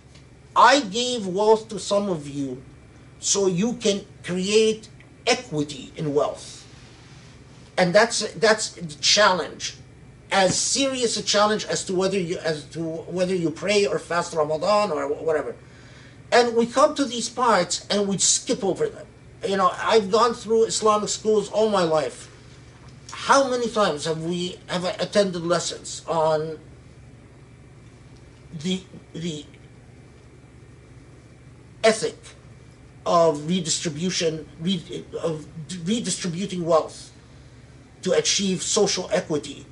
I 0.55 0.81
gave 0.81 1.27
wealth 1.27 1.69
to 1.71 1.79
some 1.79 2.11
of 2.11 2.29
you 2.29 2.63
so 3.19 3.47
you 3.47 3.75
can 3.75 4.05
create 4.23 4.89
equity 5.27 5.91
in 5.97 6.13
wealth. 6.15 6.67
And 7.79 7.95
that's 7.95 8.31
that's 8.35 8.71
the 8.71 8.95
challenge. 9.01 9.77
As 10.35 10.59
serious 10.59 11.17
a 11.17 11.23
challenge 11.23 11.65
as 11.67 11.85
to 11.85 11.95
whether 11.95 12.19
you 12.19 12.39
as 12.39 12.65
to 12.75 12.81
whether 12.81 13.37
you 13.37 13.53
pray 13.53 13.87
or 13.87 14.01
fast 14.01 14.35
Ramadan 14.35 14.91
or 14.91 15.07
whatever. 15.07 15.55
And 16.33 16.57
we 16.57 16.67
come 16.67 16.97
to 16.97 17.05
these 17.05 17.29
parts 17.29 17.87
and 17.89 18.09
we 18.09 18.19
skip 18.19 18.65
over 18.65 18.89
them. 18.89 19.07
You 19.47 19.57
know, 19.57 19.71
I've 19.79 20.11
gone 20.11 20.35
through 20.35 20.65
Islamic 20.65 21.09
schools 21.09 21.49
all 21.51 21.71
my 21.71 21.85
life. 21.85 22.29
How 23.13 23.49
many 23.49 23.69
times 23.69 24.07
have 24.07 24.25
we 24.25 24.59
have 24.67 24.85
attended 25.01 25.47
lessons 25.47 26.03
on 26.09 26.59
the 28.65 28.83
the 29.13 29.47
ethic 31.85 32.19
of 33.07 33.47
redistribution, 33.47 34.49
re, 34.59 34.83
of 35.23 35.47
redistributing 35.87 36.65
wealth 36.65 37.13
to 38.03 38.11
achieve 38.11 38.65
social 38.65 39.09
equity 39.13 39.65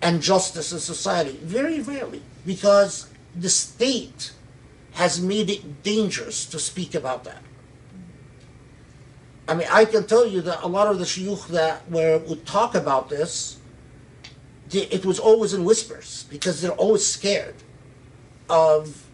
and 0.00 0.22
justice 0.22 0.72
in 0.72 0.78
society? 0.78 1.38
Very 1.42 1.80
rarely, 1.80 2.22
because 2.46 3.08
the 3.34 3.48
state 3.48 4.32
has 4.92 5.20
made 5.20 5.50
it 5.50 5.82
dangerous 5.82 6.44
to 6.46 6.58
speak 6.58 6.94
about 6.94 7.24
that. 7.24 7.42
I 9.46 9.54
mean, 9.54 9.68
I 9.70 9.86
can 9.86 10.06
tell 10.06 10.26
you 10.26 10.42
that 10.42 10.62
a 10.62 10.66
lot 10.66 10.88
of 10.88 10.98
the 10.98 11.04
shuyukh 11.04 11.48
that 11.48 11.90
were, 11.90 12.18
would 12.18 12.44
talk 12.44 12.74
about 12.74 13.08
this, 13.08 13.58
the, 14.68 14.80
it 14.94 15.06
was 15.06 15.18
always 15.18 15.54
in 15.54 15.64
whispers 15.64 16.26
because 16.28 16.60
they're 16.60 16.72
always 16.72 17.06
scared 17.06 17.54
of, 18.50 19.06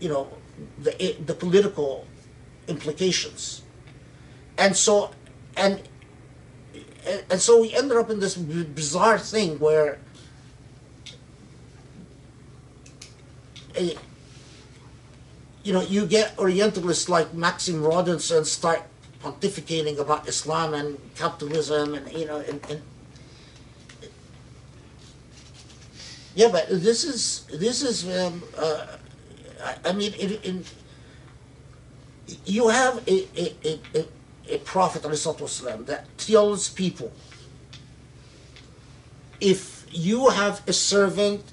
you 0.00 0.08
know, 0.08 0.28
the 0.78 1.16
the 1.24 1.34
political 1.34 2.06
implications, 2.68 3.62
and 4.58 4.76
so, 4.76 5.10
and 5.56 5.82
and 7.30 7.40
so 7.40 7.60
we 7.60 7.74
ended 7.74 7.96
up 7.96 8.10
in 8.10 8.20
this 8.20 8.36
bizarre 8.36 9.18
thing 9.18 9.58
where. 9.58 9.98
You 15.64 15.72
know, 15.72 15.80
you 15.80 16.06
get 16.06 16.36
Orientalists 16.36 17.08
like 17.08 17.32
Maxime 17.32 17.82
Rodinson 17.82 18.44
start 18.44 18.82
pontificating 19.24 19.98
about 19.98 20.28
Islam 20.28 20.74
and 20.74 20.98
capitalism, 21.16 21.94
and 21.94 22.12
you 22.12 22.26
know, 22.26 22.36
and, 22.38 22.60
and 22.68 22.82
yeah, 26.34 26.48
but 26.52 26.68
this 26.68 27.04
is 27.04 27.46
this 27.58 27.82
is, 27.82 28.04
um, 28.18 28.42
uh, 28.58 28.86
I, 29.84 29.92
mean, 29.92 30.12
in, 30.14 30.64
you 32.44 32.68
have 32.68 33.06
a 33.08 33.26
a, 33.36 33.80
a, 33.94 34.04
a, 34.47 34.55
a 34.55 34.59
prophet 34.59 35.03
والسلام, 35.03 35.85
that 35.85 36.05
tells 36.17 36.69
people 36.69 37.11
if 39.39 39.85
you 39.91 40.29
have 40.29 40.61
a 40.67 40.73
servant 40.73 41.43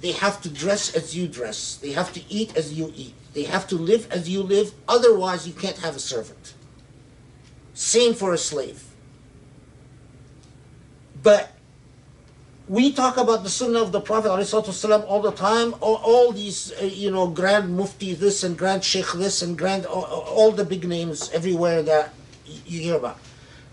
they 0.00 0.12
have 0.12 0.40
to 0.42 0.48
dress 0.48 0.94
as 0.94 1.16
you 1.16 1.26
dress. 1.26 1.76
They 1.76 1.92
have 1.92 2.12
to 2.12 2.22
eat 2.28 2.56
as 2.56 2.72
you 2.72 2.92
eat. 2.94 3.14
They 3.32 3.44
have 3.44 3.66
to 3.68 3.76
live 3.76 4.10
as 4.10 4.28
you 4.28 4.42
live. 4.42 4.72
Otherwise, 4.88 5.46
you 5.46 5.54
can't 5.54 5.78
have 5.78 5.96
a 5.96 6.00
servant. 6.00 6.54
Same 7.74 8.14
for 8.14 8.32
a 8.32 8.38
slave. 8.38 8.84
But 11.22 11.52
we 12.71 12.93
talk 12.93 13.17
about 13.17 13.43
the 13.43 13.49
sunnah 13.49 13.81
of 13.81 13.91
the 13.91 13.99
Prophet 13.99 14.29
ﷺ 14.29 15.05
all 15.05 15.21
the 15.21 15.33
time. 15.33 15.75
All, 15.81 15.97
all 15.97 16.31
these, 16.31 16.71
uh, 16.81 16.85
you 16.85 17.11
know, 17.11 17.27
grand 17.27 17.75
mufti 17.75 18.13
this 18.13 18.45
and 18.45 18.57
grand 18.57 18.85
sheikh 18.85 19.11
this 19.15 19.41
and 19.41 19.57
grand, 19.57 19.85
all, 19.85 20.05
all 20.05 20.51
the 20.51 20.63
big 20.63 20.87
names 20.87 21.29
everywhere 21.33 21.83
that 21.83 22.13
you 22.65 22.79
hear 22.79 22.95
about 22.95 23.19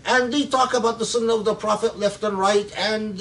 and 0.05 0.31
they 0.31 0.45
talk 0.45 0.73
about 0.73 0.97
the 0.97 1.05
sunnah 1.05 1.35
of 1.35 1.43
the 1.45 1.53
prophet 1.53 1.99
left 1.99 2.23
and 2.23 2.39
right 2.39 2.71
and 2.77 3.19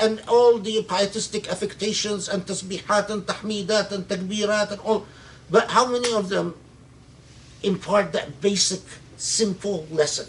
and 0.00 0.22
all 0.28 0.58
the 0.58 0.82
pietistic 0.84 1.50
affectations 1.52 2.28
and 2.28 2.46
tasbihat 2.46 3.10
and 3.10 3.26
tahmidat 3.26 3.92
and 3.92 4.08
takbirat 4.08 4.72
and 4.72 4.80
all 4.80 5.04
but 5.50 5.70
how 5.70 5.86
many 5.86 6.10
of 6.12 6.28
them 6.28 6.54
impart 7.62 8.12
that 8.12 8.40
basic 8.40 8.80
simple 9.16 9.86
lesson 9.90 10.26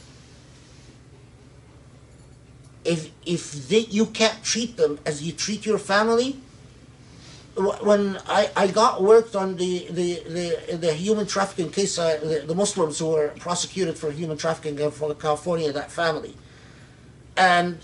if 2.85 3.11
if 3.25 3.67
they, 3.67 3.79
you 3.79 4.05
can't 4.05 4.43
treat 4.43 4.77
them 4.77 4.99
as 5.05 5.23
you 5.23 5.31
treat 5.31 5.65
your 5.65 5.79
family 5.79 6.37
when 7.55 8.17
I, 8.27 8.49
I 8.55 8.67
got 8.67 9.01
worked 9.01 9.35
on 9.35 9.55
the, 9.55 9.87
the, 9.89 10.21
the, 10.27 10.77
the 10.77 10.93
human 10.93 11.25
trafficking 11.25 11.71
case, 11.71 11.97
uh, 11.97 12.19
the, 12.21 12.43
the, 12.45 12.55
Muslims 12.55 12.99
who 12.99 13.07
were 13.07 13.29
prosecuted 13.39 13.97
for 13.97 14.11
human 14.11 14.37
trafficking 14.37 14.77
in 14.77 14.91
California, 14.91 15.71
that 15.71 15.89
family. 15.89 16.35
And 17.37 17.79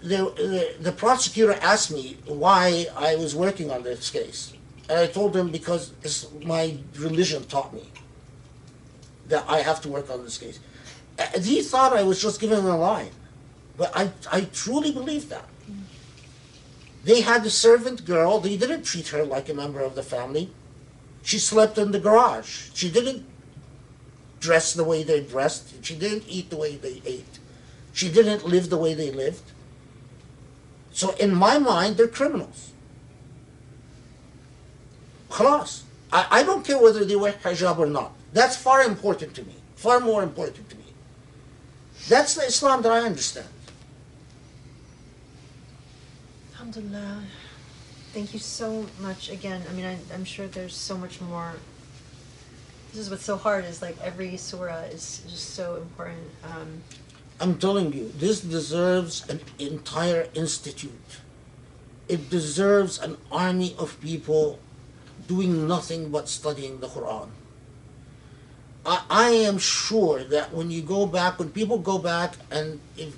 the, 0.00 0.16
the, 0.36 0.74
the 0.80 0.92
prosecutor 0.92 1.54
asked 1.54 1.90
me 1.90 2.18
why 2.26 2.86
I 2.96 3.16
was 3.16 3.34
working 3.34 3.70
on 3.70 3.82
this 3.82 4.10
case. 4.10 4.52
And 4.88 5.00
I 5.00 5.06
told 5.06 5.36
him 5.36 5.50
because 5.50 5.92
my 6.44 6.76
religion 6.96 7.44
taught 7.44 7.74
me 7.74 7.82
that 9.26 9.44
I 9.48 9.58
have 9.58 9.80
to 9.82 9.88
work 9.88 10.08
on 10.08 10.22
this 10.22 10.38
case. 10.38 10.60
And 11.18 11.44
he 11.44 11.62
thought 11.62 11.92
I 11.92 12.04
was 12.04 12.22
just 12.22 12.40
giving 12.40 12.58
him 12.58 12.66
a 12.66 12.76
line. 12.76 13.10
But 13.78 13.96
I, 13.96 14.10
I 14.30 14.40
truly 14.52 14.92
believe 14.92 15.30
that. 15.30 15.48
They 17.04 17.22
had 17.22 17.46
a 17.46 17.50
servant 17.50 18.04
girl. 18.04 18.40
They 18.40 18.56
didn't 18.56 18.82
treat 18.82 19.08
her 19.08 19.24
like 19.24 19.48
a 19.48 19.54
member 19.54 19.80
of 19.80 19.94
the 19.94 20.02
family. 20.02 20.50
She 21.22 21.38
slept 21.38 21.78
in 21.78 21.92
the 21.92 22.00
garage. 22.00 22.70
She 22.74 22.90
didn't 22.90 23.24
dress 24.40 24.74
the 24.74 24.84
way 24.84 25.04
they 25.04 25.20
dressed. 25.22 25.84
She 25.84 25.96
didn't 25.96 26.24
eat 26.28 26.50
the 26.50 26.56
way 26.56 26.76
they 26.76 27.00
ate. 27.06 27.38
She 27.92 28.10
didn't 28.10 28.46
live 28.46 28.68
the 28.68 28.76
way 28.76 28.94
they 28.94 29.10
lived. 29.10 29.52
So 30.92 31.14
in 31.16 31.34
my 31.34 31.58
mind, 31.58 31.96
they're 31.96 32.08
criminals. 32.08 32.72
Khalas. 35.30 35.82
I, 36.12 36.26
I 36.30 36.42
don't 36.42 36.64
care 36.64 36.82
whether 36.82 37.04
they 37.04 37.16
wear 37.16 37.32
hijab 37.32 37.78
or 37.78 37.86
not. 37.86 38.12
That's 38.32 38.56
far 38.56 38.82
important 38.82 39.34
to 39.36 39.44
me. 39.44 39.54
Far 39.76 40.00
more 40.00 40.22
important 40.22 40.68
to 40.70 40.76
me. 40.76 40.84
That's 42.08 42.34
the 42.34 42.42
Islam 42.42 42.82
that 42.82 42.92
I 42.92 43.00
understand. 43.00 43.46
Alhamdulillah. 46.68 47.22
Thank 48.12 48.34
you 48.34 48.38
so 48.38 48.84
much 49.00 49.30
again. 49.30 49.62
I 49.70 49.72
mean, 49.72 49.86
I, 49.86 49.96
I'm 50.12 50.24
sure 50.26 50.46
there's 50.46 50.76
so 50.76 50.98
much 50.98 51.18
more. 51.18 51.54
This 52.90 53.00
is 53.00 53.10
what's 53.10 53.24
so 53.24 53.38
hard 53.38 53.64
is 53.64 53.80
like 53.80 53.96
every 54.02 54.36
surah 54.36 54.80
is 54.92 55.22
just 55.30 55.54
so 55.54 55.76
important. 55.76 56.28
Um, 56.44 56.82
I'm 57.40 57.58
telling 57.58 57.94
you, 57.94 58.12
this 58.14 58.40
deserves 58.40 59.26
an 59.30 59.40
entire 59.58 60.28
institute. 60.34 61.20
It 62.06 62.28
deserves 62.28 62.98
an 62.98 63.16
army 63.32 63.74
of 63.78 63.98
people 64.02 64.58
doing 65.26 65.66
nothing 65.66 66.10
but 66.10 66.28
studying 66.28 66.80
the 66.80 66.88
Quran. 66.88 67.28
I, 68.84 69.04
I 69.08 69.30
am 69.30 69.56
sure 69.56 70.22
that 70.24 70.52
when 70.52 70.70
you 70.70 70.82
go 70.82 71.06
back, 71.06 71.38
when 71.38 71.48
people 71.48 71.78
go 71.78 71.96
back 71.96 72.34
and, 72.50 72.78
if, 72.98 73.16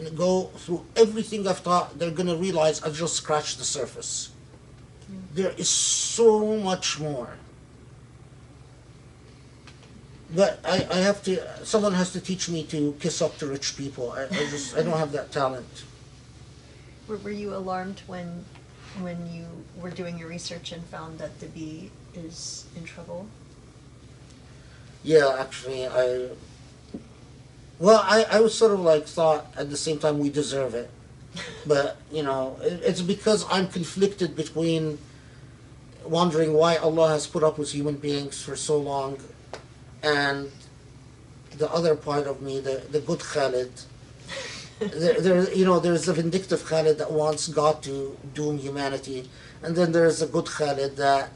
and 0.00 0.16
go 0.16 0.44
through 0.56 0.84
everything 0.96 1.46
I've 1.46 1.62
taught, 1.62 1.98
they're 1.98 2.10
going 2.10 2.28
to 2.28 2.36
realize 2.36 2.82
I've 2.82 2.96
just 2.96 3.14
scratched 3.14 3.58
the 3.58 3.64
surface. 3.64 4.30
There 5.34 5.52
is 5.56 5.68
so 5.68 6.56
much 6.56 6.98
more. 6.98 7.30
But 10.34 10.60
I, 10.64 10.86
I 10.90 10.96
have 10.98 11.22
to, 11.24 11.64
someone 11.64 11.92
has 11.94 12.12
to 12.12 12.20
teach 12.20 12.48
me 12.48 12.62
to 12.64 12.96
kiss 13.00 13.20
up 13.20 13.36
to 13.38 13.46
rich 13.46 13.76
people. 13.76 14.12
I, 14.12 14.24
I 14.24 14.46
just, 14.50 14.76
I 14.76 14.82
don't 14.82 14.96
have 14.96 15.12
that 15.12 15.32
talent. 15.32 15.84
Were, 17.08 17.16
were 17.18 17.30
you 17.30 17.54
alarmed 17.54 18.02
when 18.06 18.44
when 19.00 19.32
you 19.32 19.46
were 19.80 19.90
doing 19.90 20.18
your 20.18 20.28
research 20.28 20.72
and 20.72 20.84
found 20.84 21.18
that 21.18 21.38
the 21.40 21.46
bee 21.46 21.90
is 22.14 22.66
in 22.76 22.84
trouble? 22.84 23.26
Yeah, 25.02 25.36
actually, 25.38 25.86
I. 25.86 26.28
Well, 27.80 28.04
I, 28.06 28.24
I 28.30 28.40
was 28.40 28.52
sort 28.52 28.72
of 28.72 28.80
like 28.80 29.06
thought 29.06 29.46
at 29.56 29.70
the 29.70 29.76
same 29.76 29.98
time 29.98 30.18
we 30.18 30.28
deserve 30.28 30.74
it, 30.74 30.90
but 31.66 31.96
you 32.12 32.22
know 32.22 32.58
it, 32.62 32.82
it's 32.84 33.00
because 33.00 33.46
I'm 33.50 33.68
conflicted 33.68 34.36
between 34.36 34.98
wondering 36.04 36.52
why 36.52 36.76
Allah 36.76 37.08
has 37.08 37.26
put 37.26 37.42
up 37.42 37.56
with 37.58 37.72
human 37.72 37.96
beings 37.96 38.42
for 38.42 38.54
so 38.54 38.76
long, 38.76 39.18
and 40.02 40.52
the 41.56 41.72
other 41.72 41.96
part 41.96 42.26
of 42.26 42.42
me, 42.42 42.60
the 42.60 42.82
the 42.90 43.00
good 43.00 43.20
Khaled. 43.20 43.72
there, 44.78 45.20
there, 45.20 45.52
you 45.54 45.64
know, 45.64 45.80
there's 45.80 46.06
a 46.06 46.12
vindictive 46.12 46.62
Khaled 46.66 46.98
that 46.98 47.10
wants 47.10 47.48
God 47.48 47.82
to 47.84 48.14
doom 48.34 48.58
humanity, 48.58 49.30
and 49.62 49.74
then 49.74 49.92
there's 49.92 50.20
a 50.20 50.26
good 50.26 50.46
Khaled 50.46 50.96
that 50.96 51.30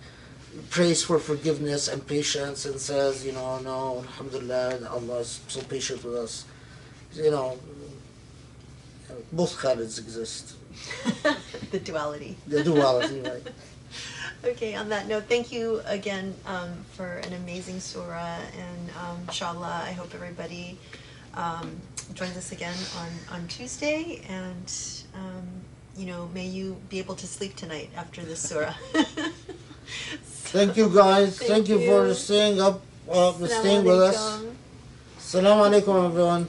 prays 0.70 1.02
for 1.02 1.18
forgiveness 1.18 1.88
and 1.88 2.07
patience 2.07 2.66
and 2.66 2.80
says, 2.80 3.24
you 3.26 3.32
know, 3.32 3.59
no, 3.59 3.98
Alhamdulillah, 3.98 4.88
Allah 4.90 5.18
is 5.20 5.40
so 5.48 5.61
patient 5.62 6.05
with 6.05 6.14
us. 6.14 6.44
You 7.14 7.30
know, 7.30 7.59
both 9.32 9.57
Khaleds 9.57 9.98
exist. 9.98 10.57
the 11.70 11.78
duality. 11.78 12.36
The 12.46 12.64
duality, 12.64 13.20
right? 13.20 13.42
Okay, 14.44 14.74
on 14.74 14.90
that 14.90 15.09
note, 15.09 15.24
thank 15.26 15.50
you 15.50 15.80
again 15.86 16.34
um, 16.44 16.84
for 16.92 17.14
an 17.24 17.32
amazing 17.32 17.80
surah, 17.80 18.40
and 18.59 18.90
um, 19.00 19.18
inshallah, 19.26 19.84
I 19.86 19.92
hope 19.92 20.14
everybody 20.14 20.78
um, 21.32 21.80
joins 22.12 22.36
us 22.36 22.52
again 22.52 22.76
on, 22.98 23.36
on 23.36 23.48
Tuesday, 23.48 24.20
and 24.28 24.70
um, 25.14 25.48
you 25.96 26.05
know, 26.05 26.28
may 26.34 26.46
you 26.46 26.76
be 26.90 26.98
able 26.98 27.14
to 27.14 27.26
sleep 27.26 27.57
tonight 27.57 27.88
after 27.96 28.22
this 28.22 28.40
surah. 28.40 28.74
Thank 30.55 30.76
you 30.76 30.89
guys. 30.89 31.39
Thank, 31.39 31.66
Thank 31.66 31.68
you, 31.68 31.78
for 31.87 32.14
staying 32.14 32.61
up, 32.61 32.80
uh, 33.11 33.32
staying 33.47 33.85
with 33.85 34.01
us. 34.01 34.43
Assalamu 35.18 35.66
alaikum, 35.68 36.07
everyone. 36.07 36.43